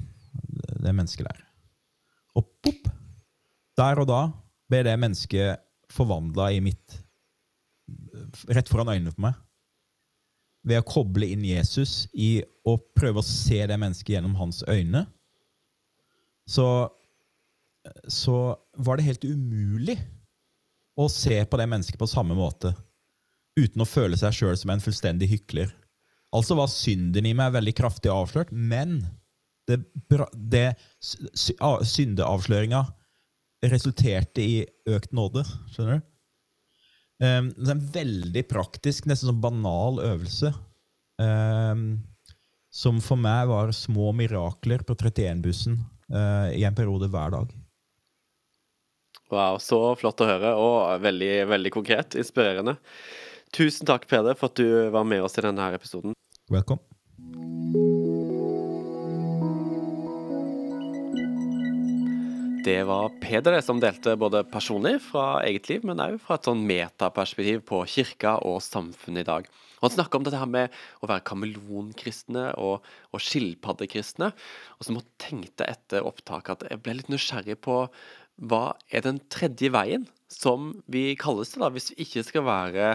det 0.82 0.92
mennesket 0.92 1.30
der. 1.30 1.46
Og 2.36 2.50
pop! 2.66 2.90
Der 3.80 4.02
og 4.02 4.10
da 4.10 4.26
ble 4.72 4.82
det 4.88 4.98
mennesket 5.00 5.62
forvandla 5.92 6.52
i 6.56 6.60
mitt 6.64 7.00
Rett 8.48 8.70
foran 8.72 8.88
øynene 8.88 9.12
på 9.12 9.24
meg. 9.26 9.36
Ved 10.68 10.82
å 10.82 10.86
koble 10.88 11.28
inn 11.34 11.44
Jesus 11.46 12.06
i 12.14 12.42
å 12.68 12.78
prøve 12.98 13.22
å 13.22 13.26
se 13.26 13.60
det 13.68 13.78
mennesket 13.82 14.16
gjennom 14.16 14.36
hans 14.38 14.62
øyne, 14.70 15.06
så, 16.50 16.68
så 18.06 18.38
var 18.78 18.98
det 18.98 19.08
helt 19.08 19.26
umulig 19.26 19.98
å 21.00 21.08
se 21.10 21.40
på 21.48 21.58
det 21.58 21.70
mennesket 21.72 22.00
på 22.02 22.10
samme 22.10 22.36
måte 22.38 22.74
uten 23.58 23.84
å 23.84 23.90
føle 23.90 24.18
seg 24.20 24.36
sjøl 24.36 24.58
som 24.60 24.74
en 24.74 24.84
fullstendig 24.84 25.30
hykler. 25.32 25.72
Altså 26.36 26.56
var 26.56 26.72
synden 26.72 27.28
i 27.28 27.34
meg 27.36 27.56
veldig 27.56 27.74
kraftig 27.76 28.12
avslørt, 28.14 28.52
men 28.52 29.02
det, 29.68 29.82
det 30.34 30.70
syndeavsløringa 31.02 32.86
resulterte 33.72 34.44
i 34.44 34.62
økt 34.90 35.12
nåde. 35.16 35.44
Skjønner 35.74 36.00
du? 36.00 36.11
Um, 37.22 37.52
det 37.54 37.70
er 37.70 37.76
en 37.76 37.90
veldig 37.94 38.44
praktisk, 38.50 39.06
nesten 39.10 39.30
sånn 39.30 39.44
banal 39.44 40.02
øvelse. 40.02 40.54
Um, 41.22 42.02
som 42.74 43.02
for 43.04 43.20
meg 43.20 43.50
var 43.52 43.74
små 43.76 44.10
mirakler 44.16 44.82
på 44.88 44.96
31-bussen 44.96 45.76
uh, 46.14 46.50
i 46.56 46.64
en 46.66 46.78
periode 46.78 47.12
hver 47.12 47.36
dag. 47.36 47.52
Wow, 49.32 49.60
så 49.64 49.80
flott 50.00 50.24
å 50.24 50.28
høre, 50.28 50.56
og 50.60 51.04
veldig, 51.04 51.34
veldig 51.52 51.72
konkret. 51.72 52.18
Inspirerende. 52.20 52.76
Tusen 53.56 53.88
takk, 53.88 54.08
Peder, 54.10 54.36
for 54.40 54.52
at 54.52 54.60
du 54.60 54.92
var 54.92 55.08
med 55.08 55.24
oss 55.24 55.38
i 55.40 55.46
denne 55.46 55.72
episoden. 55.76 56.16
Welcome. 56.52 56.82
Det 62.62 62.84
var 62.86 63.10
Peder 63.18 63.56
som 63.66 63.80
delte 63.82 64.14
både 64.22 64.44
personlig 64.46 65.00
fra 65.02 65.42
eget 65.48 65.66
liv, 65.72 65.86
men 65.88 66.02
òg 66.04 66.20
fra 66.22 66.36
et 66.38 66.46
sånn 66.46 66.62
metaperspektiv 66.70 67.64
på 67.66 67.80
kirka 67.90 68.36
og 68.46 68.60
samfunnet 68.62 69.24
i 69.24 69.30
dag. 69.30 69.48
Han 69.82 69.90
snakker 69.90 70.20
om 70.20 70.28
dette 70.28 70.38
her 70.38 70.50
med 70.50 70.76
å 71.02 71.10
være 71.10 71.26
kameleonkristne 71.26 72.52
og, 72.62 72.86
og 73.10 73.24
skilpaddekristne. 73.26 74.30
Og 74.78 74.86
så 74.86 74.94
tenkte 74.94 75.10
tenkte 75.26 75.66
etter 75.74 76.06
opptaket 76.06 76.68
at 76.68 76.70
jeg 76.70 76.84
ble 76.86 77.00
litt 77.00 77.10
nysgjerrig 77.10 77.58
på 77.66 77.82
hva 78.46 78.64
er 78.94 79.06
den 79.06 79.18
tredje 79.34 79.74
veien 79.74 80.06
som 80.32 80.76
vi 80.86 81.16
kalles 81.20 81.56
det, 81.56 81.64
da, 81.64 81.74
hvis 81.74 81.92
vi 81.96 82.06
ikke 82.06 82.28
skal 82.30 82.46
være 82.46 82.92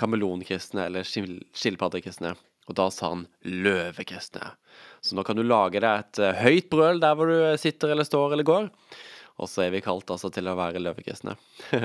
kameleonkristne 0.00 0.88
eller 0.88 1.04
skilpaddekristne? 1.04 2.32
Og 2.68 2.76
da 2.78 2.88
sa 2.92 3.14
han 3.14 3.26
løvekristne. 3.42 4.52
Så 5.00 5.16
nå 5.16 5.24
kan 5.26 5.38
du 5.38 5.46
lage 5.46 5.80
deg 5.80 6.04
et 6.04 6.20
eh, 6.22 6.42
høyt 6.44 6.68
brøl 6.72 7.00
der 7.02 7.16
hvor 7.16 7.30
du 7.30 7.38
sitter 7.60 7.94
eller 7.94 8.06
står 8.06 8.36
eller 8.36 8.46
går. 8.46 8.68
Og 9.40 9.48
så 9.48 9.62
er 9.64 9.70
vi 9.72 9.80
kalt 9.80 10.10
altså 10.12 10.28
til 10.28 10.50
å 10.50 10.54
være 10.58 10.82
løvekristne. 10.84 11.32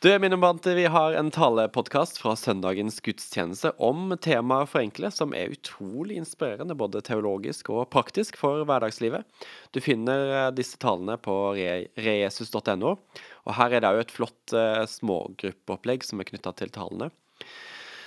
du, 0.00 0.08
mine 0.22 0.38
bante, 0.40 0.72
vi 0.78 0.86
har 0.88 1.12
en 1.18 1.28
talepodkast 1.34 2.16
fra 2.22 2.32
søndagens 2.40 3.02
gudstjeneste 3.04 3.74
om 3.84 4.14
temaet 4.24 4.70
forenkle, 4.72 5.10
som 5.12 5.34
er 5.36 5.52
utrolig 5.52 6.16
inspirerende 6.22 6.78
både 6.78 7.04
teologisk 7.04 7.68
og 7.74 7.90
praktisk 7.92 8.40
for 8.40 8.64
hverdagslivet. 8.64 9.28
Du 9.76 9.82
finner 9.84 10.24
eh, 10.30 10.48
disse 10.56 10.80
talene 10.80 11.18
på 11.20 11.36
rejesus.no, 11.52 12.96
og 12.96 13.58
her 13.60 13.76
er 13.76 13.84
det 13.84 13.92
òg 13.92 14.06
et 14.06 14.16
flott 14.16 14.56
smågruppeopplegg 14.96 16.06
som 16.06 16.22
er 16.22 16.30
knytta 16.30 16.56
til 16.56 16.72
talene. 16.72 17.12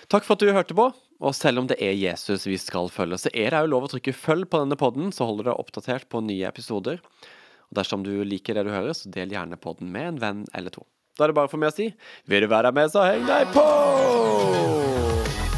Takk 0.10 0.26
for 0.26 0.34
at 0.34 0.41
du 0.41 0.49
hørte 0.49 0.74
på. 0.74 0.89
Og 1.20 1.36
selv 1.36 1.59
om 1.59 1.67
det 1.67 1.76
er 1.84 1.97
Jesus 1.99 2.47
vi 2.47 2.55
skal 2.59 2.88
følge, 2.93 3.20
så 3.20 3.32
er 3.34 3.51
det 3.51 3.59
òg 3.59 3.70
lov 3.74 3.88
å 3.88 3.91
trykke 3.91 4.15
'følg' 4.15 4.47
på 4.47 4.61
denne 4.61 4.80
podden, 4.80 5.11
så 5.11 5.28
holder 5.28 5.43
du 5.43 5.49
deg 5.51 5.59
oppdatert 5.59 6.07
på 6.09 6.24
nye 6.24 6.47
episoder. 6.47 7.03
Og 7.70 7.76
Dersom 7.76 8.03
du 8.03 8.24
liker 8.24 8.55
det 8.55 8.65
du 8.65 8.72
hører, 8.72 8.95
så 8.95 9.11
del 9.11 9.36
gjerne 9.36 9.59
podden 9.59 9.91
med 9.91 10.07
en 10.07 10.20
venn 10.24 10.45
eller 10.55 10.72
to. 10.72 10.88
Da 11.17 11.26
er 11.26 11.34
det 11.34 11.36
bare 11.36 11.51
for 11.51 11.59
meg 11.59 11.74
å 11.74 11.76
si 11.76 11.91
vil 12.26 12.41
du 12.41 12.47
være 12.47 12.72
med, 12.72 12.88
så 12.89 13.03
heng 13.03 13.28
deg 13.28 13.51
på! 13.51 15.49